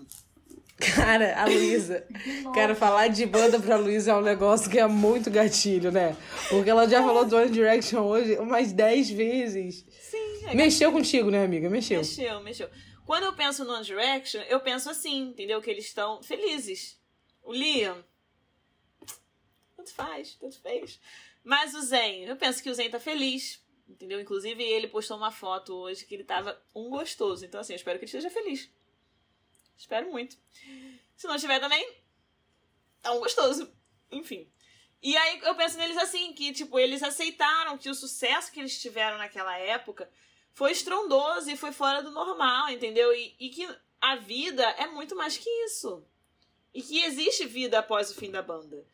[0.77, 2.06] Cara, a Luísa.
[2.53, 6.15] Quero falar de banda pra Luísa é um negócio que é muito gatilho, né?
[6.49, 9.86] Porque ela já falou do One Direction hoje umas 10 vezes.
[9.90, 11.69] sim, é Mexeu contigo, né, amiga?
[11.69, 11.99] Mexeu.
[11.99, 12.69] Mexeu, mexeu.
[13.06, 15.61] Quando eu penso no One Direction, eu penso assim, entendeu?
[15.61, 16.98] Que eles estão felizes.
[17.45, 18.03] O Liam.
[19.77, 20.99] Tanto faz, tanto fez.
[21.43, 23.63] Mas o Zen, eu penso que o Zen tá feliz.
[23.88, 24.19] Entendeu?
[24.19, 27.45] Inclusive, ele postou uma foto hoje que ele tava um gostoso.
[27.45, 28.69] Então, assim, eu espero que ele esteja feliz.
[29.77, 30.38] Espero muito.
[31.15, 31.88] Se não tiver também,
[33.01, 33.72] tá um gostoso.
[34.11, 34.51] Enfim.
[35.03, 38.81] E aí eu penso neles assim, que, tipo, eles aceitaram que o sucesso que eles
[38.81, 40.09] tiveram naquela época
[40.51, 43.13] foi estrondoso e foi fora do normal, entendeu?
[43.13, 43.67] E, e que
[44.01, 46.03] a vida é muito mais que isso.
[46.76, 48.85] E que existe vida após o fim da banda.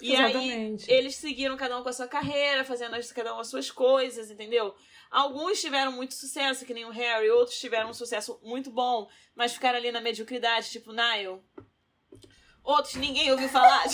[0.00, 0.90] E Exatamente.
[0.90, 4.30] aí eles seguiram cada um com a sua carreira, fazendo cada um as suas coisas,
[4.30, 4.72] entendeu?
[5.10, 9.52] Alguns tiveram muito sucesso, que nem o Harry, outros tiveram um sucesso muito bom, mas
[9.52, 11.42] ficaram ali na mediocridade, tipo Niall.
[12.62, 13.84] Outros ninguém ouviu falar.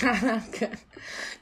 [0.00, 0.78] Caraca.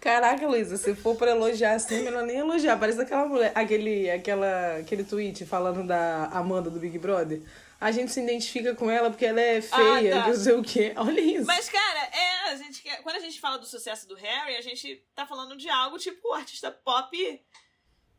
[0.00, 2.78] Caraca, Luísa, se for pra elogiar assim, melhor nem elogiar.
[2.78, 7.42] Parece aquela mulher, aquele, aquela, aquele tweet falando da Amanda do Big Brother.
[7.80, 10.28] A gente se identifica com ela porque ela é feia, Ah, tá.
[10.28, 10.94] não sei o quê.
[10.96, 11.46] Olha isso.
[11.46, 14.62] Mas, cara, é, a gente quer- quando a gente fala do sucesso do Harry, a
[14.62, 17.16] gente tá falando de algo tipo o artista pop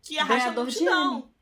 [0.03, 1.33] que arrasta a Ganhador de multidão.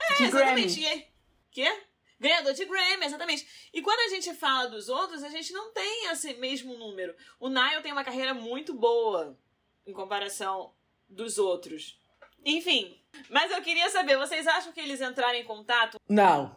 [0.00, 0.80] É, De exatamente.
[0.80, 0.82] Grammy.
[0.82, 1.08] E aí-
[1.50, 1.82] Quê?
[2.20, 3.48] Ganhador de Grammy, exatamente.
[3.72, 7.14] E quando a gente fala dos outros, a gente não tem esse mesmo número.
[7.40, 9.38] O Niall tem uma carreira muito boa
[9.86, 10.74] em comparação
[11.08, 11.98] dos outros.
[12.44, 13.00] Enfim.
[13.30, 15.98] Mas eu queria saber, vocês acham que eles entraram em contato?
[16.08, 16.54] Não,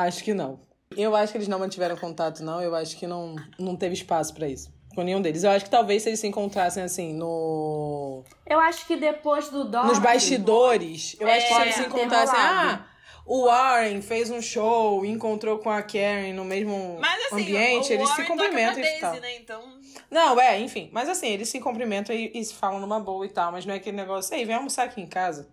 [0.00, 0.60] acho que não.
[0.96, 2.60] Eu acho que eles não mantiveram contato, não.
[2.60, 4.72] Eu acho que não, não teve espaço pra isso.
[4.94, 5.44] Com nenhum deles.
[5.44, 8.24] Eu acho que talvez se eles se encontrassem assim no.
[8.46, 9.88] Eu acho que depois do Dog...
[9.88, 12.34] nos bastidores, eu acho que se É, eles se ter encontrassem.
[12.38, 12.86] Ah,
[13.26, 17.92] o Warren fez um show, encontrou com a Karen no mesmo Mas assim, ambiente, o
[17.94, 19.10] eles se Warren cumprimentam toca e tal.
[19.10, 19.36] Daisy, né?
[19.36, 19.62] Então,
[20.10, 20.88] Não, é, enfim.
[20.92, 23.74] Mas assim, eles se cumprimentam e, e se falam numa boa e tal, mas não
[23.74, 25.48] é aquele negócio, ei, vem almoçar aqui em casa.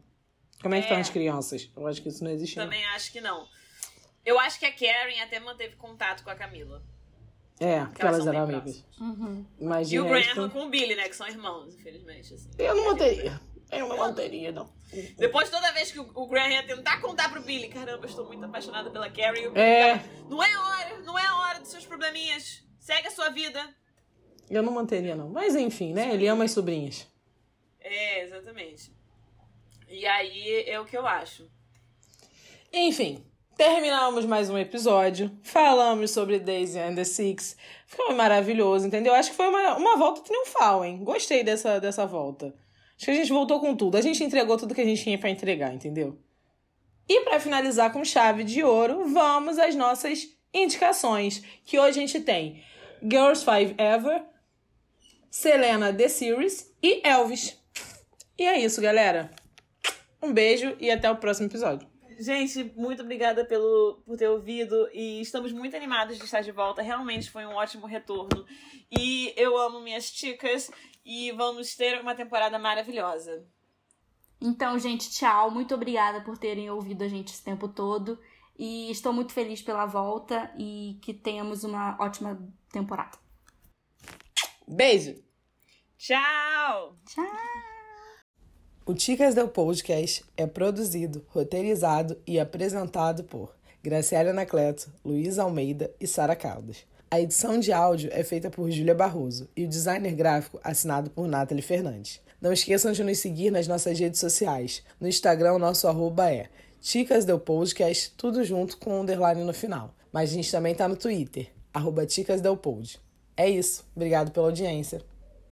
[0.61, 0.88] Como é que É.
[0.88, 1.70] estão as crianças?
[1.76, 2.57] Eu acho que isso não existe.
[2.57, 2.65] não.
[2.65, 3.45] também acho que não.
[4.26, 6.84] Eu acho que a Karen até manteve contato com a Camila.
[7.60, 8.86] É, porque elas elas eram amigas.
[9.00, 9.45] Uhum.
[9.62, 11.08] Mas E o resto, Graham com o Billy, né?
[11.08, 12.34] Que são irmãos, infelizmente.
[12.34, 12.50] Assim.
[12.58, 13.40] eu não manteria.
[13.72, 14.72] Eu não manteria, não.
[15.18, 18.44] Depois, toda vez que o Graham ia tentar contar pro Billy, caramba, eu estou muito
[18.45, 19.50] apaixonada pela Carrie.
[19.50, 19.98] Billy É.
[19.98, 22.64] tava, Não é hora, não é hora dos seus probleminhas.
[22.80, 23.76] Segue a sua vida.
[24.50, 25.30] Eu não manteria, não.
[25.30, 26.14] Mas enfim, né?
[26.14, 27.08] Ele ama as sobrinhas.
[27.80, 28.94] É, exatamente.
[29.88, 31.50] E aí é o que eu acho.
[32.72, 35.31] Enfim, terminamos mais um episódio.
[35.41, 37.55] Falamos sobre Daisy and the Six.
[37.88, 39.13] Foi maravilhoso, entendeu?
[39.13, 41.03] Acho que foi uma, uma volta triunfal, hein?
[41.03, 42.47] Gostei dessa, dessa volta.
[42.95, 43.97] Acho que a gente voltou com tudo.
[43.97, 46.17] A gente entregou tudo que a gente tinha pra entregar, entendeu?
[47.07, 51.43] E pra finalizar com chave de ouro, vamos às nossas indicações.
[51.65, 52.63] Que hoje a gente tem
[53.01, 54.23] Girls Five Ever,
[55.30, 57.57] Selena The Series e Elvis.
[58.38, 59.31] E é isso, galera.
[60.21, 61.93] Um beijo e até o próximo episódio.
[62.24, 66.82] Gente, muito obrigada pelo, por ter ouvido e estamos muito animados de estar de volta.
[66.82, 68.45] Realmente foi um ótimo retorno.
[68.90, 70.72] E eu amo minhas ticas
[71.04, 73.45] e vamos ter uma temporada maravilhosa.
[74.40, 75.52] Então, gente, tchau.
[75.52, 78.18] Muito obrigada por terem ouvido a gente esse tempo todo.
[78.58, 82.41] E estou muito feliz pela volta e que tenhamos uma ótima
[82.72, 83.18] temporada.
[84.66, 85.22] Beijo!
[85.98, 86.98] Tchau!
[87.06, 87.52] Tchau!
[88.85, 96.05] O Ticas del Podcast é produzido, roteirizado e apresentado por Graciela Anacleto, Luiz Almeida e
[96.05, 96.80] Sara Caldas.
[97.10, 101.30] A edição de áudio é feita por Júlia Barroso e o designer gráfico assinado por
[101.30, 102.19] Nathalie Fernandes.
[102.41, 104.84] Não esqueçam de nos seguir nas nossas redes sociais.
[104.99, 106.49] No Instagram, o nosso arroba é
[106.81, 109.95] Ticas del Podcast, tudo junto com um underline no final.
[110.11, 112.99] Mas a gente também tá no Twitter, arroba Ticas del Pod.
[113.38, 113.85] É isso.
[113.95, 115.01] Obrigado pela audiência.